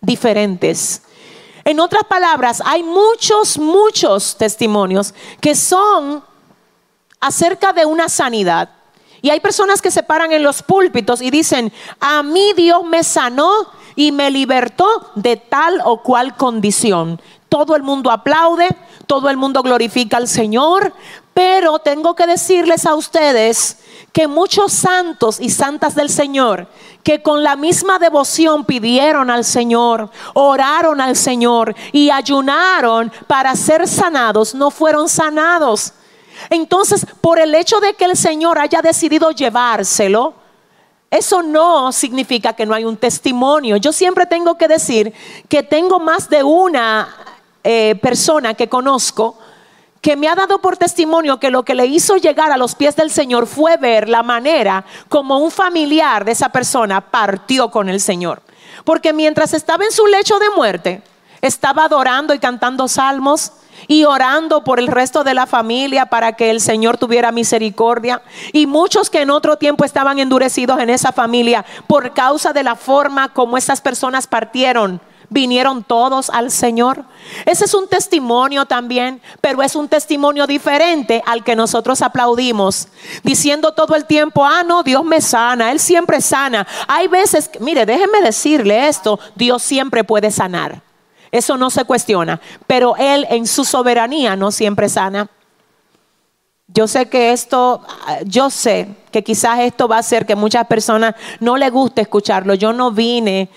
diferentes. 0.01 1.03
En 1.65 1.81
otras 1.81 2.05
palabras, 2.05 2.63
hay 2.65 2.83
muchos, 2.83 3.59
muchos 3.59 4.37
testimonios 4.37 5.15
que 5.41 5.55
son 5.55 6.25
acerca 7.21 7.73
de 7.73 7.85
una 7.85 8.09
sanidad. 8.09 8.71
Y 9.23 9.31
hay 9.31 9.41
personas 9.41 9.83
que 9.83 9.91
se 9.91 10.03
paran 10.03 10.33
en 10.33 10.43
los 10.43 10.63
púlpitos 10.63 11.21
y 11.21 11.31
dicen, 11.31 11.73
a 12.01 12.23
mí 12.23 12.55
Dios 12.57 12.83
me 12.85 13.05
sanó 13.05 13.51
y 13.95 14.13
me 14.13 14.31
libertó 14.31 15.13
de 15.15 15.37
tal 15.37 15.83
o 15.85 16.03
cual 16.03 16.37
condición. 16.37 17.21
Todo 17.51 17.77
el 17.77 17.83
mundo 17.83 18.11
aplaude, 18.11 18.69
todo 19.11 19.29
el 19.29 19.37
mundo 19.37 19.65
glorifica 19.65 20.19
al 20.19 20.29
Señor, 20.29 20.93
pero 21.35 21.81
tengo 21.81 22.15
que 22.15 22.29
decirles 22.29 22.87
a 22.87 22.95
ustedes 22.95 23.79
que 24.13 24.29
muchos 24.29 24.73
santos 24.73 25.41
y 25.41 25.51
santas 25.51 25.97
del 25.97 26.09
Señor 26.09 26.69
que 27.03 27.21
con 27.21 27.43
la 27.43 27.57
misma 27.57 27.99
devoción 27.99 28.65
pidieron 28.65 29.29
al 29.29 29.45
Señor, 29.45 30.11
oraron 30.35 31.01
al 31.01 31.17
Señor 31.17 31.75
y 31.91 32.09
ayunaron 32.11 33.11
para 33.27 33.57
ser 33.57 33.89
sanados, 33.89 34.55
no 34.55 34.71
fueron 34.71 35.09
sanados. 35.09 35.93
Entonces, 36.49 37.05
por 37.21 37.41
el 37.41 37.53
hecho 37.57 37.81
de 37.81 37.95
que 37.95 38.05
el 38.05 38.17
Señor 38.17 38.61
haya 38.61 38.81
decidido 38.81 39.33
llevárselo, 39.33 40.35
eso 41.11 41.43
no 41.43 41.91
significa 41.91 42.53
que 42.53 42.65
no 42.65 42.75
hay 42.75 42.85
un 42.85 42.97
testimonio. 42.97 43.77
Yo 43.77 43.93
siempre 43.93 44.25
tengo 44.27 44.57
que 44.57 44.69
decir 44.69 45.13
que 45.49 45.65
tengo 45.65 45.99
más 45.99 46.31
de 46.31 46.45
una 46.45 47.30
eh, 47.65 47.99
persona 48.01 48.55
que 48.55 48.69
conozco 48.69 49.37
que 50.01 50.17
me 50.17 50.29
ha 50.29 50.35
dado 50.35 50.61
por 50.61 50.77
testimonio 50.77 51.39
que 51.39 51.51
lo 51.51 51.63
que 51.63 51.75
le 51.75 51.87
hizo 51.87 52.17
llegar 52.17 52.51
a 52.53 52.57
los 52.57 52.75
pies 52.75 52.97
del 52.97 53.11
Señor 53.11 53.47
fue 53.47 53.77
ver 53.77 54.09
la 54.09 54.23
manera 54.23 54.85
como 55.09 55.39
un 55.39 55.51
familiar 55.51 56.25
de 56.25 56.33
esa 56.33 56.49
persona 56.49 57.01
partió 57.03 57.71
con 57.71 57.89
el 57.89 58.01
Señor. 58.01 58.43
Porque 58.85 59.13
mientras 59.13 59.53
estaba 59.53 59.85
en 59.85 59.93
su 59.93 60.07
lecho 60.07 60.39
de 60.39 60.51
muerte, 60.57 61.03
estaba 61.43 61.85
adorando 61.85 62.33
y 62.33 62.39
cantando 62.39 62.89
salmos 62.89 63.53
y 63.89 64.05
orando 64.05 64.65
por 64.65 64.79
el 64.79 64.89
resto 64.89 65.23
de 65.25 65.35
la 65.35 65.47
familia 65.47 66.07
para 66.07 66.33
que 66.33 66.51
el 66.51 66.61
Señor 66.61 66.97
tuviera 66.97 67.31
misericordia. 67.31 68.23
Y 68.53 68.67
muchos 68.67 69.11
que 69.11 69.21
en 69.21 69.31
otro 69.31 69.57
tiempo 69.57 69.85
estaban 69.85 70.19
endurecidos 70.19 70.81
en 70.81 70.89
esa 70.89 71.13
familia 71.13 71.65
por 71.87 72.15
causa 72.15 72.53
de 72.55 72.63
la 72.63 72.77
forma 72.77 73.33
como 73.35 73.59
esas 73.59 73.81
personas 73.83 74.27
partieron 74.27 75.01
vinieron 75.31 75.83
todos 75.83 76.29
al 76.29 76.51
Señor. 76.51 77.05
Ese 77.47 77.65
es 77.65 77.75
un 77.75 77.89
testimonio 77.89 78.67
también, 78.67 79.23
pero 79.41 79.63
es 79.63 79.75
un 79.75 79.89
testimonio 79.89 80.47
diferente 80.47 81.23
al 81.25 81.43
que 81.43 81.57
nosotros 81.57 82.03
aplaudimos, 82.03 82.89
diciendo 83.23 83.73
todo 83.73 83.95
el 83.95 84.05
tiempo, 84.05 84.45
ah, 84.45 84.63
no, 84.63 84.83
Dios 84.83 85.05
me 85.05 85.21
sana, 85.21 85.71
Él 85.71 85.81
siempre 85.81 86.21
sana. 86.21 86.67
Hay 86.89 87.09
veces, 87.09 87.51
mire, 87.61 87.87
déjeme 87.87 88.21
decirle 88.21 88.89
esto, 88.89 89.19
Dios 89.35 89.63
siempre 89.63 90.05
puede 90.05 90.31
sanar. 90.31 90.83
Eso 91.31 91.57
no 91.57 91.71
se 91.71 91.85
cuestiona, 91.85 92.41
pero 92.67 92.97
Él 92.97 93.27
en 93.31 93.47
su 93.47 93.65
soberanía 93.65 94.35
no 94.35 94.51
siempre 94.51 94.89
sana. 94.89 95.31
Yo 96.73 96.87
sé 96.87 97.09
que 97.09 97.33
esto, 97.33 97.83
yo 98.27 98.49
sé 98.49 98.89
que 99.11 99.25
quizás 99.25 99.59
esto 99.61 99.89
va 99.89 99.97
a 99.97 100.01
hacer 100.01 100.25
que 100.25 100.37
muchas 100.37 100.67
personas 100.69 101.17
no 101.41 101.57
les 101.57 101.71
guste 101.73 102.03
escucharlo. 102.03 102.55
Yo 102.55 102.73
no 102.73 102.93
vine 102.93 103.49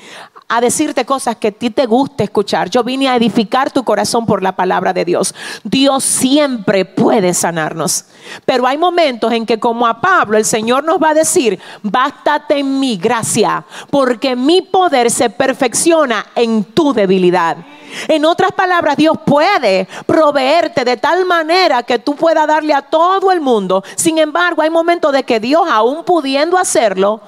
a 0.48 0.62
decirte 0.62 1.06
cosas 1.06 1.38
que 1.38 1.48
a 1.48 1.52
ti 1.52 1.70
te 1.70 1.86
guste 1.86 2.26
escuchar. 2.26 2.70
Yo 2.70 2.84
vine 2.84 3.08
a 3.08 3.16
edificar 3.16 3.72
tu 3.72 3.84
corazón 3.84 4.26
por 4.26 4.44
la 4.44 4.56
palabra 4.56 4.94
de 4.94 5.06
Dios. 5.06 5.34
Dios 5.64 6.04
siempre 6.04 6.86
puede 6.86 7.34
sanarnos. 7.34 8.06
Pero 8.46 8.68
hay 8.68 8.78
momentos 8.78 9.32
en 9.32 9.46
que 9.46 9.60
como 9.60 9.88
a 9.88 10.00
Pablo 10.00 10.38
el 10.38 10.46
Señor 10.46 10.84
nos 10.84 11.02
va 11.02 11.10
a 11.10 11.14
decir, 11.16 11.60
bástate 11.82 12.60
en 12.60 12.80
mi 12.80 12.98
gracia, 12.98 13.66
porque 13.90 14.36
mi 14.36 14.62
poder 14.62 15.10
se 15.10 15.30
perfecciona 15.30 16.26
en 16.36 16.64
tu 16.64 16.94
debilidad. 16.94 17.58
En 18.08 18.26
otras 18.26 18.52
palabras, 18.52 18.98
Dios 18.98 19.18
puede 19.26 19.88
proveerte 20.06 20.84
de 20.84 20.98
tal 20.98 21.26
manera 21.26 21.84
que 21.84 22.00
tú 22.00 22.16
puedas 22.16 22.48
darle 22.48 22.74
a 22.74 22.82
todo 22.82 23.32
el 23.32 23.40
mundo. 23.40 23.84
Sin 23.96 24.18
embargo, 24.18 24.62
hay 24.62 24.70
momentos 24.70 25.14
de 25.14 25.24
que 25.24 25.40
Dios, 25.40 25.68
aún 25.70 26.04
pudiendo 26.04 26.58
hacerlo, 26.58 27.22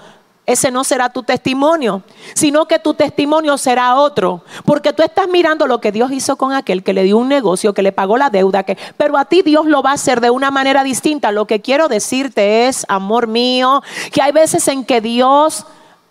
ese 0.45 0.69
no 0.69 0.83
será 0.83 1.09
tu 1.09 1.23
testimonio, 1.23 2.03
sino 2.33 2.65
que 2.67 2.77
tu 2.77 2.93
testimonio 2.93 3.57
será 3.57 3.95
otro. 3.95 4.43
Porque 4.63 4.93
tú 4.93 5.01
estás 5.01 5.27
mirando 5.27 5.65
lo 5.65 5.81
que 5.81 5.91
Dios 5.91 6.11
hizo 6.11 6.35
con 6.35 6.53
aquel 6.53 6.83
que 6.83 6.93
le 6.93 7.03
dio 7.03 7.17
un 7.17 7.27
negocio, 7.27 7.73
que 7.73 7.81
le 7.81 7.91
pagó 7.91 8.17
la 8.17 8.29
deuda, 8.29 8.63
que, 8.63 8.77
pero 8.97 9.17
a 9.17 9.25
ti 9.25 9.41
Dios 9.41 9.65
lo 9.65 9.81
va 9.81 9.91
a 9.91 9.95
hacer 9.95 10.21
de 10.21 10.29
una 10.29 10.51
manera 10.51 10.83
distinta. 10.83 11.31
Lo 11.31 11.45
que 11.45 11.61
quiero 11.61 11.87
decirte 11.87 12.67
es, 12.67 12.85
amor 12.89 13.27
mío, 13.27 13.81
que 14.11 14.21
hay 14.21 14.31
veces 14.31 14.67
en 14.67 14.85
que 14.85 15.01
Dios 15.01 15.65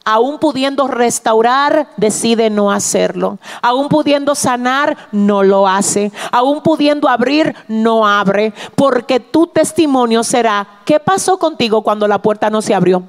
aún 0.04 0.38
pudiendo 0.38 0.86
restaurar, 0.86 1.88
decide 1.96 2.50
no 2.50 2.70
hacerlo. 2.70 3.38
Aún 3.62 3.88
pudiendo 3.88 4.34
sanar, 4.34 4.96
no 5.12 5.42
lo 5.42 5.66
hace. 5.66 6.12
Aún 6.30 6.62
pudiendo 6.62 7.08
abrir, 7.08 7.54
no 7.68 8.06
abre. 8.06 8.52
Porque 8.74 9.18
tu 9.18 9.46
testimonio 9.46 10.22
será, 10.22 10.66
¿qué 10.84 11.00
pasó 11.00 11.38
contigo 11.38 11.82
cuando 11.82 12.06
la 12.06 12.18
puerta 12.18 12.50
no 12.50 12.60
se 12.60 12.74
abrió? 12.74 13.02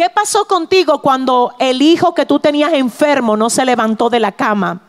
¿Qué 0.00 0.08
pasó 0.08 0.46
contigo 0.46 1.02
cuando 1.02 1.54
el 1.58 1.82
hijo 1.82 2.14
que 2.14 2.24
tú 2.24 2.40
tenías 2.40 2.72
enfermo 2.72 3.36
no 3.36 3.50
se 3.50 3.66
levantó 3.66 4.08
de 4.08 4.18
la 4.18 4.32
cama? 4.32 4.80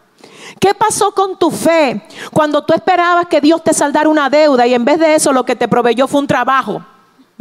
¿Qué 0.57 0.73
pasó 0.73 1.11
con 1.11 1.37
tu 1.37 1.51
fe 1.51 2.01
cuando 2.31 2.63
tú 2.63 2.73
esperabas 2.73 3.25
que 3.25 3.41
Dios 3.41 3.61
te 3.61 3.73
saldara 3.73 4.07
una 4.07 4.29
deuda 4.29 4.65
y 4.65 4.73
en 4.73 4.85
vez 4.85 4.99
de 4.99 5.15
eso 5.15 5.33
lo 5.33 5.43
que 5.43 5.57
te 5.57 5.67
proveyó 5.67 6.07
fue 6.07 6.21
un 6.21 6.27
trabajo? 6.27 6.81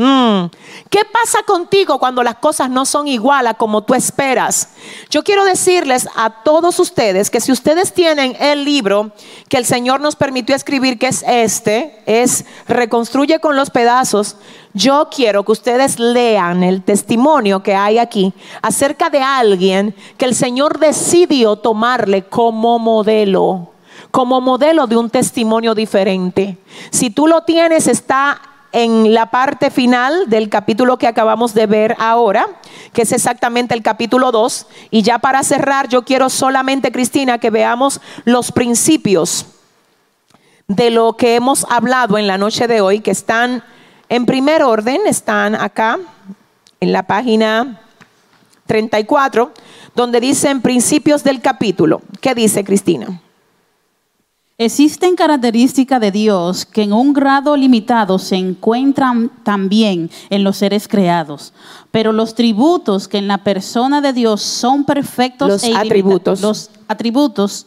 Mm. 0.02 0.48
¿Qué 0.88 1.00
pasa 1.12 1.42
contigo 1.42 1.98
cuando 1.98 2.22
las 2.22 2.36
cosas 2.36 2.70
no 2.70 2.86
son 2.86 3.06
igual 3.06 3.46
a 3.46 3.52
como 3.52 3.82
tú 3.82 3.92
esperas? 3.92 4.70
Yo 5.10 5.22
quiero 5.22 5.44
decirles 5.44 6.08
a 6.16 6.42
todos 6.42 6.78
ustedes 6.78 7.28
que 7.28 7.38
si 7.38 7.52
ustedes 7.52 7.92
tienen 7.92 8.34
el 8.40 8.64
libro 8.64 9.12
que 9.50 9.58
el 9.58 9.66
Señor 9.66 10.00
nos 10.00 10.16
permitió 10.16 10.56
escribir, 10.56 10.98
que 10.98 11.08
es 11.08 11.22
este, 11.28 12.02
es 12.06 12.46
Reconstruye 12.66 13.40
con 13.40 13.56
los 13.56 13.68
pedazos, 13.68 14.36
yo 14.72 15.10
quiero 15.14 15.44
que 15.44 15.52
ustedes 15.52 15.98
lean 15.98 16.62
el 16.62 16.82
testimonio 16.82 17.62
que 17.62 17.74
hay 17.74 17.98
aquí 17.98 18.32
acerca 18.62 19.10
de 19.10 19.20
alguien 19.20 19.94
que 20.16 20.24
el 20.24 20.34
Señor 20.34 20.78
decidió 20.78 21.56
tomarle 21.56 22.24
como 22.24 22.78
modelo 22.78 23.72
como 24.10 24.40
modelo 24.40 24.88
de 24.88 24.96
un 24.96 25.08
testimonio 25.08 25.72
diferente. 25.72 26.58
Si 26.90 27.10
tú 27.10 27.28
lo 27.28 27.42
tienes, 27.42 27.86
está 27.86 28.49
en 28.72 29.14
la 29.14 29.30
parte 29.30 29.70
final 29.70 30.28
del 30.28 30.48
capítulo 30.48 30.98
que 30.98 31.06
acabamos 31.06 31.54
de 31.54 31.66
ver 31.66 31.96
ahora, 31.98 32.46
que 32.92 33.02
es 33.02 33.12
exactamente 33.12 33.74
el 33.74 33.82
capítulo 33.82 34.32
2. 34.32 34.66
Y 34.90 35.02
ya 35.02 35.18
para 35.18 35.42
cerrar, 35.42 35.88
yo 35.88 36.04
quiero 36.04 36.28
solamente, 36.28 36.92
Cristina, 36.92 37.38
que 37.38 37.50
veamos 37.50 38.00
los 38.24 38.52
principios 38.52 39.46
de 40.68 40.90
lo 40.90 41.16
que 41.16 41.34
hemos 41.34 41.66
hablado 41.68 42.16
en 42.16 42.26
la 42.26 42.38
noche 42.38 42.68
de 42.68 42.80
hoy, 42.80 43.00
que 43.00 43.10
están 43.10 43.64
en 44.08 44.26
primer 44.26 44.62
orden, 44.62 45.00
están 45.06 45.54
acá 45.54 45.98
en 46.80 46.92
la 46.92 47.02
página 47.04 47.80
34, 48.66 49.52
donde 49.94 50.20
dicen 50.20 50.62
principios 50.62 51.24
del 51.24 51.40
capítulo. 51.40 52.02
¿Qué 52.20 52.34
dice 52.34 52.64
Cristina? 52.64 53.20
Existen 54.62 55.16
características 55.16 56.02
de 56.02 56.10
Dios 56.10 56.66
que 56.66 56.82
en 56.82 56.92
un 56.92 57.14
grado 57.14 57.56
limitado 57.56 58.18
se 58.18 58.36
encuentran 58.36 59.30
también 59.42 60.10
en 60.28 60.44
los 60.44 60.58
seres 60.58 60.86
creados, 60.86 61.54
pero 61.90 62.12
los 62.12 62.34
tributos 62.34 63.08
que 63.08 63.16
en 63.16 63.26
la 63.26 63.38
persona 63.38 64.02
de 64.02 64.12
Dios 64.12 64.42
son 64.42 64.84
perfectos 64.84 65.48
Los 65.48 65.64
e 65.64 65.74
atributos. 65.74 66.42
los 66.42 66.68
atributos 66.88 67.66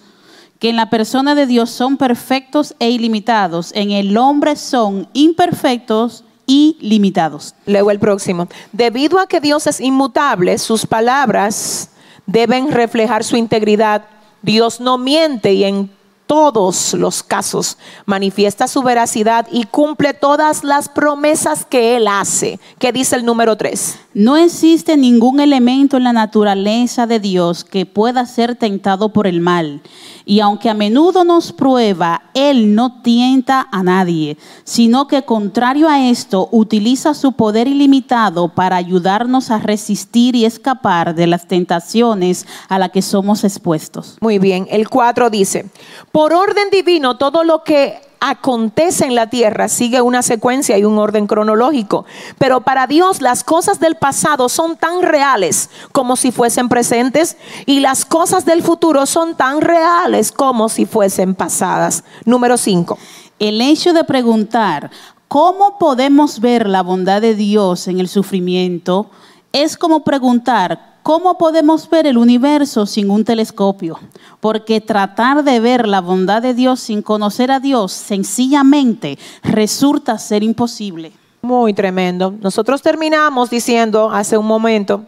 que 0.59 0.69
en 0.69 0.75
la 0.75 0.91
persona 0.91 1.33
de 1.33 1.47
Dios 1.47 1.71
son 1.71 1.97
perfectos 1.97 2.75
e 2.77 2.91
ilimitados, 2.91 3.71
en 3.73 3.89
el 3.89 4.15
hombre 4.15 4.55
son 4.55 5.07
imperfectos 5.13 6.23
y 6.45 6.77
limitados. 6.79 7.55
Luego 7.65 7.89
el 7.89 7.97
próximo. 7.97 8.47
Debido 8.71 9.17
a 9.17 9.25
que 9.25 9.39
Dios 9.39 9.65
es 9.65 9.81
inmutable, 9.81 10.59
sus 10.59 10.85
palabras 10.85 11.89
deben 12.27 12.71
reflejar 12.71 13.23
su 13.23 13.35
integridad. 13.35 14.05
Dios 14.43 14.79
no 14.79 14.99
miente 14.99 15.53
y 15.53 15.63
en 15.63 16.02
todos 16.27 16.93
los 16.93 17.23
casos 17.23 17.77
manifiesta 18.05 18.67
su 18.67 18.81
veracidad 18.81 19.47
y 19.51 19.65
cumple 19.65 20.13
todas 20.13 20.63
las 20.63 20.89
promesas 20.89 21.65
que 21.65 21.95
Él 21.95 22.07
hace. 22.07 22.59
¿Qué 22.79 22.91
dice 22.91 23.15
el 23.15 23.25
número 23.25 23.55
3? 23.55 23.99
No 24.13 24.37
existe 24.37 24.95
ningún 24.95 25.39
elemento 25.39 25.97
en 25.97 26.03
la 26.03 26.13
naturaleza 26.13 27.07
de 27.07 27.19
Dios 27.19 27.63
que 27.63 27.85
pueda 27.85 28.25
ser 28.25 28.55
tentado 28.55 29.09
por 29.09 29.27
el 29.27 29.41
mal. 29.41 29.81
Y 30.25 30.39
aunque 30.39 30.69
a 30.69 30.73
menudo 30.73 31.23
nos 31.23 31.51
prueba, 31.51 32.23
Él 32.33 32.75
no 32.75 33.01
tienta 33.01 33.67
a 33.71 33.83
nadie, 33.83 34.37
sino 34.63 35.07
que 35.07 35.23
contrario 35.23 35.89
a 35.89 36.07
esto, 36.07 36.47
utiliza 36.51 37.13
su 37.13 37.33
poder 37.33 37.67
ilimitado 37.67 38.49
para 38.49 38.77
ayudarnos 38.77 39.51
a 39.51 39.59
resistir 39.59 40.35
y 40.35 40.45
escapar 40.45 41.15
de 41.15 41.27
las 41.27 41.47
tentaciones 41.47 42.45
a 42.69 42.79
las 42.79 42.91
que 42.91 43.01
somos 43.01 43.43
expuestos. 43.43 44.17
Muy 44.21 44.39
bien, 44.39 44.67
el 44.69 44.89
4 44.89 45.29
dice, 45.29 45.69
por 46.13 46.31
orden 46.31 46.69
divino 46.69 47.17
todo 47.17 47.43
lo 47.43 47.63
que 47.63 47.99
acontece 48.19 49.05
en 49.05 49.15
la 49.15 49.31
tierra 49.31 49.67
sigue 49.67 49.99
una 49.99 50.21
secuencia 50.21 50.77
y 50.77 50.85
un 50.85 50.99
orden 50.99 51.25
cronológico, 51.25 52.05
pero 52.37 52.61
para 52.61 52.85
Dios 52.85 53.19
las 53.19 53.43
cosas 53.43 53.79
del 53.79 53.95
pasado 53.95 54.47
son 54.47 54.77
tan 54.77 55.01
reales 55.01 55.71
como 55.91 56.15
si 56.15 56.31
fuesen 56.31 56.69
presentes 56.69 57.35
y 57.65 57.79
las 57.79 58.05
cosas 58.05 58.45
del 58.45 58.61
futuro 58.61 59.07
son 59.07 59.35
tan 59.35 59.59
reales 59.59 60.31
como 60.31 60.69
si 60.69 60.85
fuesen 60.85 61.33
pasadas. 61.33 62.03
Número 62.25 62.57
5. 62.57 62.95
El 63.39 63.59
hecho 63.59 63.91
de 63.91 64.03
preguntar 64.03 64.91
cómo 65.27 65.79
podemos 65.79 66.41
ver 66.41 66.69
la 66.69 66.83
bondad 66.83 67.21
de 67.21 67.33
Dios 67.33 67.87
en 67.87 67.99
el 67.99 68.07
sufrimiento 68.07 69.09
es 69.51 69.77
como 69.77 70.03
preguntar 70.03 70.92
cómo 71.03 71.37
podemos 71.37 71.89
ver 71.89 72.07
el 72.07 72.17
universo 72.17 72.85
sin 72.85 73.11
un 73.11 73.23
telescopio. 73.23 73.99
Porque 74.39 74.81
tratar 74.81 75.43
de 75.43 75.59
ver 75.59 75.87
la 75.87 76.01
bondad 76.01 76.41
de 76.41 76.53
Dios 76.53 76.79
sin 76.79 77.01
conocer 77.01 77.51
a 77.51 77.59
Dios 77.59 77.91
sencillamente 77.91 79.19
resulta 79.43 80.17
ser 80.17 80.43
imposible. 80.43 81.11
Muy 81.41 81.73
tremendo. 81.73 82.33
Nosotros 82.41 82.81
terminamos 82.81 83.49
diciendo 83.49 84.09
hace 84.11 84.37
un 84.37 84.47
momento 84.47 85.05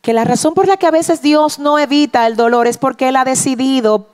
que 0.00 0.12
la 0.12 0.24
razón 0.24 0.54
por 0.54 0.66
la 0.66 0.76
que 0.76 0.86
a 0.86 0.90
veces 0.90 1.20
Dios 1.20 1.58
no 1.58 1.78
evita 1.78 2.26
el 2.26 2.36
dolor 2.36 2.66
es 2.66 2.78
porque 2.78 3.08
Él 3.08 3.16
ha 3.16 3.24
decidido 3.24 4.06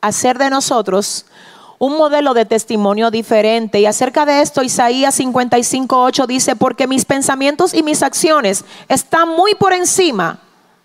hacer 0.00 0.38
de 0.38 0.50
nosotros 0.50 1.26
un 1.80 1.96
modelo 1.96 2.34
de 2.34 2.44
testimonio 2.44 3.10
diferente. 3.10 3.80
Y 3.80 3.86
acerca 3.86 4.26
de 4.26 4.42
esto, 4.42 4.62
Isaías 4.62 5.18
55.8 5.18 6.26
dice, 6.26 6.54
porque 6.54 6.86
mis 6.86 7.06
pensamientos 7.06 7.72
y 7.72 7.82
mis 7.82 8.02
acciones 8.02 8.66
están 8.88 9.30
muy 9.30 9.54
por 9.54 9.72
encima 9.72 10.40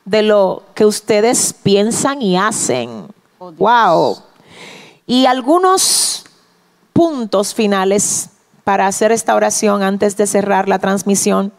de 0.06 0.22
lo 0.22 0.64
que 0.74 0.86
ustedes 0.86 1.54
piensan 1.62 2.22
y 2.22 2.38
hacen. 2.38 3.08
wow. 3.40 4.18
Y 5.06 5.26
algunos 5.26 6.24
puntos 6.94 7.54
finales 7.54 8.30
para 8.64 8.88
hacer 8.88 9.12
esta 9.12 9.36
oración 9.36 9.84
antes 9.84 10.16
de 10.16 10.26
cerrar 10.26 10.70
la 10.70 10.80
transmisión 10.80 11.52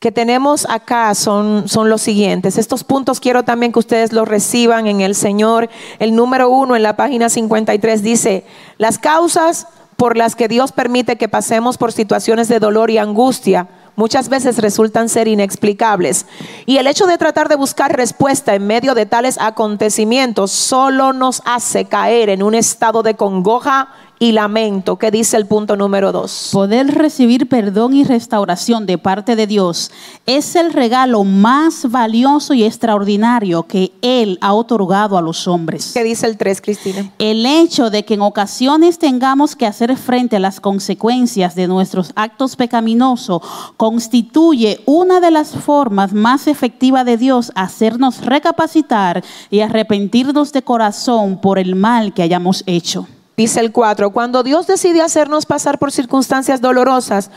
que 0.00 0.12
tenemos 0.12 0.64
acá 0.70 1.12
son, 1.16 1.68
son 1.68 1.90
los 1.90 2.02
siguientes. 2.02 2.56
Estos 2.56 2.84
puntos 2.84 3.18
quiero 3.18 3.42
también 3.42 3.72
que 3.72 3.80
ustedes 3.80 4.12
los 4.12 4.28
reciban 4.28 4.86
en 4.86 5.00
el 5.00 5.16
Señor. 5.16 5.68
El 5.98 6.14
número 6.14 6.48
uno 6.50 6.76
en 6.76 6.84
la 6.84 6.96
página 6.96 7.28
53 7.28 8.02
dice, 8.02 8.44
las 8.76 8.98
causas 8.98 9.66
por 9.96 10.16
las 10.16 10.36
que 10.36 10.46
Dios 10.46 10.70
permite 10.70 11.16
que 11.16 11.28
pasemos 11.28 11.78
por 11.78 11.90
situaciones 11.92 12.46
de 12.46 12.60
dolor 12.60 12.90
y 12.92 12.98
angustia 12.98 13.68
muchas 13.96 14.28
veces 14.28 14.58
resultan 14.58 15.08
ser 15.08 15.26
inexplicables. 15.26 16.26
Y 16.66 16.76
el 16.76 16.86
hecho 16.86 17.08
de 17.08 17.18
tratar 17.18 17.48
de 17.48 17.56
buscar 17.56 17.96
respuesta 17.96 18.54
en 18.54 18.64
medio 18.64 18.94
de 18.94 19.06
tales 19.06 19.36
acontecimientos 19.40 20.52
solo 20.52 21.12
nos 21.12 21.42
hace 21.44 21.86
caer 21.86 22.30
en 22.30 22.44
un 22.44 22.54
estado 22.54 23.02
de 23.02 23.14
congoja 23.16 23.88
y 24.18 24.32
lamento, 24.32 24.96
que 24.96 25.10
dice 25.10 25.36
el 25.36 25.46
punto 25.46 25.76
número 25.76 26.12
dos. 26.12 26.50
Poder 26.52 26.86
recibir 26.94 27.48
perdón 27.48 27.94
y 27.94 28.04
restauración 28.04 28.86
de 28.86 28.98
parte 28.98 29.36
de 29.36 29.46
Dios 29.46 29.90
es 30.26 30.56
el 30.56 30.72
regalo 30.72 31.24
más 31.24 31.90
valioso 31.90 32.54
y 32.54 32.64
extraordinario 32.64 33.64
que 33.64 33.92
Él 34.02 34.38
ha 34.40 34.52
otorgado 34.54 35.16
a 35.16 35.22
los 35.22 35.46
hombres. 35.46 35.92
¿Qué 35.94 36.04
dice 36.04 36.26
el 36.26 36.36
3, 36.36 36.60
Cristina? 36.60 37.12
El 37.18 37.46
hecho 37.46 37.90
de 37.90 38.04
que 38.04 38.14
en 38.14 38.22
ocasiones 38.22 38.98
tengamos 38.98 39.56
que 39.56 39.66
hacer 39.66 39.96
frente 39.96 40.36
a 40.36 40.40
las 40.40 40.60
consecuencias 40.60 41.54
de 41.54 41.68
nuestros 41.68 42.12
actos 42.14 42.56
pecaminosos 42.56 43.42
constituye 43.76 44.80
una 44.86 45.20
de 45.20 45.30
las 45.30 45.50
formas 45.50 46.12
más 46.12 46.46
efectivas 46.46 47.04
de 47.04 47.16
Dios 47.16 47.52
hacernos 47.54 48.24
recapacitar 48.24 49.22
y 49.50 49.60
arrepentirnos 49.60 50.52
de 50.52 50.62
corazón 50.62 51.40
por 51.40 51.58
el 51.58 51.74
mal 51.74 52.12
que 52.12 52.22
hayamos 52.22 52.64
hecho. 52.66 53.06
Dice 53.38 53.60
el 53.60 53.70
4, 53.70 54.10
cuando 54.10 54.42
Dios 54.42 54.66
decide 54.66 55.00
hacernos 55.00 55.46
pasar 55.46 55.78
por 55.78 55.92
circunstancias 55.92 56.60
dolorosas, 56.60 57.30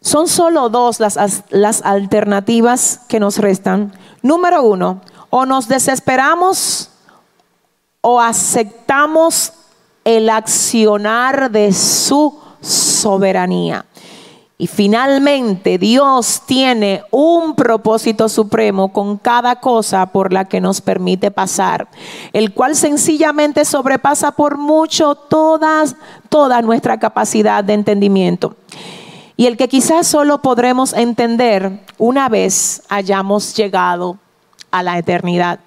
son 0.00 0.28
solo 0.28 0.68
dos 0.68 1.00
las, 1.00 1.42
las 1.50 1.82
alternativas 1.82 3.00
que 3.08 3.18
nos 3.18 3.38
restan. 3.38 3.92
Número 4.22 4.62
uno, 4.62 5.00
o 5.30 5.44
nos 5.44 5.66
desesperamos 5.66 6.88
o 8.00 8.20
aceptamos 8.20 9.54
el 10.04 10.30
accionar 10.30 11.50
de 11.50 11.72
su 11.72 12.38
soberanía. 12.60 13.86
Y 14.56 14.68
finalmente 14.68 15.78
Dios 15.78 16.42
tiene 16.46 17.02
un 17.10 17.56
propósito 17.56 18.28
supremo 18.28 18.92
con 18.92 19.18
cada 19.18 19.56
cosa 19.56 20.06
por 20.06 20.32
la 20.32 20.44
que 20.44 20.60
nos 20.60 20.80
permite 20.80 21.32
pasar, 21.32 21.88
el 22.32 22.54
cual 22.54 22.76
sencillamente 22.76 23.64
sobrepasa 23.64 24.30
por 24.30 24.56
mucho 24.56 25.16
todas, 25.16 25.96
toda 26.28 26.62
nuestra 26.62 26.98
capacidad 27.00 27.64
de 27.64 27.74
entendimiento. 27.74 28.54
Y 29.36 29.46
el 29.46 29.56
que 29.56 29.68
quizás 29.68 30.06
solo 30.06 30.40
podremos 30.40 30.92
entender 30.92 31.80
una 31.98 32.28
vez 32.28 32.82
hayamos 32.88 33.56
llegado 33.56 34.18
a 34.70 34.84
la 34.84 34.98
eternidad. 34.98 35.58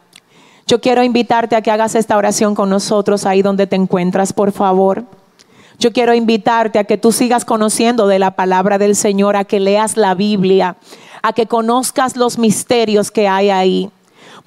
Yo 0.65 0.79
quiero 0.79 1.03
invitarte 1.03 1.57
a 1.57 1.61
que 1.61 1.71
hagas 1.71 1.95
esta 1.95 2.15
oración 2.15 2.55
con 2.55 2.69
nosotros 2.69 3.25
ahí 3.25 3.41
donde 3.41 3.67
te 3.67 3.75
encuentras, 3.75 4.31
por 4.31 4.53
favor. 4.53 5.03
Yo 5.79 5.93
quiero 5.93 6.15
invitarte 6.15 6.79
a 6.79 6.85
que 6.85 6.97
tú 6.97 7.11
sigas 7.11 7.45
conociendo 7.45 8.07
de 8.07 8.17
la 8.17 8.31
palabra 8.31 8.79
del 8.79 8.95
Señor, 8.95 9.35
a 9.35 9.43
que 9.43 9.59
leas 9.59 9.95
la 9.95 10.15
Biblia, 10.15 10.77
a 11.21 11.33
que 11.33 11.45
conozcas 11.45 12.15
los 12.15 12.39
misterios 12.39 13.11
que 13.11 13.27
hay 13.27 13.51
ahí. 13.51 13.91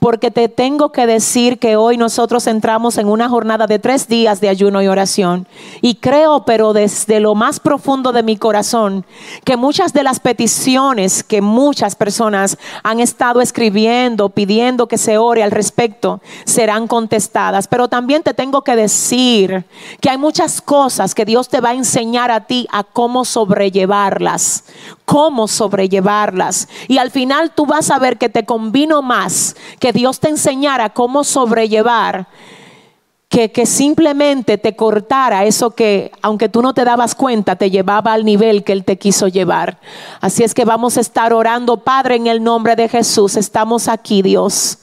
Porque 0.00 0.30
te 0.30 0.48
tengo 0.48 0.90
que 0.92 1.06
decir 1.06 1.58
que 1.58 1.76
hoy 1.76 1.96
nosotros 1.96 2.46
entramos 2.46 2.98
en 2.98 3.06
una 3.06 3.28
jornada 3.28 3.66
de 3.66 3.78
tres 3.78 4.08
días 4.08 4.40
de 4.40 4.48
ayuno 4.48 4.82
y 4.82 4.88
oración. 4.88 5.46
Y 5.82 5.96
creo, 5.96 6.44
pero 6.44 6.72
desde 6.72 7.20
lo 7.20 7.34
más 7.34 7.60
profundo 7.60 8.10
de 8.12 8.22
mi 8.22 8.36
corazón, 8.36 9.04
que 9.44 9.58
muchas 9.58 9.92
de 9.92 10.02
las 10.02 10.18
peticiones 10.18 11.22
que 11.22 11.42
muchas 11.42 11.94
personas 11.94 12.56
han 12.82 13.00
estado 13.00 13.42
escribiendo, 13.42 14.30
pidiendo 14.30 14.88
que 14.88 14.98
se 14.98 15.18
ore 15.18 15.42
al 15.42 15.50
respecto, 15.50 16.20
serán 16.44 16.86
contestadas. 16.86 17.68
Pero 17.68 17.88
también 17.88 18.22
te 18.22 18.32
tengo 18.32 18.62
que 18.62 18.76
decir 18.76 19.64
que 20.00 20.08
hay 20.08 20.18
muchas 20.18 20.62
cosas 20.62 21.14
que 21.14 21.26
Dios 21.26 21.48
te 21.48 21.60
va 21.60 21.70
a 21.70 21.74
enseñar 21.74 22.30
a 22.30 22.46
ti 22.46 22.66
a 22.72 22.84
cómo 22.84 23.26
sobrellevarlas, 23.26 24.64
cómo 25.10 25.48
sobrellevarlas. 25.48 26.68
Y 26.86 26.98
al 26.98 27.10
final 27.10 27.50
tú 27.50 27.66
vas 27.66 27.90
a 27.90 27.98
ver 27.98 28.16
que 28.16 28.28
te 28.28 28.44
convino 28.44 29.02
más 29.02 29.56
que 29.80 29.92
Dios 29.92 30.20
te 30.20 30.28
enseñara 30.28 30.90
cómo 30.90 31.24
sobrellevar. 31.24 32.28
Que, 33.28 33.50
que, 33.50 33.66
simplemente 33.66 34.56
te 34.56 34.74
cortara 34.74 35.44
eso 35.44 35.72
que, 35.72 36.12
aunque 36.22 36.48
tú 36.48 36.62
no 36.62 36.74
te 36.74 36.84
dabas 36.84 37.16
cuenta, 37.16 37.56
te 37.56 37.70
llevaba 37.70 38.12
al 38.12 38.24
nivel 38.24 38.62
que 38.62 38.72
Él 38.72 38.84
te 38.84 38.98
quiso 38.98 39.26
llevar. 39.26 39.78
Así 40.20 40.44
es 40.44 40.54
que 40.54 40.64
vamos 40.64 40.96
a 40.96 41.00
estar 41.00 41.32
orando, 41.32 41.78
Padre, 41.78 42.14
en 42.14 42.28
el 42.28 42.42
nombre 42.42 42.76
de 42.76 42.88
Jesús. 42.88 43.36
Estamos 43.36 43.88
aquí, 43.88 44.22
Dios. 44.22 44.78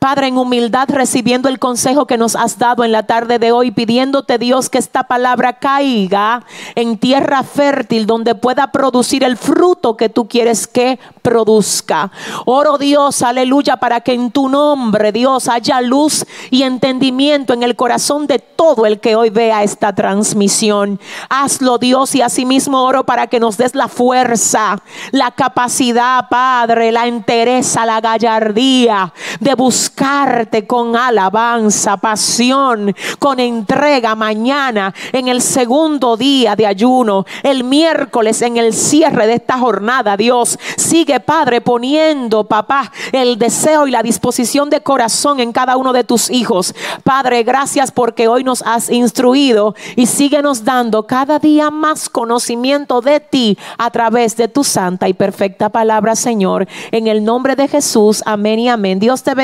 Padre, 0.00 0.28
en 0.28 0.38
humildad 0.38 0.88
recibiendo 0.88 1.50
el 1.50 1.58
consejo 1.58 2.06
que 2.06 2.16
nos 2.16 2.34
has 2.34 2.58
dado 2.58 2.84
en 2.84 2.90
la 2.90 3.02
tarde 3.02 3.38
de 3.38 3.52
hoy, 3.52 3.70
pidiéndote 3.70 4.38
Dios 4.38 4.70
que 4.70 4.78
esta 4.78 5.02
palabra 5.02 5.58
caiga 5.58 6.42
en 6.74 6.96
tierra 6.96 7.42
fértil 7.42 8.06
donde 8.06 8.34
pueda 8.34 8.72
producir 8.72 9.22
el 9.24 9.36
fruto 9.36 9.98
que 9.98 10.08
tú 10.08 10.26
quieres 10.26 10.66
que 10.66 10.98
produzca. 11.20 12.10
Oro 12.46 12.78
Dios, 12.78 13.20
aleluya, 13.20 13.76
para 13.76 14.00
que 14.00 14.14
en 14.14 14.30
tu 14.30 14.48
nombre, 14.48 15.12
Dios, 15.12 15.48
haya 15.48 15.82
luz 15.82 16.24
y 16.50 16.62
entendimiento 16.62 17.52
en 17.52 17.62
el 17.62 17.76
corazón 17.76 18.26
de 18.26 18.38
todo 18.38 18.86
el 18.86 19.00
que 19.00 19.16
hoy 19.16 19.28
vea 19.28 19.62
esta 19.64 19.94
transmisión. 19.94 20.98
Hazlo 21.28 21.76
Dios 21.76 22.14
y 22.14 22.22
asimismo 22.22 22.84
oro 22.84 23.04
para 23.04 23.26
que 23.26 23.38
nos 23.38 23.58
des 23.58 23.74
la 23.74 23.88
fuerza, 23.88 24.80
la 25.10 25.30
capacidad, 25.30 26.26
Padre, 26.30 26.90
la 26.90 27.06
entereza, 27.06 27.84
la 27.84 28.00
gallardía 28.00 29.12
de 29.40 29.54
buscar 29.54 29.89
buscarte 29.90 30.66
con 30.68 30.94
alabanza, 30.94 31.96
pasión, 31.96 32.94
con 33.18 33.40
entrega 33.40 34.14
mañana 34.14 34.94
en 35.12 35.26
el 35.26 35.42
segundo 35.42 36.16
día 36.16 36.54
de 36.54 36.64
ayuno, 36.66 37.26
el 37.42 37.64
miércoles 37.64 38.40
en 38.42 38.56
el 38.56 38.72
cierre 38.72 39.26
de 39.26 39.34
esta 39.34 39.58
jornada. 39.58 40.16
Dios 40.16 40.58
sigue, 40.76 41.18
Padre, 41.18 41.60
poniendo, 41.60 42.44
papá, 42.44 42.92
el 43.10 43.36
deseo 43.36 43.88
y 43.88 43.90
la 43.90 44.02
disposición 44.02 44.70
de 44.70 44.80
corazón 44.80 45.40
en 45.40 45.52
cada 45.52 45.76
uno 45.76 45.92
de 45.92 46.04
tus 46.04 46.30
hijos. 46.30 46.72
Padre, 47.02 47.42
gracias 47.42 47.90
porque 47.90 48.28
hoy 48.28 48.44
nos 48.44 48.62
has 48.62 48.90
instruido 48.90 49.74
y 49.96 50.06
síguenos 50.06 50.64
dando 50.64 51.06
cada 51.06 51.40
día 51.40 51.70
más 51.70 52.08
conocimiento 52.08 53.00
de 53.00 53.18
ti 53.18 53.58
a 53.76 53.90
través 53.90 54.36
de 54.36 54.46
tu 54.46 54.62
santa 54.62 55.08
y 55.08 55.14
perfecta 55.14 55.68
palabra, 55.68 56.14
Señor. 56.14 56.68
En 56.92 57.08
el 57.08 57.24
nombre 57.24 57.56
de 57.56 57.66
Jesús, 57.66 58.22
amén 58.24 58.60
y 58.60 58.68
amén. 58.68 59.00
Dios 59.00 59.22
te 59.22 59.34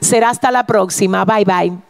Será 0.00 0.30
hasta 0.30 0.50
la 0.50 0.64
próxima. 0.64 1.24
Bye 1.24 1.44
bye. 1.44 1.89